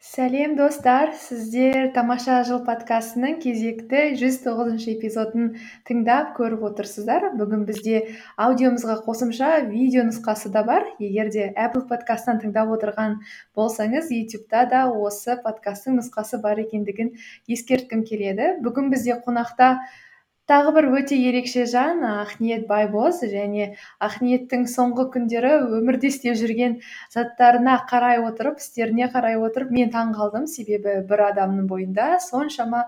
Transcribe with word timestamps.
сәлем 0.00 0.54
достар. 0.56 1.10
Сіздер 1.12 1.90
тамаша 1.92 2.38
жыл 2.48 2.62
подкастының 2.64 3.34
кезекті 3.42 4.14
жүз 4.16 4.38
тоғызыншы 4.46 4.94
эпизодын 4.94 5.50
тыңдап 5.84 6.30
көріп 6.38 6.62
отырсыздар. 6.70 7.26
Бүгін 7.36 7.66
бізде 7.68 7.98
аудиомызға 8.40 8.96
қосымша 9.04 9.50
видео 9.66 10.06
нұсқасы 10.08 10.48
да 10.54 10.62
бар. 10.64 10.86
Егер 11.04 11.28
де 11.34 11.50
apple 11.52 11.84
подкасттан 11.90 12.40
тыңдап 12.40 12.72
отырған 12.78 13.18
болсаңыз 13.52 14.08
ютубта 14.16 14.64
да 14.72 14.86
осы 14.88 15.36
подкасттың 15.44 16.00
нұсқасы 16.00 16.40
бар 16.40 16.64
екендігін 16.64 17.12
ескерткім 17.44 18.06
келеді. 18.08 18.54
Бүгін 18.64 18.88
бізде 18.88 19.20
қонақта 19.20 19.74
тағы 20.50 20.72
бір 20.76 20.88
өте 20.98 21.16
ерекше 21.16 21.64
жан 21.70 22.02
ақниет 22.06 22.64
байбос 22.70 23.20
және 23.32 23.68
ақниеттің 24.02 24.64
соңғы 24.72 25.06
күндері 25.14 25.52
өмірде 25.78 26.10
істеп 26.10 26.34
жүрген 26.40 26.74
заттарына 27.14 27.76
қарай 27.90 28.18
отырып 28.26 28.58
істеріне 28.64 29.08
қарай 29.14 29.38
отырып 29.38 29.70
мен 29.76 29.92
таң 29.94 30.10
қалдым 30.18 30.48
себебі 30.50 30.96
бір 31.08 31.24
адамның 31.28 31.68
бойында 31.70 32.08
соншама 32.26 32.84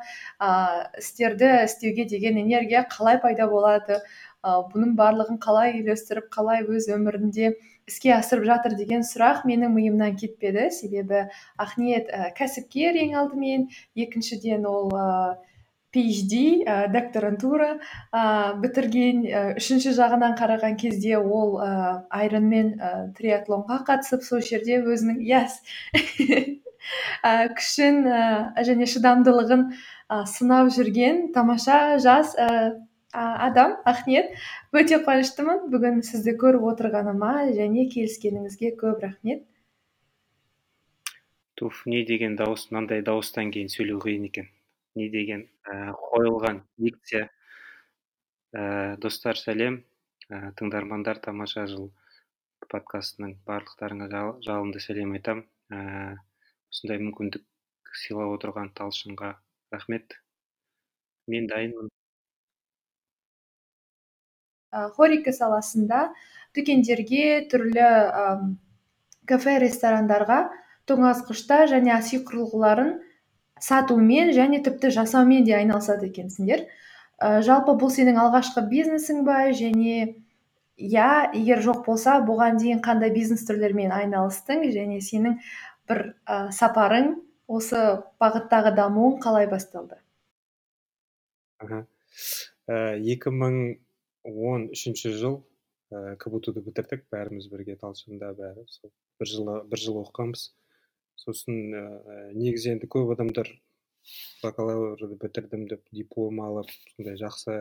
ыыы 0.48 0.82
істерді 1.05 1.52
істеуге 1.69 2.09
деген 2.10 2.43
энергия 2.43 2.87
қалай 2.96 3.20
пайда 3.23 3.46
болады? 3.46 4.02
Ы 4.45 4.59
бұның 4.74 4.98
барлығын 4.98 5.38
қалай 5.41 5.79
үйлестіріп 5.79 6.27
қалай 6.34 6.66
өз 6.66 6.91
өмірінде 6.93 7.55
іске 7.88 8.12
асырып 8.18 8.45
жатыр 8.51 8.74
деген 8.77 9.07
сұрақ 9.07 9.46
менің 9.48 9.73
миымнан 9.73 10.18
кетпеді. 10.21 10.68
Себебі 10.74 11.24
ақниет 11.57 12.10
і 12.10 12.30
кәсіпкер 12.37 12.98
ең 13.07 13.16
алдымен 13.23 13.68
екіншіден 14.05 14.66
ол 14.68 14.93
ыыы 14.93 15.54
phd 15.95 16.34
і 16.34 16.77
докторантура. 16.93 17.79
Ыыы 18.11 18.59
бітірген 18.65 19.23
і 19.25 19.35
үшінші 19.62 19.95
жағынан 19.95 20.35
қараған 20.41 20.77
кезде 20.80 21.16
ол 21.19 21.57
ыыы 21.62 21.95
айронмен 22.11 22.75
і 22.75 22.93
триатлонға 23.19 23.83
қатысып 23.89 24.27
сол 24.27 24.43
жерде 24.43 24.83
өзінің 24.83 25.23
yes 25.23 25.61
күшін 27.59 28.02
ііі 28.10 28.66
және 28.68 28.91
шыдамдылығын 28.91 29.68
ы 29.71 30.18
сынап 30.35 30.74
жүрген 30.74 31.30
тамаша 31.37 32.01
жас 32.02 32.35
ііі 32.35 32.74
адам 33.15 33.77
ақниет 33.87 34.35
өте 34.74 34.99
қуаныштымын. 35.07 35.68
Бүгін 35.73 36.02
сізді 36.07 36.35
көріп 36.40 36.66
отырғаныма 36.73 37.35
және 37.55 37.87
келіскеніңізге 37.95 38.74
көп 38.80 39.05
рахмет. 39.07 39.45
Туф 41.55 41.85
не 41.87 42.02
деген 42.05 42.35
дауыс 42.37 42.66
мынандай 42.73 43.05
дауыстан 43.07 43.52
кейін 43.55 43.71
сөйлеу 43.71 44.01
қиын 44.02 44.27
екен. 44.27 44.51
Не 44.99 45.09
деген? 45.09 45.46
Қойылған 45.68 46.60
дикция. 46.79 47.29
Ііі 48.54 49.01
достар 49.02 49.38
сәлем. 49.40 49.80
І 50.29 50.52
тыңдармандар 50.60 51.21
тамаша 51.24 51.66
жыл 51.71 51.90
подкастының 52.71 53.38
барлықтарыңа 53.48 54.09
жалынды 54.45 54.80
сәлем 54.84 55.16
айтамын 55.18 55.48
ііі 55.73 56.21
осындай 56.74 57.02
мүмкіндік 57.02 57.98
сыйлап 58.04 58.37
отырған 58.38 58.71
талшынға 58.79 59.34
рахмет. 59.74 60.16
Мен 61.26 61.48
дайынмын 61.48 61.90
хорика 64.94 65.32
саласында 65.32 66.09
дүкендерге 66.56 67.47
түрлі 67.50 67.87
кафе 69.28 69.59
ресторандарға 69.62 70.41
тоңазытқыштар 70.91 71.71
және 71.71 71.94
ас 71.94 72.12
үй 72.12 72.22
құрылғыларын 72.28 72.91
сатумен 73.65 74.32
және 74.37 74.60
тіпті 74.65 74.91
жасаумен 74.94 75.47
де 75.48 75.56
айналысады 75.56 76.10
екенсіңдер. 76.10 76.66
І 77.25 77.41
жалпы 77.47 77.76
бұл 77.81 77.93
сенің 77.94 78.19
алғашқы 78.21 78.65
бизнесің 78.69 79.22
ба? 79.25 79.38
Және 79.56 80.16
иә 80.76 81.10
егер 81.38 81.62
жоқ 81.65 81.84
болса 81.87 82.19
бұған 82.26 82.59
дейін 82.60 82.82
қандай 82.84 83.12
бизнес 83.15 83.47
түрлерімен 83.48 83.94
айналыстың? 83.94 84.66
Және 84.75 85.00
сенің 85.04 85.38
бір 85.88 86.03
і 86.10 86.38
сапарың 86.56 87.15
осы 87.47 87.81
бағыттағы 88.21 88.75
дамуың 88.76 89.21
қалай 89.25 89.48
басталды? 89.48 90.00
Аха 91.62 91.84
і 92.69 93.15
екі 93.15 93.33
мың 93.34 93.56
он 94.25 94.69
үшінші 94.75 95.15
жыл 95.21 95.41
і 95.93 96.16
кбту 96.21 96.55
ды 96.56 96.65
бітірдік. 96.65 97.06
Бәріміз 97.12 97.49
бірге 97.53 97.77
талшында 97.81 98.33
бәрі 98.37 98.65
сол 98.69 98.93
бір 99.21 99.31
жылы 99.31 99.56
бір 99.71 99.83
жыл 99.87 100.00
оқығанбыз. 100.03 100.49
Сосын 101.21 101.75
ыыы 101.75 102.35
негізі 102.39 102.75
енді 102.75 102.89
көп 102.91 103.15
адамдар 103.15 103.51
бакалаврды 104.43 105.17
бітірдім 105.21 105.67
деп 105.71 105.85
диплом 105.97 106.41
алып 106.45 106.71
сондай 106.95 107.17
жақсы 107.21 107.57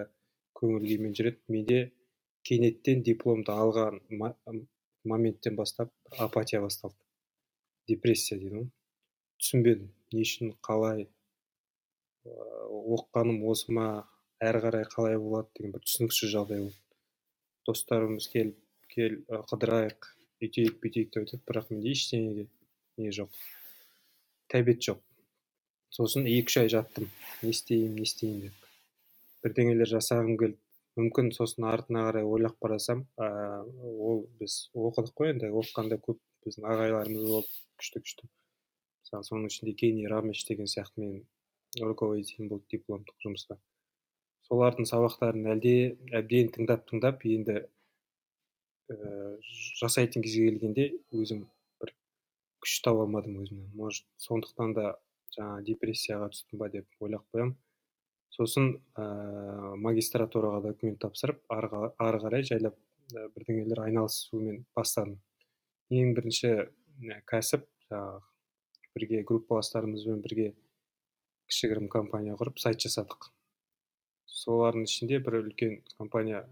көңіл 0.59 0.87
күймен 0.87 1.15
жүреді. 1.17 1.41
Менде 1.53 1.79
кенеттен 2.47 3.03
дипломды 3.03 3.53
алған 3.53 4.01
моменттен 5.03 5.55
бастап 5.55 5.91
апатия 6.17 6.61
басталды. 6.61 6.97
Депрессия 7.87 8.39
дейді 8.39 8.55
ғой. 8.55 8.69
Түсінбедім 9.43 9.91
не 10.13 10.23
үшін 10.23 10.53
қалай 10.63 11.07
ыыы 12.27 12.97
оқығаным 12.97 13.43
осы 13.51 13.71
ма 13.75 13.87
әрі 14.43 14.63
қарай 14.65 14.87
қалай 14.91 15.19
болады 15.19 15.51
деген 15.57 15.75
бір 15.75 15.85
түсініксіз 15.87 16.33
жағдай 16.35 16.65
болды. 16.65 16.79
Достарымыз 17.67 18.27
келіп 18.31 18.59
кел 18.93 19.17
қыдырайық 19.51 20.11
үйтейік 20.43 20.79
бүйтейік 20.83 21.13
деп 21.15 21.23
айтады. 21.23 21.43
Бірақ 21.47 21.71
менде 21.71 21.95
ештеңеге 21.95 22.47
не 22.97 23.11
жоқ. 23.15 23.31
Тәбет 24.53 24.83
жоқ. 24.85 24.99
Сосын 25.93 26.27
екі 26.29 26.51
үш 26.51 26.57
ай 26.61 26.69
жаттым. 26.73 27.09
Не 27.41 27.53
істеймін 27.55 27.97
не 27.97 28.05
істеймін 28.07 28.45
деп. 28.47 28.69
Бірдеңелер 29.43 29.91
жасағым 29.93 30.37
келді. 30.41 30.59
Мүмкін 30.99 31.31
сосын 31.33 31.65
артына 31.71 32.05
қарай 32.07 32.25
ойлап 32.29 32.57
қарасам 32.61 33.05
ыыы 33.17 33.97
ол 34.09 34.23
біз 34.39 34.57
оқыдық 34.77 35.13
қой 35.17 35.33
енді. 35.33 35.49
Оқығанда 35.49 35.99
көп 36.05 36.21
біздің 36.45 36.69
ағайларымыз 36.69 37.29
болды 37.33 37.53
күшті 37.81 38.03
күшті. 38.05 38.31
Мысалы 39.03 39.29
соның 39.29 39.53
ішінде 39.53 39.77
кени 39.77 40.07
рамеш 40.09 40.45
деген 40.45 40.69
сияқты 40.69 41.01
мен 41.01 41.21
руководителім 41.81 42.53
болды 42.53 42.77
дипломдық 42.77 43.17
жұмыста 43.25 43.57
солардың 44.47 44.87
сабақтарын 44.89 45.47
әлде 45.53 45.73
әбден 46.19 46.51
тыңдап 46.55 46.85
тыңдап 46.89 47.23
енді 47.29 47.55
ііі 48.91 49.53
жасайтын 49.79 50.25
кезге 50.25 50.49
келгенде 50.49 50.87
өзім 51.15 51.45
күш 52.63 52.79
таба 52.85 53.03
алмадым 53.05 53.41
өзімнен 53.43 53.75
может 53.75 54.07
сондықтан 54.23 54.73
да 54.77 54.95
жаңағы 55.35 55.67
депрессияға 55.67 56.31
түстім 56.33 56.61
ба 56.61 56.69
деп 56.73 56.87
ойлап 57.03 57.25
қоямын 57.33 57.55
сосын 58.33 58.71
ыыы 58.97 59.75
магистратураға 59.83 60.61
документ 60.69 60.99
тапсырып 61.03 61.43
ары 61.53 62.19
қарай 62.23 62.45
жайлап 62.47 62.77
бірдеңелер 63.35 63.83
айналысумен 63.85 64.63
бастадым. 64.75 65.19
Ең 65.93 66.13
бірінші 66.17 66.53
кәсіп 67.29 67.67
жаңағы 67.89 68.21
бірге 68.95 69.21
группаластарымызбен 69.29 70.21
бірге 70.25 70.47
кішігірім 71.51 71.89
компания 71.93 72.37
құрып 72.39 72.61
сайт 72.63 72.81
жасадық. 72.85 73.29
Солардың 74.25 74.87
ішінде 74.89 75.19
бір 75.25 75.41
үлкен 75.43 75.81
компания 75.97 76.45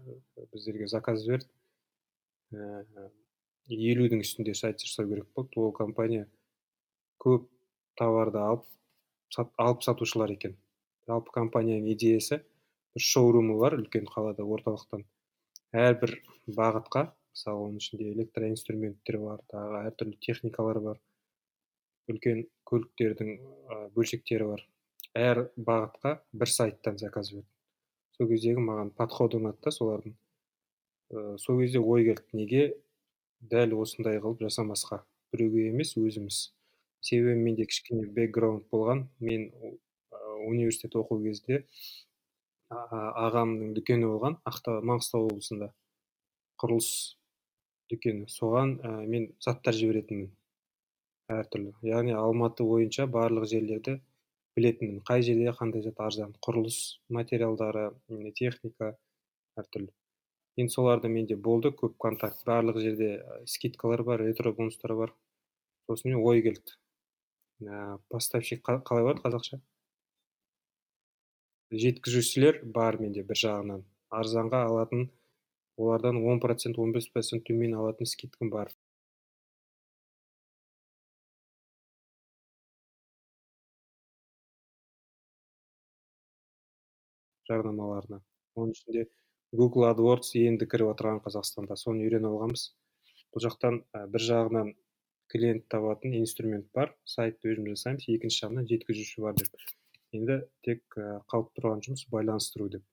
біздерге 0.52 0.86
заказ 0.92 1.24
жіберді 1.26 1.50
елудің 3.70 4.22
үстінде 4.24 4.54
сайт 4.58 4.82
жасау 4.82 5.08
керек 5.10 5.28
болды 5.36 5.60
ол 5.60 5.72
компания 5.72 6.26
көп 7.22 7.46
товарды 7.98 8.38
алып 8.38 8.64
сат, 9.30 9.52
алып 9.58 9.82
сатушылар 9.86 10.32
екен. 10.34 10.56
Жалпы 11.06 11.32
компанияның 11.34 11.92
идеясы 11.94 12.40
бір 12.94 13.06
шоурумы 13.06 13.58
бар 13.60 13.78
үлкен 13.78 14.06
қалада 14.10 14.44
орталықтан. 14.44 15.04
Әрбір 15.72 16.16
бағытқа 16.46 17.06
мысалы 17.32 17.68
оның 17.68 17.80
ішінде 17.82 18.10
электроинструменттер 18.12 19.18
бар 19.22 19.40
тағы 19.52 19.86
әртүрлі 19.88 20.18
техникалар 20.26 20.82
бар 20.84 21.00
үлкен 22.12 22.44
көліктердің 22.68 23.34
бөлшектері 23.96 24.52
бар. 24.52 24.66
Әр 25.14 25.46
бағытқа 25.56 26.18
бір 26.32 26.50
сайттан 26.50 26.98
заказ 26.98 27.32
берді 27.32 27.48
сол 28.16 28.28
кездегі 28.30 28.62
маған 28.62 28.92
подходы 28.96 29.38
ұнады 29.40 29.58
да 29.64 29.72
солардың. 29.74 30.14
Ыыы 31.12 31.38
сол 31.42 31.60
кезде 31.60 31.80
ой 31.80 32.04
келді. 32.04 32.24
Неге 32.36 32.62
дәл 33.50 33.74
осындай 33.82 34.20
қылып 34.22 34.44
жасамасқа. 34.46 35.02
Біреуге 35.32 35.68
емес 35.70 35.96
өзіміз. 35.98 36.52
Себебі 37.02 37.40
менде 37.40 37.66
кішкене 37.66 38.06
бэкграунд 38.14 38.68
болған. 38.70 39.06
Мен 39.20 39.50
университет 40.46 40.94
оқу 40.98 41.18
кезде 41.24 41.64
ағамның 42.72 43.74
дүкені 43.76 44.08
болған 44.08 44.38
маңғыстау 44.46 45.26
облысында. 45.28 45.72
Құрылыс 46.62 46.90
дүкені. 47.92 48.28
Соған 48.30 48.76
ә, 48.80 48.92
мен 49.06 49.28
заттар 49.42 49.76
жіберетінмін. 49.76 50.30
Әртүрлі. 51.32 51.74
Яғни 51.86 52.14
алматы 52.16 52.64
бойынша 52.68 53.08
барлық 53.10 53.48
жерлерді 53.50 53.98
білетінмін. 54.56 55.02
Қай 55.08 55.24
жерде 55.26 55.52
қандай 55.58 55.84
зат 55.84 56.00
арзан. 56.00 56.36
Құрылыс 56.46 56.78
материалдары 57.08 57.90
техника 58.38 58.94
әртүрлі 59.58 59.90
енді 60.60 60.72
соларды 60.74 61.08
менде 61.08 61.36
болды 61.48 61.70
көп 61.82 61.96
контакт 62.04 62.44
барлық 62.48 62.78
жерде 62.84 63.10
э, 63.16 63.42
скидкалар 63.48 64.02
бар 64.08 64.20
ретро 64.26 64.52
бонустар 64.58 64.94
бар. 64.98 65.14
Сосын 65.88 66.16
ой 66.18 66.42
келді. 66.44 66.76
Ә, 67.62 67.98
поставщик 68.12 68.62
қалай 68.66 69.06
болады 69.06 69.22
қазақша? 69.24 69.60
Жеткізушілер 71.84 72.60
бар 72.76 72.98
менде 73.00 73.24
бір 73.28 73.40
жағынан. 73.44 73.84
Арзанға 74.20 74.64
алатын 74.68 75.08
олардан 75.76 76.20
10 76.20 76.40
процент 76.44 76.78
он 76.78 76.92
бес 76.92 77.08
процент 77.08 77.46
төмен 77.48 77.74
алатын 77.80 78.06
скидкам 78.06 78.50
бар. 78.52 78.74
Жарнамаларына. 87.48 88.20
Оның 88.54 88.76
ішінде 88.76 89.06
google 89.52 89.88
adwords 89.90 90.32
енді 90.38 90.66
кіріп 90.66 90.94
отырған 90.94 91.20
қазақстанда. 91.24 91.76
Соны 91.76 92.06
үйреніп 92.06 92.30
алғанбыз 92.30 92.64
бұл 93.32 93.44
жақтан 93.44 93.82
бір 94.12 94.24
жағынан 94.24 94.72
клиент 95.32 95.66
табатын 95.72 96.16
инструмент 96.16 96.66
бар. 96.76 96.94
Сайтты 97.04 97.52
өзіміз 97.52 97.76
жасаймыз. 97.76 98.08
Екінші 98.08 98.44
жағынан 98.46 98.68
жеткізуші 98.70 99.24
бар 99.24 99.36
деп. 99.36 99.52
Енді 100.16 100.38
тек 100.64 100.82
қалып 100.96 101.52
тұрған 101.56 101.84
жұмыс 101.84 102.06
байланыстыру 102.12 102.68
деп. 102.72 102.84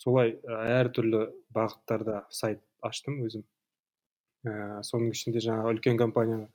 Солай 0.00 0.36
әртүрлі 0.48 1.24
бағыттарда 1.56 2.22
сайт 2.30 2.62
аштым 2.84 3.20
өзім. 3.26 3.44
Соның 4.88 5.12
ішінде 5.16 5.42
жаңағы 5.44 5.74
үлкен 5.74 5.98
компания 6.00 6.46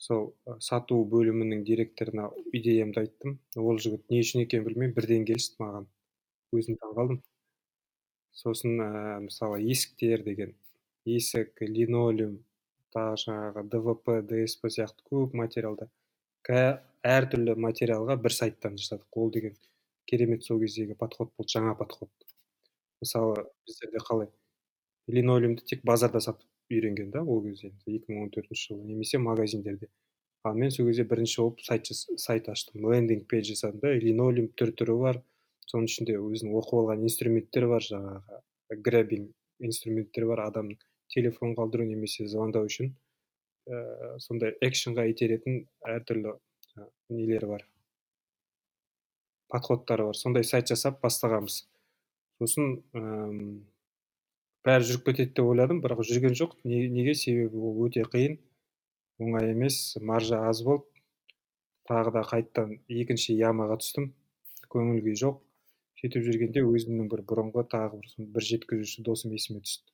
сол 0.00 0.32
сату 0.58 1.02
бөлімінің 1.10 1.62
директорына 1.66 2.30
идеямды 2.52 3.04
айттым. 3.04 3.38
Ол 3.58 3.78
жігіт 3.78 4.08
не 4.10 4.22
үшін 4.24 4.42
екенін 4.46 4.66
білмеймін 4.70 4.96
бірден 4.96 5.26
келісті 5.28 5.60
маған. 5.62 5.86
Өзім 6.54 6.78
таңқалдым 6.80 7.20
сосын 8.34 8.80
ә, 8.80 8.90
мысалы 9.26 9.62
есіктер 9.62 10.24
деген 10.26 10.54
есік 11.04 11.60
линолеум 11.60 12.40
тағы 12.94 13.20
жаңағы 13.26 13.64
двп 13.72 14.18
дсп 14.30 14.70
сияқты 14.76 15.06
көп 15.10 15.34
материалды 15.38 15.88
әртүрлі 16.48 17.54
материалға 17.60 18.16
бір 18.20 18.32
сайттан 18.32 18.78
жасадық 18.80 19.20
ол 19.20 19.30
деген 19.32 19.54
керемет 20.10 20.44
сол 20.44 20.60
кездегі 20.60 20.96
подход 21.00 21.32
болды 21.36 21.52
жаңа 21.56 21.74
подход. 21.76 22.10
Мысалы 23.00 23.46
біздерде 23.66 24.00
қалай 24.08 24.30
линолеумды 25.08 25.64
тек 25.64 25.84
базарда 25.84 26.20
сатып 26.20 26.48
үйренген 26.72 27.10
да 27.10 27.22
ол 27.22 27.42
кезде 27.44 27.72
екі 27.86 28.12
мың 28.12 28.26
он 28.26 28.30
төртінші 28.32 28.72
жылы 28.72 28.84
немесе 28.88 29.18
магазиндерде. 29.18 29.88
Ал 30.44 30.54
мен 30.54 30.70
сол 30.70 30.86
кезде 30.88 31.04
бірінші 31.04 31.40
болып 31.40 31.60
сайт 31.64 31.88
сайт 31.92 32.48
аштым 32.48 32.88
лендинг 32.90 33.26
пейдж 33.28 33.52
жасадым 33.52 33.80
да 33.84 33.92
линолеум 33.92 34.48
түр 34.56 34.72
түрі 34.80 34.96
бар 35.00 35.22
соның 35.70 35.88
ішінде 35.90 36.18
өзінің 36.20 36.56
оқып 36.60 36.80
алған 36.82 37.04
инструменттер 37.08 37.68
бар 37.70 37.86
жаңағы 37.86 38.40
грэбинг 38.88 39.68
инструменттер 39.68 40.26
бар 40.30 40.46
адамның 40.48 40.80
телефон 41.14 41.54
қалдыру 41.58 41.86
немесе 41.88 42.26
звондау 42.28 42.68
үшін 42.70 42.94
ә, 43.70 44.18
сондай 44.20 44.56
экшнға 44.64 45.06
итеретін 45.12 45.64
әртүрлі 45.88 46.34
нелері 47.10 47.46
бар. 47.46 47.66
Подходтары 49.52 50.08
бар. 50.08 50.18
Сондай 50.18 50.44
сайт 50.44 50.70
жасап 50.72 51.00
бастағанбыз. 51.04 51.60
Сосын 52.40 52.80
бәрі 54.66 54.88
жүріп 54.88 55.06
кетеді 55.10 55.36
деп 55.36 55.52
ойладым 55.52 55.82
бірақ 55.84 56.02
жүрген 56.08 56.34
жоқ. 56.38 56.56
Неге? 56.64 57.14
Себебі 57.14 57.60
ол 57.60 57.84
өте 57.86 58.04
қиын. 58.10 58.38
Оңай 59.22 59.52
емес. 59.52 59.96
Маржа 60.00 60.44
аз 60.48 60.64
болды. 60.66 60.88
Тағы 61.88 62.14
да 62.16 62.24
қайтадан 62.24 62.78
екінші 62.88 63.36
ямаға 63.38 63.78
түстім. 63.82 64.10
Көңіл 64.72 65.02
күй 65.04 65.18
жоқ. 65.20 65.43
Сөйтіп 66.04 66.24
жүргенде 66.26 66.60
өзімнің 66.68 67.06
бір 67.08 67.22
бұрынғы 67.24 67.62
тағы 67.72 67.98
бір 68.02 68.26
бір 68.34 68.44
жеткізуші 68.44 69.02
досым 69.06 69.32
есіме 69.32 69.62
түсті. 69.64 69.88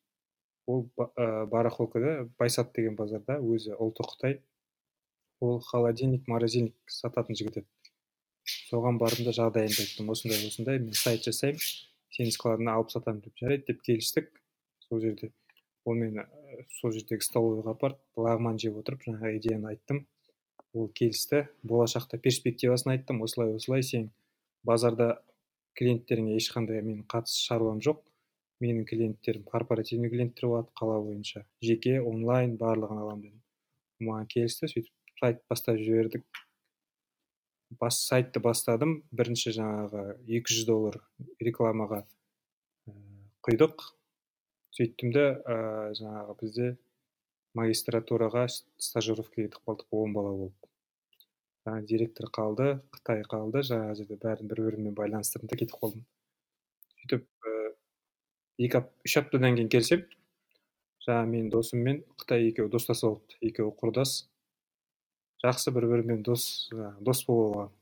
Ол 0.66 0.88
ә, 0.98 1.46
барахолкада 1.46 2.26
байсат 2.38 2.72
деген 2.74 2.96
базарда 2.98 3.36
өзі 3.38 3.76
ұлты 3.78 4.02
қытай. 4.08 4.40
Ол 5.38 5.60
холодильник 5.62 6.26
морозильник 6.26 6.74
сататын 6.90 7.38
жігіт 7.38 7.60
еді. 7.62 7.94
Соған 8.42 8.98
бардым 8.98 9.28
да 9.28 9.36
жағдайымды 9.36 9.86
айттым 9.86 10.10
осындай 10.10 10.42
осындай 10.50 10.82
мен 10.82 10.98
сайт 10.98 11.22
жасаймын 11.28 11.62
сенің 12.16 12.34
складыңа 12.34 12.74
алып 12.74 12.90
сатамын 12.90 13.22
деп 13.22 13.38
жарайды 13.38 13.70
деп 13.70 13.82
келістік. 13.86 14.34
Сол 14.88 15.00
жерде 15.00 15.30
ол 15.84 15.94
мені 15.94 16.26
сол 16.80 16.90
жердегі 16.90 17.22
столовыйға 17.22 17.76
апарып 17.76 18.02
лағман 18.18 18.58
жеп 18.58 18.82
отырып 18.82 19.06
жаңағы 19.06 19.36
идеяны 19.38 19.76
айттым. 19.76 20.06
Ол 20.74 20.90
келісті. 20.90 21.46
Болашақта 21.62 22.18
перспективасын 22.18 22.96
айттым. 22.96 23.22
Осылай 23.22 23.54
осылай 23.54 23.86
сен 23.86 24.10
базарда 24.66 25.20
клиенттеріңе 25.78 26.36
ешқандай 26.38 26.82
менің 26.84 27.04
қатысы 27.10 27.42
шаруам 27.46 27.80
жоқ. 27.84 28.02
Менің 28.60 28.84
клиенттерім 28.88 29.44
корпоративный 29.48 30.10
клиенттер 30.12 30.50
болады 30.50 30.68
қала 30.76 30.98
бойынша. 31.00 31.46
Жеке 31.64 32.00
онлайн 32.00 32.56
барлығын 32.60 33.00
аламын 33.04 33.22
дедім. 33.28 33.42
Маған 34.04 34.28
келісті 34.34 34.68
сөйтіп 34.68 35.16
сайт 35.20 35.40
бастап 35.48 35.80
жібердік. 35.80 36.26
Бас 37.80 38.02
сайтты 38.04 38.42
бастадым. 38.44 38.98
Бірінші 39.16 39.54
жаңағы 39.56 40.04
200 40.28 40.66
доллар 40.68 41.00
рекламаға 41.40 42.02
құйдық. 43.46 43.86
Сөйттім 44.76 45.14
де 45.16 45.26
ә, 45.40 45.56
жаңағы 45.96 46.36
бізде 46.42 46.68
магистратураға 47.58 48.46
стажировкаға 48.50 49.48
кетіп 49.48 49.62
қалдық 49.66 50.02
он 50.02 50.12
бала 50.14 50.36
болып 50.36 50.69
директор 51.86 52.30
қалды 52.34 52.80
қытай 52.94 53.24
қалды. 53.28 53.62
Жаңағы 53.66 53.98
жерде 54.00 54.18
бәрін 54.20 54.50
бір 54.50 54.62
бірімен 54.68 54.94
байланыстырдым 54.96 55.50
да 55.50 55.58
кетіп 55.60 55.76
қалдым. 55.80 56.04
Сөйтіп 57.00 57.26
ә, 57.46 57.54
екі 58.66 58.82
үш 59.06 59.16
аптадан 59.20 59.58
кейін 59.58 59.70
келсем 59.72 60.04
жаңағы 61.06 61.30
менің 61.32 61.50
досым 61.52 61.84
мен 61.86 62.02
қытай 62.20 62.50
екеуі 62.50 62.70
достасып 62.72 63.08
алыпты 63.08 63.38
екеуі 63.50 63.72
құрдас. 63.80 64.14
Жақсы 65.44 65.72
бір 65.72 65.88
бірімен 65.94 66.22
дос 66.26 66.68
дос 67.00 67.24
болып 67.28 67.56
алған. 67.56 67.72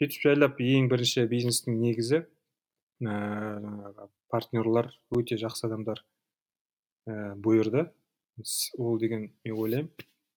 Сөйтіп 0.00 0.26
жайлап 0.26 0.60
ең 0.64 0.90
бірінші 0.92 1.26
бизнестің 1.30 1.80
негізі 1.80 2.22
ә, 3.04 4.08
партнерлар 4.32 4.92
өте 5.16 5.40
жақсы 5.40 5.66
адамдар 5.68 6.04
ә, 7.08 7.34
бұйырды. 7.36 7.88
Ол 8.78 8.98
деген 9.00 9.30
мен 9.44 9.56
ойлаймын. 9.56 9.90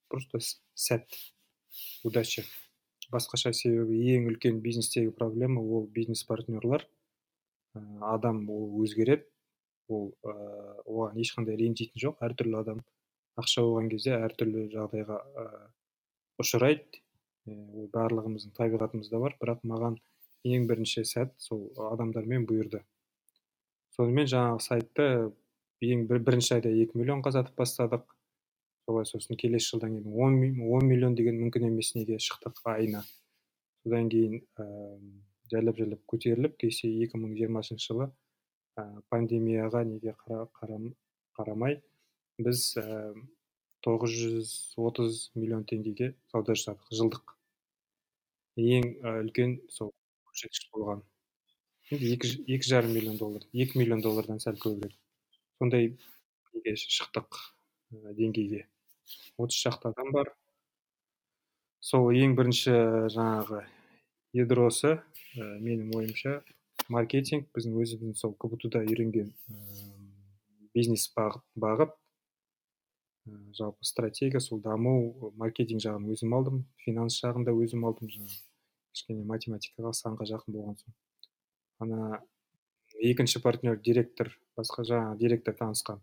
Просто 0.10 0.40
сәт. 0.76 1.08
Удача. 2.04 2.44
Басқаша 3.14 3.54
себебі 3.56 4.00
ең 4.16 4.32
үлкен 4.32 4.60
бизнестегі 4.64 5.14
проблема 5.16 5.62
ол 5.62 5.86
бизнес 5.88 6.24
партнерлар 6.28 6.86
ә, 7.76 7.82
адам 8.14 8.44
ол 8.50 8.82
өзгереді 8.84 9.30
ол 9.90 10.10
ә, 10.24 10.34
оған 10.86 11.20
ешқандай 11.24 11.58
ренжитін 11.60 12.02
жоқ. 12.06 12.20
Әртүрлі 12.26 12.60
адам 12.60 12.82
ақша 13.40 13.64
болған 13.66 13.90
кезде 13.92 14.16
әртүрлі 14.18 14.68
жағдайға 14.74 15.20
ә, 15.20 15.46
ұшырайды. 16.42 17.04
Ол 17.52 17.90
барлығымыздың 17.92 18.54
табиғатымызда 18.56 19.20
бар 19.20 19.36
бірақ 19.42 19.64
маған 19.68 19.98
ең 20.48 20.68
бірінші 20.70 21.04
сәт 21.08 21.34
сол 21.44 21.66
адамдармен 21.92 22.46
бұйырды. 22.48 22.80
Сонымен 23.96 24.30
жаңағы 24.32 24.64
сайтты 24.64 25.08
ең 25.84 26.08
бір, 26.08 26.22
бірінші 26.24 26.56
айда 26.58 26.72
екі 26.72 26.98
миллионға 26.98 27.34
сатып 27.36 27.60
бастадық. 27.60 28.13
Солай 28.86 29.06
сосын 29.08 29.40
келесі 29.40 29.74
жылдан 29.74 29.98
кейін 29.98 30.16
он, 30.26 30.40
он 30.78 30.88
миллион 30.90 31.16
деген 31.16 31.40
мүмкін 31.42 31.70
емес 31.70 31.94
неге 31.96 32.20
шықтық 32.20 32.64
айына. 32.74 33.04
Содан 33.84 34.10
кейін 34.12 34.42
ә, 34.60 34.66
жайлап 35.52 35.80
жайлап 35.80 36.04
көтеріліп 36.10 36.58
кесе 36.60 36.90
2020 37.06 37.80
жылы 37.84 38.10
ә, 38.78 38.86
пандемияға 39.10 39.84
неге 39.88 40.16
қара, 40.20 40.48
қарам, 40.60 40.92
қарамай 41.38 41.80
біз 42.44 42.74
тоғыз 43.84 44.14
жүз 44.20 44.52
отыз 44.90 45.24
миллион 45.36 45.66
теңгеге 45.70 46.14
сауда 46.32 46.56
жасадық 46.56 46.94
жылдық. 47.00 47.36
Ең 48.64 48.90
үлкен 49.24 49.58
сол 49.74 49.92
көрсеткіш 50.30 50.70
болған. 50.76 51.04
Екі, 51.92 52.30
екі 52.48 52.70
жарым 52.70 52.94
миллион 52.96 53.18
доллар 53.20 53.44
екі 53.52 53.80
миллион 53.80 54.02
доллардан 54.02 54.40
сәл 54.44 54.58
көбірек. 54.62 54.96
Сондай 55.60 55.92
шықтық 56.64 57.42
деңгейге. 58.18 58.64
Отыз 59.38 59.58
шақты 59.66 59.92
адам 59.92 60.12
бар. 60.16 60.32
Сол 61.84 62.12
ең 62.16 62.36
бірінші 62.38 62.74
жаңағы 63.14 63.64
ядросы 64.38 64.94
ә, 64.96 65.48
менің 65.60 65.92
ойымша 65.98 66.38
маркетинг 66.94 67.50
біздің 67.56 67.76
өзіміздің 67.84 68.16
сол 68.20 68.36
кбту 68.40 68.72
да 68.72 68.84
үйренген 68.86 69.34
ә, 69.52 69.58
бизнес 70.74 71.10
бағыт 71.18 71.44
бағыт. 71.60 71.92
Ә, 73.28 73.36
жалпы 73.60 73.84
стратегия 73.88 74.40
сол 74.40 74.62
даму 74.64 75.34
маркетинг 75.36 75.84
жағын 75.84 76.08
өзім 76.16 76.36
алдым 76.38 76.64
финанс 76.86 77.20
жағын 77.20 77.46
да 77.48 77.56
өзім 77.56 77.86
алдым 77.90 78.12
жаңағы 78.16 78.40
кішкене 78.94 79.26
математикаға 79.28 79.94
санға 79.98 80.30
жақын 80.30 80.56
болған 80.56 80.80
соң. 80.80 80.96
Ана 81.84 82.22
екінші 83.02 83.42
партнер 83.44 83.80
директор 83.82 84.32
басқа 84.58 84.86
жаңағы 84.88 85.20
директор 85.20 85.56
танысқан. 85.60 86.02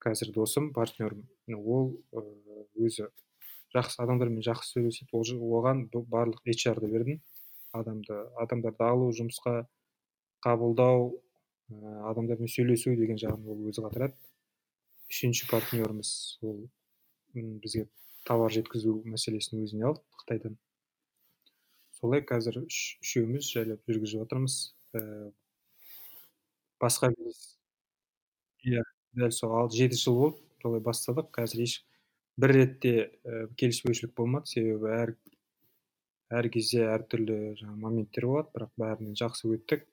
Қазір 0.00 0.32
досым 0.34 0.70
партнерім 0.76 1.24
ол 1.60 1.92
өзі 2.74 3.08
жақсы 3.74 4.00
адамдармен 4.02 4.42
жақсы 4.44 4.74
сөйлеседі. 4.74 5.10
Оған 5.38 5.86
барлық 5.92 6.40
hr 6.44 6.80
ды 6.80 6.88
бердім. 6.90 7.20
Адамды 7.72 8.16
адамдарды 8.42 8.84
алу 8.84 9.10
жұмысқа 9.14 9.66
қабылдау 10.42 11.12
адамдармен 12.10 12.50
сөйлесу 12.50 12.96
деген 12.98 13.20
жағын 13.20 13.46
ол 13.46 13.68
өзі 13.70 13.84
қатырады. 13.84 14.16
Үшінші 15.10 15.46
партнеріміз 15.50 16.10
ол 16.42 16.64
бізге 17.34 17.86
товар 18.26 18.52
жеткізу 18.52 18.96
мәселесін 19.06 19.62
өзіне 19.64 19.86
алды 19.90 20.02
қытайдан. 20.22 20.56
Солай 22.00 22.24
қазір 22.26 22.62
үшеуміз 22.64 23.50
жайлап 23.52 23.84
жүргізіп 23.86 24.24
жатырмыз 24.24 24.54
басқа 26.80 27.12
иә. 28.64 28.82
Дәл 29.16 29.32
сол 29.34 29.54
алты 29.58 29.78
жеті 29.80 29.98
жыл 30.00 30.18
болды 30.20 30.40
солай 30.62 30.82
бастадық. 30.84 31.30
Қазір 31.34 31.64
еш 31.64 31.76
бір 32.40 32.54
ретте 32.56 32.92
ә, 33.24 33.46
келіспеушілік 33.60 34.14
болмады. 34.16 34.50
Себебі 34.52 34.90
әр 34.94 35.14
әр 36.30 36.48
кезде 36.54 36.84
әртүрлі 36.86 37.38
жаңағы 37.60 37.80
моменттер 37.84 38.28
болады 38.30 38.52
бірақ 38.54 38.72
бәрінен 38.80 39.16
жақсы 39.18 39.50
өттік. 39.50 39.86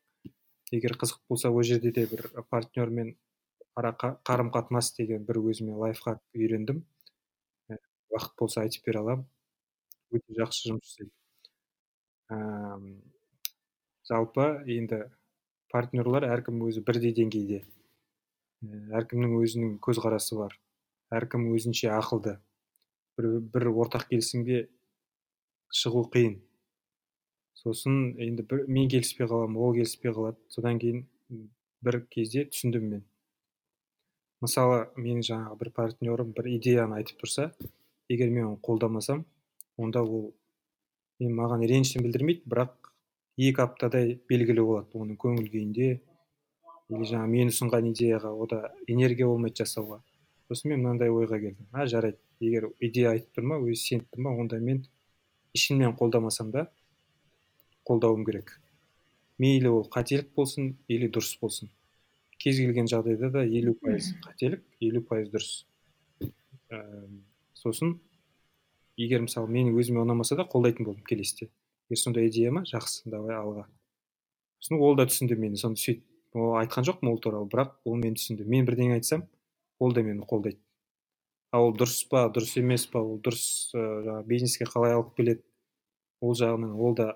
Егер 0.71 0.97
қызық 1.00 1.24
болса 1.29 1.50
ол 1.50 1.63
жерде 1.63 1.91
де 1.95 2.05
бір 2.12 2.27
партнермен 2.51 3.15
ара 3.75 3.93
қарым 3.97 4.51
қатынас 4.53 4.93
деген 4.97 5.25
бір 5.25 5.41
өзіме 5.41 5.77
лайфхак 5.79 6.21
үйрендім. 6.36 6.83
Уақыт 8.12 8.36
болса 8.39 8.62
айтып 8.65 8.86
бере 8.86 9.01
аламын. 9.03 9.27
Өте 10.12 10.38
жақсы 10.38 10.69
жұмыс 10.71 10.91
істейді 10.91 11.13
жалпы 14.07 14.45
енді 14.71 15.01
партнерлар 15.71 16.25
әркім 16.27 16.62
өзі 16.67 16.83
бірдей 16.88 17.13
деңгейде. 17.15 17.63
Әркімнің 18.66 19.36
өзінің 19.38 19.76
көзқарасы 19.86 20.38
бар. 20.40 20.56
Әркім 21.14 21.48
өзінше 21.54 21.92
ақылды. 21.94 22.38
Бір, 23.18 23.40
бір 23.54 23.70
ортақ 23.72 24.08
келісімге 24.10 24.68
шығу 25.74 26.08
қиын. 26.14 26.40
Сосын 27.58 28.16
енді 28.22 28.46
бір 28.50 28.66
мен 28.70 28.90
келіспей 28.90 29.30
қаламын 29.30 29.62
ол 29.62 29.78
келіспей 29.78 30.14
қалады. 30.14 30.38
Содан 30.54 30.80
кейін 30.82 31.06
бір 31.86 32.02
кезде 32.14 32.46
түсіндім 32.50 32.90
мен. 32.92 33.06
Мысалы 34.42 34.84
менің 34.98 35.24
жаңағы 35.26 35.58
бір 35.62 35.72
партнерім 35.78 36.34
бір 36.38 36.50
идеяны 36.58 37.00
айтып 37.00 37.24
тұрса 37.24 37.52
егер 38.10 38.30
мен 38.30 38.52
оны 38.52 38.60
қолдамасам 38.62 39.24
онда 39.78 40.04
ол 40.04 40.36
мен 41.20 41.34
маған 41.38 41.66
ренішін 41.66 42.06
білдірмейді 42.06 42.46
бірақ 42.46 42.92
екі 43.38 43.64
аптадай 43.66 44.20
белгілі 44.30 44.62
болады. 44.62 44.94
Оның 44.94 45.18
көңіл 45.22 45.50
күйінде 45.50 45.90
или 46.89 47.08
жаңағы 47.08 47.32
мен 47.32 47.50
ұсынған 47.51 47.89
идеяға 47.91 48.32
ода 48.32 48.60
энергия 48.88 49.27
болмайды 49.27 49.60
жасауға. 49.63 50.00
Сосын 50.48 50.72
мен 50.72 50.84
мынандай 50.86 51.12
ойға 51.12 51.39
келдім. 51.41 51.67
А 51.72 51.86
жарайды 51.86 52.20
егер 52.39 52.70
идея 52.79 53.12
айтып 53.15 53.36
тұр 53.36 53.48
ма 53.50 53.58
өзі 53.60 53.82
сеніп 53.82 54.08
тұр 54.13 54.24
ма 54.24 54.36
онда 54.39 54.60
мен 54.63 54.86
ішімнен 55.58 55.96
қолдамасам 56.00 56.51
да 56.53 56.67
қолдауым 57.88 58.24
керек. 58.25 58.56
Мейлі 59.38 59.74
ол 59.75 59.88
қателік 59.91 60.32
болсын 60.36 60.77
или 60.88 61.12
дұрыс 61.12 61.36
болсын. 61.41 61.70
Кез 62.39 62.62
келген 62.62 62.88
жағдайда 62.88 63.32
да 63.34 63.44
елу 63.44 63.75
пайыз 63.82 64.13
қателік 64.24 64.63
елу 64.79 65.01
пайыз 65.03 65.32
дұрыс 65.34 65.53
ә, 66.72 66.84
сосын 67.58 67.98
егер 68.96 69.25
мысалы 69.25 69.51
менің 69.51 69.75
өзіме 69.75 70.06
ұнамаса 70.06 70.38
да 70.39 70.48
қолдайтын 70.48 70.88
болдым 70.88 71.03
келесіде. 71.03 71.50
Егер 71.89 72.00
сондай 72.00 72.29
идея 72.29 72.53
ма? 72.53 72.63
Жақсы 72.63 73.10
давай 73.10 73.36
алға 73.36 73.67
сосын 74.60 74.82
ол 74.82 74.96
да 74.98 75.06
түсінді 75.10 75.38
мені 75.39 75.60
соны 75.60 75.77
сөйтіп 75.79 76.06
ол 76.38 76.56
айтқан 76.62 76.86
жоқпын 76.88 77.10
ол 77.12 77.20
туралы 77.22 77.50
бірақ 77.50 77.75
ол 77.86 77.98
мені 78.00 78.17
түсінді 78.20 78.46
мен 78.46 78.65
бірдеңе 78.67 78.98
айтсам 79.00 79.25
ол 79.79 79.94
да 79.94 80.03
мені 80.03 80.25
қолдайды. 80.25 80.60
Ал 81.51 81.70
ол 81.70 81.75
дұрыс 81.77 82.01
па 82.12 82.25
дұрыс 82.34 82.58
емес 82.60 82.86
па 82.91 83.00
ол 83.00 83.22
дұрыс 83.24 83.72
ә, 83.72 83.82
жаңағы 84.06 84.27
бизнеске 84.27 84.67
қалай 84.67 84.98
алып 84.98 85.13
келеді? 85.17 85.44
Ол 86.22 86.36
жағынан 86.36 86.74
ол 86.75 86.96
да 86.98 87.13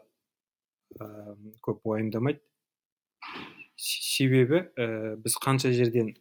ә, 0.99 1.35
көп 1.65 1.83
уайымдамайды. 1.83 2.41
Себебі 3.75 4.65
ә, 4.77 5.17
біз 5.19 5.35
қанша 5.41 5.73
жерден 5.75 6.13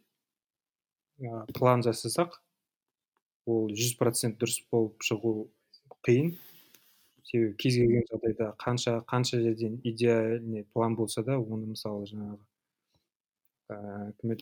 ә, 1.21 1.45
план 1.55 1.85
жасасақ 1.85 2.37
ол 3.47 3.71
жүз 3.71 3.95
процент 3.99 4.41
дұрыс 4.41 4.59
болып 4.71 5.01
шығу 5.07 5.49
қиын. 6.03 6.35
Себебі 7.23 7.55
кез 7.61 7.79
келген 7.79 8.07
жағдайда 8.11 8.53
қанша 8.59 8.99
қанша 9.07 9.39
жерден 9.39 9.79
идеальный 9.83 10.65
план 10.73 10.97
болса 10.99 11.23
да 11.23 11.39
оны 11.39 11.71
мысалы 11.71 12.09
жаңағы 12.09 12.41
ә, 13.71 14.37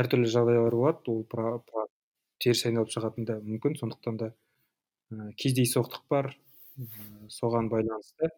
әртүрлі 0.00 0.30
жағдайлар 0.32 0.76
болады. 0.76 1.12
Ол 1.12 1.24
теріс 2.42 2.66
айналып 2.68 2.92
шығатыны 2.92 3.26
да 3.28 3.38
мүмкін. 3.40 3.78
Сондықтан 3.80 4.20
да 4.20 4.30
ә, 5.10 5.30
кездейсоқтық 5.40 6.06
бар. 6.12 6.32
Соған 7.32 7.70
байланысты 7.72 8.30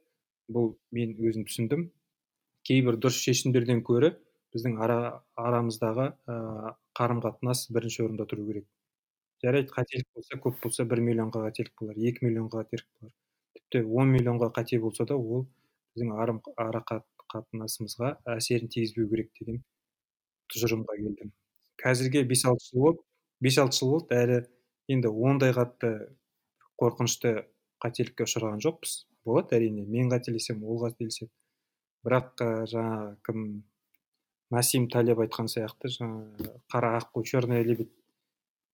бұл 0.48 0.76
мен 0.94 1.16
өзім 1.18 1.48
түсіндім. 1.48 1.88
Кейбір 2.68 2.98
дұрыс 3.02 3.18
шешімдерден 3.24 3.82
көрі 3.86 4.14
біздің 4.54 4.78
ара, 4.84 4.98
арамыздағы 5.36 6.12
ә, 6.30 6.74
қарым 6.98 7.22
қатынас 7.24 7.66
бірінші 7.74 8.04
орында 8.06 8.26
тұру 8.30 8.46
керек. 8.48 8.66
Жарайды 9.42 9.70
қателік 9.74 10.08
болса 10.14 10.38
көп 10.42 10.62
болса 10.62 10.86
бір 10.88 11.02
миллионға 11.04 11.44
қателік 11.48 11.74
болар 11.80 11.98
екі 12.10 12.26
миллионға 12.26 12.64
қателік 12.64 12.88
болар. 13.00 13.14
Тіпті 13.58 13.84
он 14.00 14.10
миллионға 14.14 14.50
қате 14.56 14.80
болса 14.82 15.06
да 15.06 15.18
ол 15.18 15.46
біздің 15.94 16.14
арым, 16.22 16.40
ара 16.56 16.82
қатынасымызға 17.32 18.14
әсерін 18.36 18.70
тигізбеу 18.72 19.08
керек 19.10 19.30
деген 19.40 19.62
тұжырымға 20.52 20.96
келдім. 21.00 21.32
Қазірге 21.82 22.24
бес 22.28 22.44
алты 22.48 22.70
жыл 22.70 22.84
болды 22.86 23.04
бес 23.40 23.58
алты 23.58 23.78
жыл 23.78 23.94
болды. 23.94 24.16
Әлі 24.18 24.38
енді 24.94 25.12
ондай 25.12 25.54
қатты 25.56 25.92
қорқынышты 26.80 27.34
қателікке 27.82 28.26
ұшыраған 28.26 28.62
жоқпыз. 28.64 29.04
Болады 29.28 29.58
әрине 29.58 29.84
мен 29.86 30.10
қателесемін 30.12 30.64
ол 30.64 30.82
қателеседі. 30.86 31.30
Бірақ 32.06 32.42
жаңағы 32.72 33.16
кім 33.26 33.44
насим 34.54 34.88
талеб 34.90 35.20
айтқан 35.24 35.50
сияқты 35.50 35.90
жаңағы 35.92 36.54
қара 36.72 36.94
аққу 37.00 37.24
черная 37.26 37.64
лебедь 37.66 37.92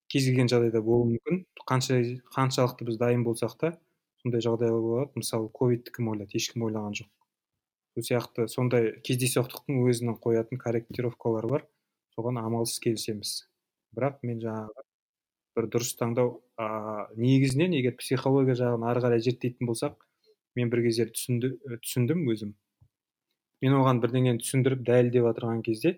кез 0.07 0.29
келген 0.29 0.49
жағдайда 0.51 0.81
болуы 0.85 1.15
мүмкін. 1.15 1.43
Қанша 1.67 1.99
қаншалықты 2.35 2.87
біз 2.87 3.01
дайын 3.01 3.25
болсақ 3.25 3.57
та 3.59 3.73
сондай 4.21 4.41
жағдайлар 4.45 4.81
болады. 4.81 5.11
Мысалы 5.19 5.49
ковидті 5.49 5.91
кім 5.97 6.13
ойлады? 6.13 6.37
Ешкім 6.37 6.67
ойлаған 6.69 6.95
жоқ. 7.01 7.09
Сол 7.95 8.03
сияқты 8.03 8.47
сондай 8.51 8.89
кездейсоқтықтың 9.07 9.85
өзінің 9.87 10.17
қоятын 10.23 10.59
корректировкалары 10.59 11.47
бар. 11.47 11.63
Соған 12.15 12.39
амалсыз 12.41 12.81
келісеміз. 12.83 13.31
Бірақ 13.95 14.19
мен 14.23 14.41
жаңағы 14.43 14.83
бір 15.55 15.69
дұрыс 15.71 15.93
таңдау 15.95 16.41
ә, 16.59 17.07
негізінен 17.15 17.75
егер 17.77 17.95
психология 17.95 18.55
жағын 18.59 18.83
ары 18.89 19.03
қарай 19.03 19.23
зерттейтін 19.23 19.67
болсақ 19.69 19.95
мен 20.55 20.69
бір 20.71 20.83
кездері 20.87 21.15
түсінді, 21.15 21.51
түсіндім 21.83 22.27
өзім. 22.31 22.53
Мен 23.63 23.77
оған 23.79 24.01
бірдеңені 24.03 24.43
түсіндіріп 24.43 24.83
дәлелдеп 24.83 25.29
жатырған 25.29 25.63
кезде 25.63 25.95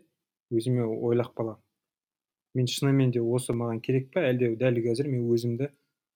өзіме 0.53 0.85
ойлап 0.85 1.33
қаламын. 1.33 1.61
Мен 2.53 2.69
шынымен 2.69 3.11
де 3.11 3.21
осы 3.21 3.53
маған 3.57 3.81
керек 3.81 4.11
па 4.13 4.21
әлде 4.29 4.53
дәл 4.61 4.77
қазір 4.85 5.09
мен 5.09 5.25
өзімді 5.33 5.71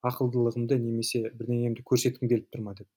ақылдылығымды 0.05 0.77
немесе 0.81 1.29
бірдеңемді 1.37 1.85
көрсеткім 1.85 2.29
келіп 2.29 2.49
тұр 2.53 2.65
ма 2.65 2.77
деп? 2.77 2.87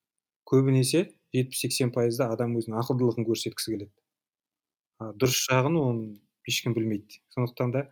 Көбінесе 0.55 1.09
жетпіс 1.35 1.65
сексен 1.67 1.91
пайызда 1.95 2.31
адам 2.31 2.55
өзінің 2.61 2.79
ақылдылығын 2.85 3.27
көрсеткісі 3.27 3.75
келеді. 3.75 3.93
А 5.03 5.11
дұрыс 5.19 5.41
жағын 5.51 5.79
оны 5.81 6.05
ешкім 6.49 6.77
білмейді. 6.77 7.19
Сондықтан 7.35 7.75
да 7.75 7.83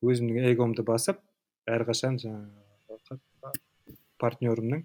өзімнің 0.00 0.48
эгомды 0.54 0.84
басып 0.86 1.20
әрқашан 1.68 2.16
жаңағы 2.22 3.20
партнерімнің 4.20 4.84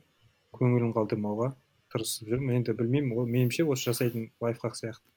көңілін 0.55 0.93
қалдырмауға 0.95 1.53
тырысып 1.93 2.29
жүрмін. 2.33 2.59
Енді 2.59 2.75
білмеймін 2.75 3.15
ол 3.15 3.29
меніңше 3.29 3.67
осы 3.71 3.91
жасайтын 3.91 4.29
лайфхак 4.43 4.75
сияқты. 4.75 5.14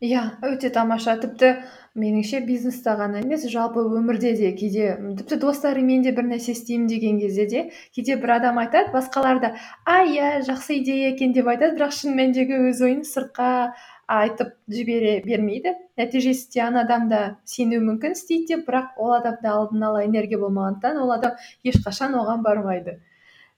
Иә 0.00 0.22
өте 0.46 0.70
тамаша. 0.72 1.16
Тіпті 1.20 1.50
меніңше 2.00 2.40
бизнеста 2.46 2.94
ғана 2.96 3.20
емес 3.20 3.44
жалпы 3.52 3.82
өмірде 3.84 4.32
де 4.38 4.52
кейде 4.56 4.94
тіпті 5.18 5.40
достарыңмен 5.44 6.04
де 6.06 6.14
бір 6.16 6.28
нәрсе 6.30 6.54
істеймін 6.56 6.86
деген 6.88 7.18
кезде 7.20 7.46
де 7.50 7.64
кейде 7.96 8.16
бір 8.22 8.36
адам 8.38 8.60
айтады 8.62 8.94
басқалар 8.94 9.40
да 9.42 9.52
а 9.84 10.00
иә 10.04 10.40
жақсы 10.46 10.78
идея 10.80 11.10
екен 11.12 11.34
деп 11.36 11.50
айтады 11.52 11.76
бірақ 11.76 11.92
шын 11.98 12.16
мәніндегі 12.16 12.62
өз 12.70 12.80
ойын 12.86 13.02
сыртқа 13.04 13.50
айтып 14.10 14.56
жібере 14.72 15.20
бермейді. 15.26 15.76
Нәтижесінде 16.00 16.64
ана 16.64 16.86
адам 16.86 17.08
да 17.12 17.20
сенуі 17.44 17.82
мүмкін 17.84 18.16
істейді 18.16 18.54
деп 18.54 18.66
бірақ 18.70 18.96
ол 18.96 19.14
адамда 19.18 19.52
алдын 19.58 19.84
ала 19.90 20.04
энергия 20.06 20.40
болмағандықтан 20.40 21.02
ол 21.02 21.12
адам 21.18 21.36
ешқашан 21.64 22.16
оған 22.18 22.42
бармайды. 22.46 23.00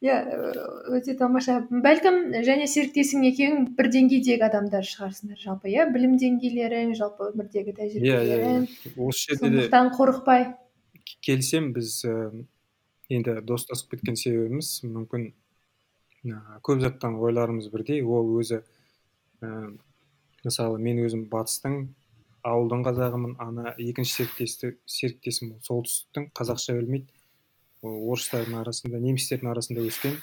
Иә 0.03 0.17
өте 0.91 1.15
тамаша. 1.19 1.61
Бәлкім 1.71 2.33
және 2.43 2.67
серіктесің 2.71 3.23
екеуің 3.29 3.69
бір 3.79 3.89
деңгейдегі 3.95 4.47
адамдар 4.49 4.87
шығарсыңдар 4.87 5.39
жалпы 5.39 5.71
иә 5.71 5.87
білім 5.95 6.17
деңгейлерің 6.21 6.97
жалпы 6.99 7.31
өмірдегі 7.31 7.77
тәжірибелерің. 7.77 8.67
Иә 8.67 8.91
иә 8.91 9.07
осы 9.07 9.39
жерде 9.39 9.69
қорықпай. 9.97 10.49
Келісемін 11.23 11.73
біз 11.77 12.03
енді 13.13 13.39
достасып 13.47 13.95
кеткен 13.95 14.19
себебіміз 14.19 14.75
мүмкін 14.89 15.31
көп 16.67 16.83
заттан 16.83 17.19
ойларымыз 17.23 17.71
бірдей. 17.71 18.03
Ол 18.03 18.35
өзі 18.43 18.63
ә, 19.43 19.73
мысалы 20.43 20.83
мен 20.83 21.03
өзім 21.07 21.29
батыстың 21.31 21.83
ауылдың 22.43 22.85
қазағымын 22.89 23.35
ана 23.43 23.75
екінші 23.79 24.27
серіктесім 24.27 25.57
солтүстіктің 25.63 26.33
қазақша 26.35 26.75
білмейді 26.81 27.22
орыстардың 27.83 28.61
арасында 28.61 29.01
немістердің 29.03 29.51
арасында 29.51 29.85
өскен 29.89 30.15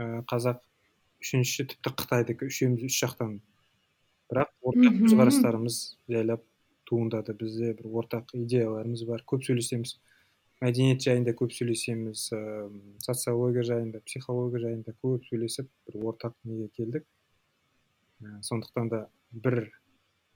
ә, 0.00 0.22
қазақ 0.30 0.62
үшінші 1.22 1.66
тіпті 1.72 1.92
қытайдікі 2.00 2.48
үшеуміз 2.50 2.86
үш 2.88 2.98
жақтан. 3.04 3.38
Бірақ 4.30 4.52
ортақ 4.66 4.98
көзқарастарымыз 5.04 5.78
жайлап 6.10 6.42
туындады. 6.88 7.34
Бізде 7.36 7.72
бір 7.78 7.90
ортақ 8.02 8.32
идеяларымыз 8.36 9.04
бар. 9.08 9.24
Көп 9.28 9.44
сөйлесеміз 9.46 9.96
мәдениет 10.64 11.04
жайында 11.04 11.34
көп 11.36 11.52
сөйлесеміз 11.52 12.26
ә, 12.32 12.40
социология 13.04 13.64
жайында 13.66 14.00
психология 14.06 14.64
жайында 14.66 14.96
көп 15.02 15.26
сөйлесіп 15.28 15.68
бір 15.88 16.08
ортақ 16.12 16.36
неге 16.48 16.70
келдік. 16.76 17.06
Ә, 18.24 18.40
сондықтан 18.46 18.92
да 18.92 19.06
бір 19.32 19.68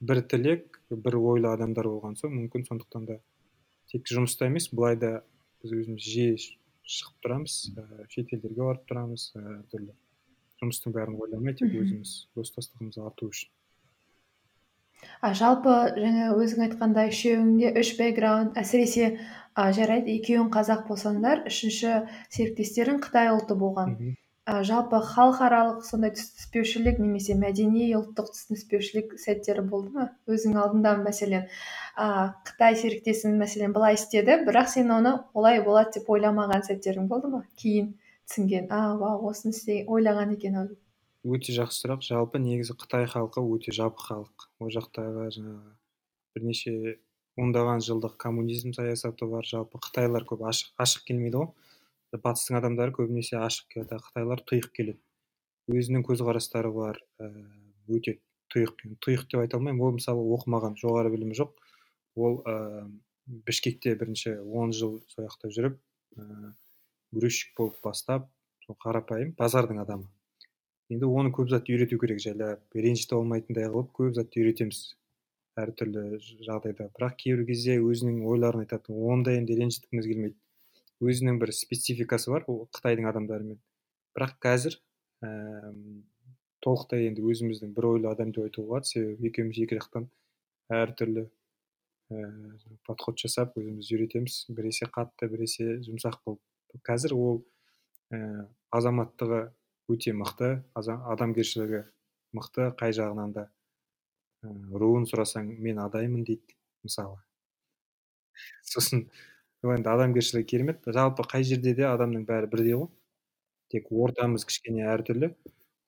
бір 0.00 0.22
тілек 0.28 0.80
бір 0.90 1.16
ойлы 1.20 1.50
адамдар 1.52 1.88
болған 1.88 2.16
соң 2.20 2.36
мүмкін. 2.36 2.68
Сондықтан 2.68 3.08
да 3.08 3.20
тек 3.92 4.08
жұмыста 4.08 4.48
емес 4.48 4.70
былай 4.72 4.96
да 4.96 5.20
біз 5.62 5.74
өзіміз 5.80 6.10
жиі 6.12 6.36
шығып 6.40 7.24
тұрамыз. 7.24 7.56
Ә, 7.76 8.06
шетелдерге 8.12 8.66
барып 8.66 8.86
тұрамыз 8.90 9.30
әртүрлі 9.40 9.94
жұмыстың 10.60 10.94
бәрін 10.96 11.16
ойламай 11.24 11.56
тек 11.56 11.72
өзіміз 11.72 12.14
достастығымызды 12.36 13.02
арттыру 13.06 13.32
үшін. 13.32 13.50
А 15.24 15.32
жалпы 15.36 15.74
жаңа 15.96 16.26
өзің 16.36 16.64
айтқандай 16.66 17.12
үшеуіңде 17.12 17.70
үш 17.80 17.94
бэкграунд 17.96 18.58
әсіресе 18.60 19.06
а, 19.54 19.70
жарайды 19.76 20.12
екеуің 20.18 20.50
қазақ 20.52 20.86
болсаңдар 20.90 21.46
үшінші 21.48 21.94
серіктестерің 22.36 23.00
қытай 23.06 23.32
ұлты 23.32 23.56
болған. 23.62 23.96
А, 24.50 24.62
жалпы 24.66 24.98
халықаралық 25.12 25.84
сондай 25.86 26.12
түсініспеушілік 26.16 26.98
немесе 26.98 27.36
мәдени 27.38 27.86
ұлттық 28.00 28.32
түсініспеушілік 28.34 29.14
сәттері 29.22 29.64
болды 29.70 29.94
ма? 29.94 30.08
Өзің 30.26 30.58
алдында 30.64 30.96
мәселен 31.04 31.46
а, 31.94 32.34
қытай 32.48 32.74
серіктесің 32.82 33.38
мәселен 33.38 33.76
былай 33.76 33.98
істеді 34.00 34.40
бірақ 34.48 34.74
сен 34.74 34.90
оны 34.98 35.16
олай 35.32 35.62
болады 35.62 36.00
деп 36.00 36.10
ойламаған 36.10 36.66
сәттерің 36.66 37.06
болды 37.12 37.32
ма? 37.32 37.44
Кейін 37.62 37.94
түсінген 38.26 38.70
а 38.74 38.96
вау 38.98 39.30
осыны 39.30 39.84
ойлаған 39.86 40.34
екен 40.38 40.62
ау 40.64 40.70
өте 41.24 41.52
жақсы 41.52 41.84
сұрақ 41.84 42.04
жалпы 42.04 42.40
негізі 42.40 42.74
қытай 42.80 43.04
халқы 43.10 43.42
өте 43.44 43.74
жабық 43.76 44.04
халық. 44.08 44.46
Ол 44.60 44.70
жақтағы 44.72 45.26
жаңағы 45.34 45.72
бірнеше 46.34 46.96
ондаған 47.36 47.82
жылдық 47.84 48.16
коммунизм 48.16 48.72
саясаты 48.72 49.28
бар. 49.28 49.44
Жалпы 49.44 49.80
қытайлар 49.84 50.24
көп 50.24 50.46
ашық, 50.48 50.72
ашық 50.80 51.04
келмейді 51.10 51.42
ғой. 51.42 51.50
Батыстың 52.12 52.58
адамдары 52.58 52.94
көбінесе 52.96 53.38
ашық 53.38 53.68
келеді 53.74 54.00
қытайлар 54.06 54.42
тұйық 54.50 54.70
келеді. 54.74 55.00
Өзінің 55.70 56.02
көзқарастары 56.08 56.72
бар 56.74 56.98
өте 57.88 58.18
тұйық 58.50 58.74
тұйық 59.04 59.26
деп 59.30 59.44
айта 59.44 59.58
алмаймын. 59.58 59.82
Ол 59.84 59.94
мысалы 59.98 60.24
оқымаған 60.36 60.74
жоғары 60.80 61.12
білімі 61.14 61.36
жоқ. 61.38 61.54
Ол 62.18 62.40
ә, 62.42 62.86
бішкекте 63.26 63.94
бірінші 63.94 64.40
он 64.42 64.72
жыл 64.74 64.98
сол 65.12 65.28
жақта 65.28 65.52
жүріп 65.54 65.76
ә, 66.18 66.54
грузчик 67.14 67.54
болып 67.58 67.78
бастап 67.84 68.26
қарапайым 68.70 69.34
базардың 69.38 69.82
адамы. 69.82 70.08
Енді 70.90 71.06
оны 71.06 71.30
көп 71.34 71.50
затты 71.50 71.74
үйрету 71.74 71.98
керек 72.02 72.18
жайлап 72.22 72.74
ренжіте 72.74 73.14
алмайтындай 73.14 73.70
қылып 73.70 73.92
көп 73.94 74.14
затты 74.18 74.42
үйретеміз 74.42 74.80
әртүрлі 75.58 76.18
жағдайда. 76.46 76.88
Бірақ 76.96 77.16
кейбір 77.22 77.46
кезде 77.46 77.78
өзінің 77.78 78.24
ойларын 78.26 78.64
айтады 78.64 78.94
оны 78.94 79.26
да 79.26 79.34
енді 79.38 79.58
ренжіткіміз 79.58 80.06
келмейді. 80.10 80.36
Өзінің 81.00 81.40
бір 81.40 81.52
спецификасы 81.56 82.30
бар 82.32 82.46
ол 82.50 82.66
қытайдың 82.76 83.08
адамдарымен. 83.10 83.58
Бірақ 84.16 84.36
қазір 84.42 84.76
ә, 85.24 85.72
толықтай 86.64 87.08
енді 87.08 87.24
өзіміздің 87.24 87.74
бір 87.76 87.88
ойлы 87.94 88.10
адам 88.10 88.32
деп 88.34 88.48
айтуға 88.48 88.68
болады. 88.74 88.90
Себебі 88.90 89.30
екеуміз 89.30 89.60
екі 89.64 89.78
жақтан 89.80 90.08
әртүрлі 90.76 91.24
ә, 91.24 92.26
подход 92.88 93.20
жасап 93.22 93.56
өзіміз 93.60 93.92
үйретеміз. 93.94 94.42
Біресе 94.52 94.90
қатты 94.92 95.30
біресе 95.32 95.78
жұмсақ 95.86 96.20
қылып. 96.24 96.42
Қазір 96.86 97.16
ол 97.16 97.40
ә, 98.12 98.46
азаматтығы 98.74 99.46
өте 99.90 100.14
мықты 100.14 100.52
адамгершілігі 100.76 101.84
мықты 102.36 102.70
қай 102.78 102.94
жағынан 102.94 103.34
да 103.34 103.48
ә, 104.44 104.52
руын 104.76 105.08
сұрасаң 105.08 105.48
мен 105.64 105.80
адаймын 105.82 106.26
дейді 106.28 106.58
мысалы. 106.84 107.18
Сосын 108.64 109.08
енді 109.68 109.88
адамгершілігі 109.92 110.46
керемет. 110.48 110.86
Жалпы 110.88 111.26
қай 111.28 111.44
жерде 111.44 111.74
де 111.76 111.84
адамның 111.84 112.24
бәрі 112.28 112.48
бірдей 112.52 112.76
ғой. 112.80 112.88
Тек 113.72 113.90
ортамыз 113.92 114.46
кішкене 114.48 114.86
әртүрлі. 114.88 115.34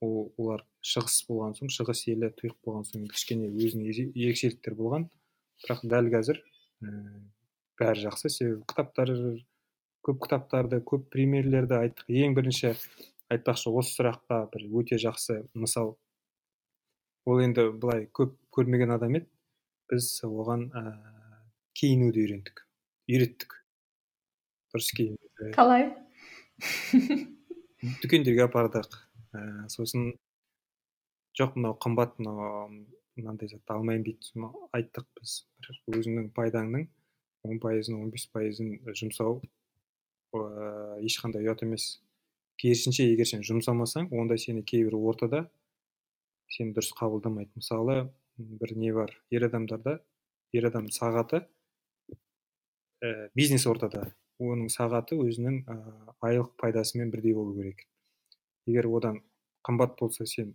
Ол 0.05 0.33
олар 0.37 0.65
шығыс 0.85 1.23
болған 1.29 1.57
соң 1.57 1.71
шығыс 1.73 2.03
елі 2.13 2.29
тұйық 2.37 2.59
болған 2.67 2.85
соң 2.89 3.07
кішкене 3.09 3.49
өзінің 3.49 4.13
ерекшеліктері 4.13 4.77
болған. 4.77 5.07
Бірақ 5.65 5.85
дәл 5.89 6.11
қазір 6.13 6.43
ә, 6.85 6.93
бәрі 7.81 8.05
жақсы. 8.09 8.29
Себебі 8.35 8.67
кітаптар 8.69 9.15
көп 10.05 10.21
кітаптарды 10.27 10.83
көп 10.85 11.09
примерлерді 11.15 11.79
айттық. 11.79 12.11
Ең 12.13 12.37
бірінші 12.37 12.75
айтпақшы 13.33 13.73
осы 13.73 13.97
сұраққа 13.97 14.43
бір 14.53 14.67
өте 14.83 14.99
жақсы 15.01 15.47
мысал. 15.55 15.95
Ол 17.25 17.41
енді 17.41 17.71
былай 17.73 18.05
көп 18.13 18.37
көрмеген 18.53 18.93
адам 18.99 19.17
еді. 19.23 19.31
Біз 19.89 20.13
оған 20.29 20.69
ә, 20.77 20.85
киінуді 21.79 22.27
үйрендік 22.27 22.67
үйреттік. 23.09 23.62
Дұрыс 24.73 24.91
киінуді 24.97 25.53
қалай? 25.57 25.91
Дүкендерге 28.03 28.47
апардық. 28.47 28.95
Ә, 29.35 29.69
сосын 29.73 30.13
жоқ 31.39 31.57
мынау 31.57 31.77
қымбат 31.83 32.19
мынау 32.21 32.69
мынандай 33.17 33.51
затты 33.51 33.75
алмаймын 33.75 34.05
дейді. 34.07 34.51
Айттық 34.77 35.09
біз. 35.19 35.39
Бір 35.63 35.99
өзіңнің 35.99 36.31
пайдаңның 36.37 36.87
он 37.49 37.59
пайызын 37.61 37.99
он 37.99 38.13
бес 38.15 38.29
пайызын 38.33 38.77
жұмсау 38.99 39.41
ыыы 40.37 41.03
ешқандай 41.09 41.45
ұят 41.45 41.65
емес. 41.67 42.01
Керісінше 42.61 43.09
егер 43.09 43.27
сен 43.27 43.43
жұмсамасаң 43.43 44.13
онда 44.15 44.39
сені 44.39 44.63
кейбір 44.63 44.95
ортада 45.01 45.47
сені 46.53 46.77
дұрыс 46.77 46.93
қабылдамайды 46.95 47.51
мысалы 47.59 48.13
бір 48.37 48.77
не 48.77 48.93
бар? 48.95 49.11
Ер 49.31 49.49
адамдарда 49.49 49.99
ер 50.53 50.69
адам 50.69 50.87
сағаты 50.93 51.43
ә, 53.03 53.29
бизнес 53.35 53.67
ортада. 53.67 54.13
Оның 54.51 54.71
сағаты 54.73 55.19
өзінің 55.23 55.63
айлық 56.25 56.53
пайдасымен 56.61 57.11
бірдей 57.13 57.35
болу 57.37 57.55
керек. 57.57 57.87
Егер 58.67 58.89
одан 58.91 59.21
қымбат 59.67 59.97
болса 60.01 60.27
сен 60.27 60.55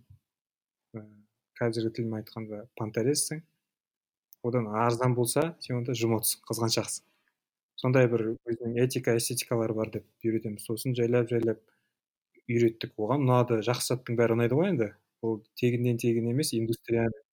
қазіргі 1.58 1.94
тілмен 1.96 2.20
айтқанда 2.20 2.66
понторезсің 2.78 3.42
одан 4.46 4.68
арзан 4.84 5.14
болса 5.18 5.54
сен 5.64 5.80
онда 5.80 5.96
жмотсың 5.98 6.44
қызғаншақсың 6.48 7.08
сондай 7.78 8.08
бір 8.10 8.24
өзінің 8.34 8.78
этика 8.84 9.14
эстетикалары 9.18 9.74
бар 9.74 9.90
деп 9.94 10.06
үйретеміз 10.24 10.64
сосын 10.66 10.96
жайлап 10.98 11.28
жайлап 11.30 11.60
үйреттік 12.48 12.94
оған 12.98 13.24
ұнады 13.26 13.60
жақсы 13.66 13.92
заттың 13.92 14.18
бәрі 14.18 14.34
ұнайды 14.38 14.56
ғой 14.58 14.72
енді. 14.72 14.88
Ол 15.22 15.40
тегіннен 15.60 15.98
тегін 16.00 16.30
емес 16.32 16.54
индустрияның 16.56 17.24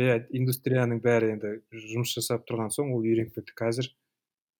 иә 0.00 0.16
индустрияның 0.40 1.02
бәрі 1.04 1.34
енді 1.34 1.52
жұмыс 1.74 2.14
жасап 2.16 2.46
тұрған 2.48 2.72
соң 2.74 2.94
ол 2.94 3.04
үйреніп 3.04 3.34
кетті. 3.36 3.54
Қазір 3.58 3.90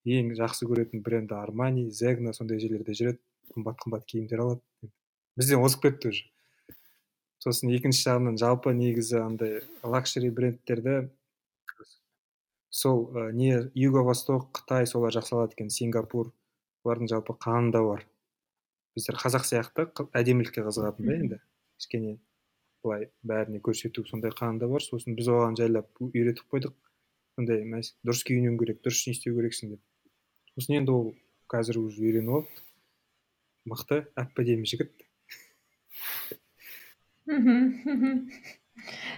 ең 0.08 0.34
жақсы 0.38 0.68
көретін 0.70 1.02
бренді 1.04 1.36
армани 1.36 1.90
зегна 1.90 2.32
сондай 2.32 2.60
жерлерде 2.62 2.96
жүреді. 2.96 3.20
Қымбат 3.54 3.80
қымбат 3.82 4.04
киімдер 4.06 4.44
алады 4.44 4.90
бізден 5.36 5.62
озып 5.64 5.82
кетті 5.86 6.12
уже. 6.12 6.26
Сосын 7.40 7.72
екінші 7.72 8.04
жағынан 8.04 8.36
жалпы 8.40 8.74
негізі 8.76 9.22
андай 9.24 9.62
лакшери 9.82 10.30
брендтерді 10.30 11.08
сол 12.70 13.08
ә, 13.16 13.30
не 13.32 13.70
юго 13.74 14.04
восток 14.06 14.50
қытай 14.54 14.86
солар 14.86 15.14
жақсы 15.16 15.34
алады 15.34 15.56
екен 15.56 15.70
сингапур 15.74 16.30
олардың 16.84 17.10
жалпы 17.10 17.34
қанында 17.40 17.82
бар. 17.84 18.04
Біздер 18.94 19.18
қазақ 19.18 19.46
сияқты 19.48 19.88
әдемілікке 20.16 20.62
қызығатын 20.66 21.08
да 21.08 21.16
енді. 21.16 21.40
Кішкене 21.80 22.18
былай 22.84 23.08
бәріне 23.26 23.60
көрсету 23.64 24.04
сондай 24.06 24.32
қанында 24.36 24.68
бар. 24.70 24.84
Сосын 24.84 25.16
біз 25.18 25.32
оған 25.32 25.58
жайлап 25.58 25.90
үйретіп 26.04 26.46
қойдық. 26.52 26.76
Сондай 27.36 27.64
дұрыс 28.04 28.24
киінуің 28.28 28.58
керек 28.60 28.82
дұрыс 28.84 29.06
не 29.08 29.16
істеу 29.16 29.36
керексің 29.38 29.74
деп. 29.74 29.82
Сосын 30.61 30.77
енді 30.77 30.92
ол 30.92 31.07
қазір 31.49 31.81
уже 31.81 32.05
үйреніп 32.05 32.35
алды 32.37 32.49
мықты 33.70 34.03
әп 34.20 34.40
әдемі 34.42 34.68
жігіт 34.68 34.92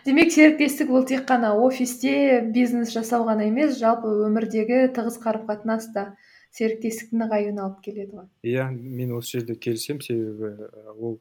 демек 0.07 0.31
серіктестік 0.35 0.91
ол 0.91 1.07
тек 1.09 1.27
қана 1.27 1.55
офисте 1.59 2.41
бизнес 2.55 2.95
жасау 2.95 3.27
ғана 3.27 3.49
емес 3.51 3.75
жалпы 3.81 4.13
өмірдегі 4.29 4.87
тығыз 4.95 5.19
қарым 5.23 5.49
қатынас 5.51 5.91
та 5.95 6.13
серіктестіктің 6.55 7.25
нығаюына 7.25 7.67
алып 7.67 7.83
келеді 7.83 8.19
ғой. 8.19 8.27
Иә 8.45 8.69
мен 8.71 9.15
осы 9.17 9.39
жерде 9.39 9.57
келісемін 9.57 10.03
себебі 10.05 10.71
ол 10.95 11.19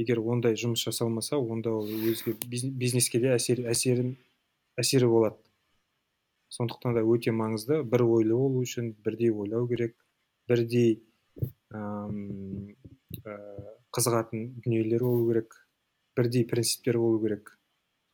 егер 0.00 0.22
ондай 0.24 0.56
жұмыс 0.58 0.86
жасалмаса 0.88 1.38
онда 1.38 1.74
ол 1.74 1.86
өзге 1.86 2.34
бизнеске 2.50 3.20
де 3.20 3.34
әсер, 3.36 3.66
әсерін 3.68 4.16
әсері 4.80 5.10
болады. 5.10 5.43
Сондықтан 6.54 6.94
да 6.94 7.02
өте 7.02 7.32
маңызды. 7.34 7.82
Бір 7.82 8.04
ойлы 8.06 8.36
болу 8.38 8.62
үшін 8.62 8.92
бірдей 9.04 9.32
ойлау 9.32 9.66
керек. 9.68 9.96
Бірдей 10.48 11.00
ә, 11.74 11.82
қызығатын 13.94 14.50
дүниелер 14.64 15.02
болу 15.06 15.30
керек. 15.32 15.56
Бірдей 16.16 16.46
принциптер 16.50 16.98
болу 17.02 17.22
керек. 17.22 17.56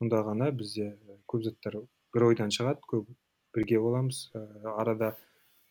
Сонда 0.01 0.23
ғана 0.25 0.53
бізде 0.57 0.95
көп 1.29 1.45
заттар 1.49 1.83
бір 2.15 2.31
ойдан 2.31 2.55
шығады 2.55 2.81
көп 2.89 3.11
бірге 3.57 3.83
боламыз. 3.83 4.31
Ә, 4.35 4.47
арада 4.77 5.13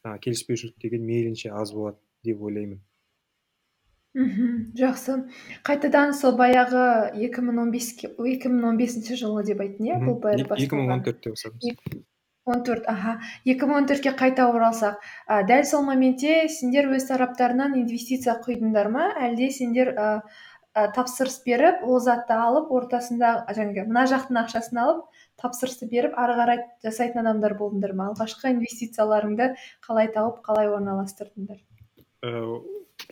келіспеушілік 0.06 0.78
деген 0.84 1.08
мейлінше 1.08 1.50
аз 1.50 1.74
болады 1.74 1.98
деп 2.24 2.42
ойлаймын. 2.42 2.84
Мхм 4.18 4.72
жақсы. 4.78 5.16
Қайтадан 5.66 6.16
сол 6.18 6.34
баяғы 6.38 6.86
екі 7.26 7.44
мың 7.46 7.60
он 7.66 7.74
бес 7.74 7.92
екі 8.02 8.50
мың 8.50 8.72
он 8.72 8.80
бесінші 8.80 9.20
жылы 9.22 9.44
деп 9.46 9.62
айттың 9.62 9.92
иә 9.92 10.00
бұл 10.02 10.18
екі 10.58 10.80
мың 10.80 10.96
он 10.96 11.04
төртте 11.06 11.34
бастадым 11.36 12.06
он 12.56 12.64
төрт 12.68 12.88
аха 12.92 13.18
екі 13.46 13.70
мың 13.70 13.82
он 13.82 13.90
төртке 13.90 14.14
қайта 14.18 14.48
оралсақ 14.52 15.00
ә, 15.28 15.44
дәл 15.48 15.66
сол 15.66 15.84
моментте 15.88 16.48
сендер 16.50 16.90
өз 16.96 17.08
тараптарынан 17.10 17.76
инвестиция 17.82 18.38
құйдыңдар 18.46 18.90
ма? 18.94 19.10
Әлде 19.20 19.52
сендер 19.56 19.94
ә, 19.96 20.10
тапсырыс 20.96 21.42
беріп 21.46 21.84
ол 21.84 22.00
затты 22.04 22.36
алып 22.38 22.72
ортасында 22.72 23.32
жаңағы 23.58 23.88
мына 23.90 24.06
жақтың 24.12 24.42
ақшасын 24.44 24.82
алып 24.84 25.24
тапсырысты 25.42 25.90
беріп 25.92 26.18
ары 26.20 26.36
қарай 26.40 26.64
жасайтын 26.86 27.24
адамдар 27.24 27.58
болдыңдар 27.60 27.96
ма? 27.98 28.12
Алғашқы 28.14 28.54
инвестицияларыңды 28.54 29.54
қалай 29.86 30.12
тауып 30.14 30.44
қалай 30.46 30.70
орналастырдыңдар? 30.72 31.62
Ә, 32.24 32.32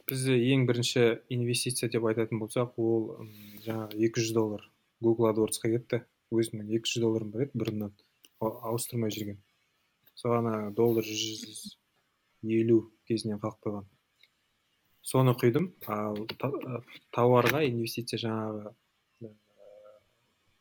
бізде 0.09 0.37
ең 0.53 0.67
бірінші 0.69 1.05
инвестиция 1.33 1.89
деп 1.91 2.05
айтатын 2.09 2.41
болсақ 2.43 2.77
ол 2.77 3.07
жаңағы 3.65 4.03
екі 4.09 4.23
жүз 4.23 4.33
доллар 4.37 4.67
google 5.01 5.31
адвордсқа 5.31 5.71
кетті. 5.73 6.03
Өзімнің 6.33 6.75
екі 6.75 6.91
жүз 6.91 7.03
долларым 7.05 7.31
бар 7.31 7.47
еді 7.47 7.61
бұрыннан. 7.61 7.93
Ауыстырмай 8.41 9.13
жүрген. 9.13 9.37
Соған 10.17 10.73
доллар 10.77 11.05
жүз 11.05 11.77
елу 12.43 12.79
кезінен 13.09 13.39
қалып 13.41 13.61
қойған. 13.65 13.87
Соны 15.01 15.33
құйдым. 15.39 15.71
Ал 15.87 16.19
тауарға 17.15 17.63
инвестиция 17.67 18.19
жаңағы 18.21 18.73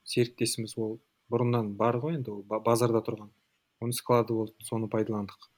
серіктесіміз 0.07 0.77
ол 0.79 0.99
бұрыннан 1.33 1.75
бар 1.77 1.99
ғой 2.03 2.21
енді 2.21 2.37
ол 2.37 2.43
базарда 2.47 3.03
тұрған. 3.05 3.33
Оның 3.83 3.97
склады 3.97 4.37
болды 4.37 4.55
соны 4.65 4.89
пайдаландық. 4.89 5.51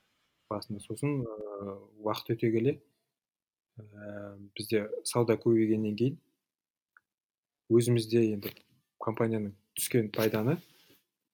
Басында 0.49 0.81
сосын 0.81 1.21
ә, 1.29 1.75
уақыт 2.01 2.33
өте 2.35 2.49
келе 2.55 2.73
ә, 3.77 4.39
бізде 4.57 4.87
сауда 5.05 5.37
көбейгеннен 5.37 5.97
кейін 5.99 6.17
өзімізде 7.69 8.25
енді 8.33 8.55
компанияның 9.05 9.53
түскен 9.77 10.09
пайданы 10.15 10.57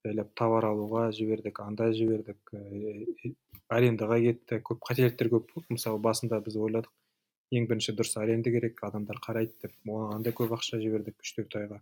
жайлап 0.05 0.35
товар 0.37 0.69
алуға 0.69 1.07
жібердік 1.17 1.61
анда 1.65 1.89
жібердік 1.97 2.53
ә, 2.53 3.33
арендаға 3.73 4.21
кетті 4.21 4.61
көп 4.69 4.83
қателіктер 4.85 5.31
көп 5.33 5.49
болды. 5.55 5.67
Мысалы 5.79 6.01
басында 6.05 6.41
біз 6.45 6.59
ойладық 6.61 6.93
ең 7.57 7.69
бірінші 7.71 7.95
дұрыс 7.97 8.19
аренда 8.21 8.53
керек 8.53 8.83
адамдар 8.85 9.21
қарайды 9.25 9.55
деп. 9.65 9.75
Оған 9.89 10.19
андай 10.19 10.37
көп 10.37 10.53
ақша 10.59 10.81
жібердік 10.83 11.25
үш 11.25 11.35
төрт 11.39 11.57
айға 11.61 11.81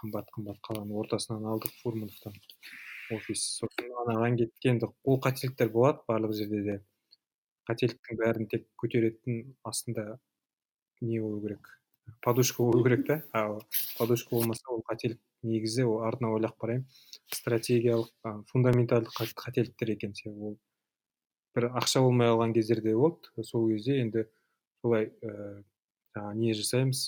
қымбат 0.00 0.32
қымбат 0.34 0.58
қаланың 0.66 0.98
ортасынан 1.02 1.46
алдық 1.52 1.74
фурмановтан 1.82 2.34
офис 3.14 3.44
анаған 4.02 4.38
кеткенді 4.40 4.90
ол 5.04 5.20
қателіктер 5.22 5.70
болады 5.70 6.02
барлық 6.08 6.34
жерде 6.34 6.62
де. 6.66 6.76
Қателіктің 7.70 8.18
бәрін 8.18 8.50
тек 8.50 8.66
көтеретін 8.82 9.54
астында 9.66 10.18
не 11.00 11.20
болу 11.20 11.40
керек? 11.42 11.70
Подушка 12.22 12.62
болу 12.62 12.82
керек 12.82 13.06
та? 13.06 13.22
Ал 13.32 13.62
подушка 13.98 14.34
болмаса 14.34 14.66
ол 14.70 14.82
қателік 14.90 15.20
негізі 15.46 15.86
ол 15.86 16.02
артына 16.06 16.32
ойлап 16.34 16.56
қараймын. 16.60 16.86
Стратегиялық 17.34 18.10
фундаменталды 18.50 19.10
қателіктер 19.14 19.94
екен 19.94 20.14
себебі 20.14 20.52
ол 20.52 20.58
бір 21.56 21.70
ақша 21.80 22.02
болмай 22.04 22.28
қалған 22.28 22.52
кездерде 22.52 22.92
болды 22.94 23.46
сол 23.48 23.70
кезде 23.70 24.00
енді 24.02 24.26
солай 24.82 25.08
ә, 25.24 25.62
жаңағы 26.14 26.40
не 26.42 26.54
жасаймыз? 26.58 27.04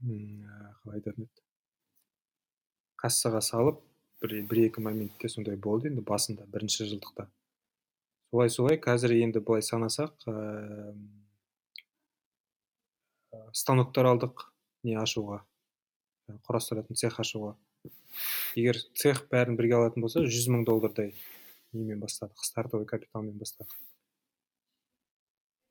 Қалай 0.00 1.00
айтатын 1.00 1.26
еді? 1.26 1.42
Кассаға 3.00 3.42
салып 3.44 3.82
бір, 4.22 4.36
бір 4.46 4.62
екі 4.68 4.84
моментте 4.84 5.28
сондай 5.32 5.56
болды 5.56 5.90
енді 5.90 6.04
басында 6.06 6.46
бірінші 6.46 6.86
жылдықта. 6.92 7.26
Солай 8.30 8.54
солай 8.54 8.78
қазір 8.78 9.16
енді 9.18 9.42
былай 9.42 9.66
санасақ 9.66 10.14
ә, 10.30 10.94
станоктар 13.52 14.12
алдық 14.14 14.46
не 14.86 14.94
ашуға. 15.00 15.42
Құрастыратын 16.46 16.98
цех 16.98 17.18
ашуға. 17.22 17.54
Егер 18.58 18.78
цех 18.98 19.22
бәрін 19.30 19.56
бірге 19.58 19.76
алатын 19.78 20.04
болса 20.04 20.22
жүз 20.24 20.48
мың 20.52 20.64
доллардай 20.68 21.14
немен 21.72 22.00
бастадық? 22.02 22.44
Стартовый 22.44 22.86
капиталмен 22.90 23.38
бастадық. 23.38 23.76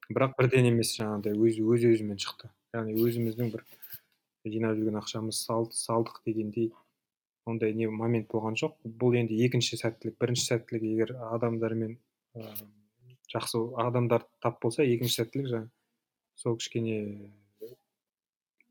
Бірақ 0.09 0.35
бірден 0.39 0.71
емес 0.71 0.95
жаңағыдай 0.97 1.35
өз 1.37 1.59
өз 1.61 1.85
өзімен 1.91 2.17
шықты. 2.21 2.49
Яғни 2.73 2.95
өзіміздің 2.97 3.51
бір 3.53 3.65
жинап 4.49 4.77
жүрген 4.77 4.97
ақшамыз 5.01 5.41
салдық 5.45 6.21
дегендей 6.25 6.71
ондай 7.45 7.73
не 7.73 7.87
момент 7.87 8.29
болған 8.31 8.57
жоқ. 8.57 8.77
Бұл 8.85 9.19
енді 9.19 9.37
екінші 9.45 9.77
сәттілік. 9.81 10.17
Бірінші 10.21 10.47
сәттілік 10.53 10.85
егер 10.89 11.13
адамдармен 11.29 11.97
ә, 12.37 12.55
жақсы 13.33 13.61
адамдар 13.85 14.25
тап 14.41 14.61
болса 14.63 14.85
екінші 14.85 15.21
сәттілік 15.21 15.51
жаңа 15.51 15.69
сол 16.39 16.57
кішкене 16.57 16.97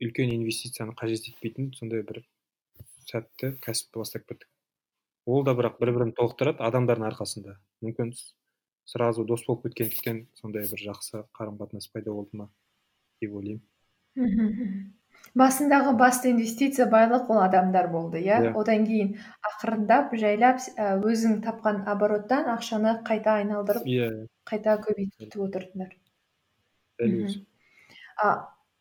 үлкен 0.03 0.33
инвестицияны 0.35 0.95
қажет 0.99 1.29
етпейтін 1.33 1.73
сондай 1.79 2.05
бір 2.07 2.23
сәтті 3.09 3.55
кәсіпті 3.65 4.03
бастап 4.03 4.27
кеттік. 4.29 4.49
Ол 5.27 5.45
да 5.45 5.55
бірақ 5.59 5.79
бір 5.81 5.93
бірін 5.97 6.13
толықтырады 6.17 6.63
адамдардың 6.65 7.09
арқасында. 7.11 7.57
Мүмкін 7.85 8.15
сразу 8.89 9.25
дос 9.29 9.45
болып 9.47 9.67
кеткендіктен 9.69 10.23
сондай 10.41 10.69
бір 10.71 10.85
жақсы 10.91 11.25
қарым 11.37 11.59
қатынас 11.61 11.91
пайда 11.93 12.15
болды 12.17 12.41
ма 12.41 12.49
деп 13.21 13.35
ойлаймын. 13.37 14.95
Басындағы 15.39 15.93
басты 15.99 16.31
инвестиция 16.33 16.87
байлық 16.91 17.29
ол 17.31 17.43
адамдар 17.43 17.91
болды 17.93 18.21
иә? 18.23 18.39
Yeah. 18.39 18.47
Иә. 18.49 18.53
одан 18.61 18.87
кейін 18.89 19.11
ақырындап 19.51 20.15
жайлап 20.17 20.63
өзің 20.79 21.41
тапқан 21.45 21.83
обороттан 21.93 22.49
ақшаны 22.55 22.95
қайта 23.09 23.37
айналдырып 23.43 23.85
иә. 23.85 24.09
yeah. 24.09 24.29
қайта 24.49 24.79
көбейтіп 24.87 25.37
отырдыңдар. 25.49 25.93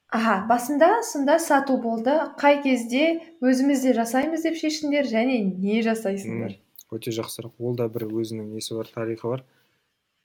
Аха 0.09 0.45
басында 0.49 1.03
сонда 1.03 1.37
сату 1.39 1.77
болды. 1.81 2.15
Қай 2.39 2.61
кезде 2.63 3.21
өзіміз 3.43 3.83
де 3.83 3.93
жасаймыз 3.97 4.45
деп 4.47 4.57
шештіңдер 4.59 5.07
және 5.09 5.39
не 5.45 5.81
жасайсыңдар? 5.85 6.57
Өте 6.91 7.11
жақсы 7.11 7.41
сұрақ 7.41 7.57
ол 7.59 7.75
да 7.75 7.89
бір 7.91 8.07
өзінің 8.07 8.53
несі 8.55 8.77
бар 8.77 8.87
тарихы 8.93 9.27
бар. 9.33 9.43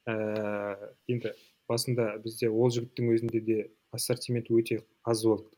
Ә, 0.06 0.14
енді 1.10 1.34
басында 1.70 2.12
бізде 2.22 2.50
ол 2.50 2.70
жігіттің 2.70 3.10
өзінде 3.16 3.40
де 3.42 3.58
ассортимент 3.90 4.50
өте 4.50 4.82
аз 5.02 5.24
болды. 5.26 5.50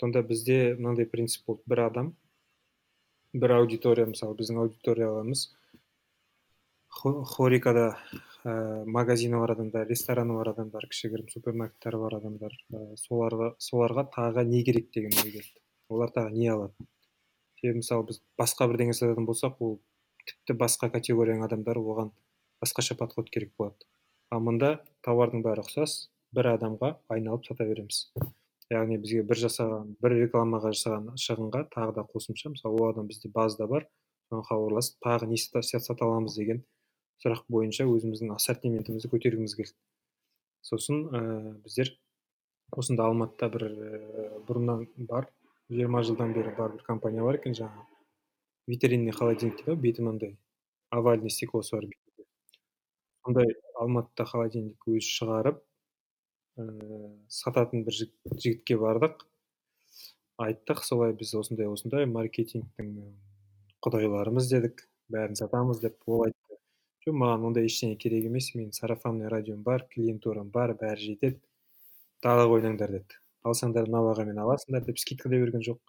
Сонда 0.00 0.22
бізде 0.22 0.76
мынандай 0.78 1.06
принцип 1.06 1.44
болды. 1.46 1.62
Бір 1.66 1.86
адам 1.88 2.14
бір 3.34 3.58
аудитория 3.58 4.08
мысалы 4.08 4.36
біздің 4.38 4.62
аудиторияларымыз 4.64 5.48
хорикада 6.88 7.98
ә, 8.44 8.84
магазині 8.86 9.38
бар 9.40 9.52
адамдар 9.54 9.88
рестораны 9.88 10.36
бар 10.38 10.52
адамдар 10.52 10.86
кішігірім 10.90 11.28
супермаркеттері 11.32 11.98
бар 12.02 12.18
адамдар. 12.20 12.54
Ә, 12.72 12.94
соларға 13.00 13.52
соларға 13.58 14.06
тағы 14.14 14.44
не 14.46 14.62
керек 14.64 14.90
деген 14.94 15.14
ой 15.24 15.32
келді. 15.32 15.60
Олар 15.88 16.12
тағы 16.14 16.32
не 16.36 16.48
алады? 16.52 16.88
Себебі 17.60 17.82
мысалы 17.82 18.06
біз 18.10 18.20
басқа 18.38 18.68
бірдеңе 18.70 18.94
сататын 18.94 19.26
болсақ 19.26 19.58
ол 19.64 19.78
тіпті 20.28 20.58
басқа 20.60 20.90
категорияның 20.94 21.48
адамдары 21.48 21.82
оған 21.82 22.12
басқаша 22.62 22.94
подход 22.98 23.30
керек 23.30 23.54
болады. 23.58 23.88
Ал 24.30 24.44
мында 24.44 24.78
тауардың 25.06 25.42
бәрі 25.42 25.64
ұқсас 25.64 26.08
бір 26.36 26.52
адамға 26.54 26.94
айналып 27.08 27.46
сата 27.48 27.66
береміз. 27.66 28.08
Яғни 28.70 28.98
бізге 29.00 29.22
бір 29.24 29.40
жасаған 29.40 29.94
бір 30.04 30.14
рекламаға 30.26 30.74
жасаған 30.76 31.16
шығынға 31.16 31.64
тағы 31.72 31.94
да 31.96 32.04
қосымша 32.12 32.52
мысалы 32.52 32.82
ол 32.82 32.90
адам 32.90 33.08
бізде 33.08 33.30
базада 33.32 33.66
бар 33.70 33.86
соған 34.28 34.44
хабарласып 34.44 34.98
тағы 35.06 35.30
не 35.30 35.38
сата 35.40 36.04
аламыз 36.04 36.36
деген 36.36 36.60
сұрақ 37.22 37.44
бойынша 37.50 37.86
өзіміздің 37.88 38.34
ассортиментімізді 38.34 39.10
көтергіміз 39.12 39.56
келді. 39.58 39.74
Сосын 40.62 41.04
ә, 41.10 41.22
біздер 41.64 41.92
осында 42.76 43.08
алматыда 43.08 43.48
бір 43.54 43.66
ә, 43.68 44.02
бұрыннан 44.48 44.86
бар 45.10 45.30
жиырма 45.70 46.02
жылдан 46.06 46.34
бері 46.36 46.54
бар 46.58 46.74
бір 46.76 46.84
компания 46.86 47.24
бар 47.24 47.40
екен 47.40 47.56
жаңағы 47.58 47.86
витринный 48.68 49.16
холодильник 49.16 49.56
дейді 49.56 49.70
ғой 49.70 49.80
беті 49.82 50.04
мынандай 50.04 50.36
овальный 50.90 51.30
стеклосы 51.30 51.76
бар 51.76 51.88
сондай 53.24 53.54
алматыда 53.76 54.24
холодильник 54.28 54.88
өзі 54.88 55.08
шығарып 55.18 55.62
ә, 56.58 56.66
сататын 57.28 57.84
бір 57.86 57.96
жігітке 57.98 58.78
бардық. 58.80 59.24
Айттық 60.38 60.84
солай 60.86 61.12
біз 61.18 61.34
осындай 61.34 61.66
осындай 61.66 62.06
маркетингтің 62.06 62.92
құдайларымыз 63.82 64.50
дедік 64.52 64.84
бәрін 65.10 65.34
сатамыз 65.38 65.80
деп 65.82 65.98
ол 66.06 66.28
жоқ 67.08 67.16
маған 67.22 67.46
ондай 67.48 67.68
ештеңе 67.68 67.96
керек 67.96 68.26
емес 68.28 68.50
менің 68.54 68.74
сарафанный 68.76 69.28
радиом 69.32 69.62
бар 69.62 69.86
клиентурам 69.92 70.50
бар 70.50 70.74
бәрі 70.76 71.12
жетеді 71.12 71.40
далаға 72.22 72.58
ойнаңдар 72.58 72.92
деді 72.92 73.20
алсаңдар 73.48 73.88
мына 73.88 74.02
бағамен 74.10 74.40
аласыңдар 74.42 74.84
деп 74.84 74.98
скидка 75.00 75.30
да 75.32 75.40
берген 75.40 75.64
жоқ 75.64 75.80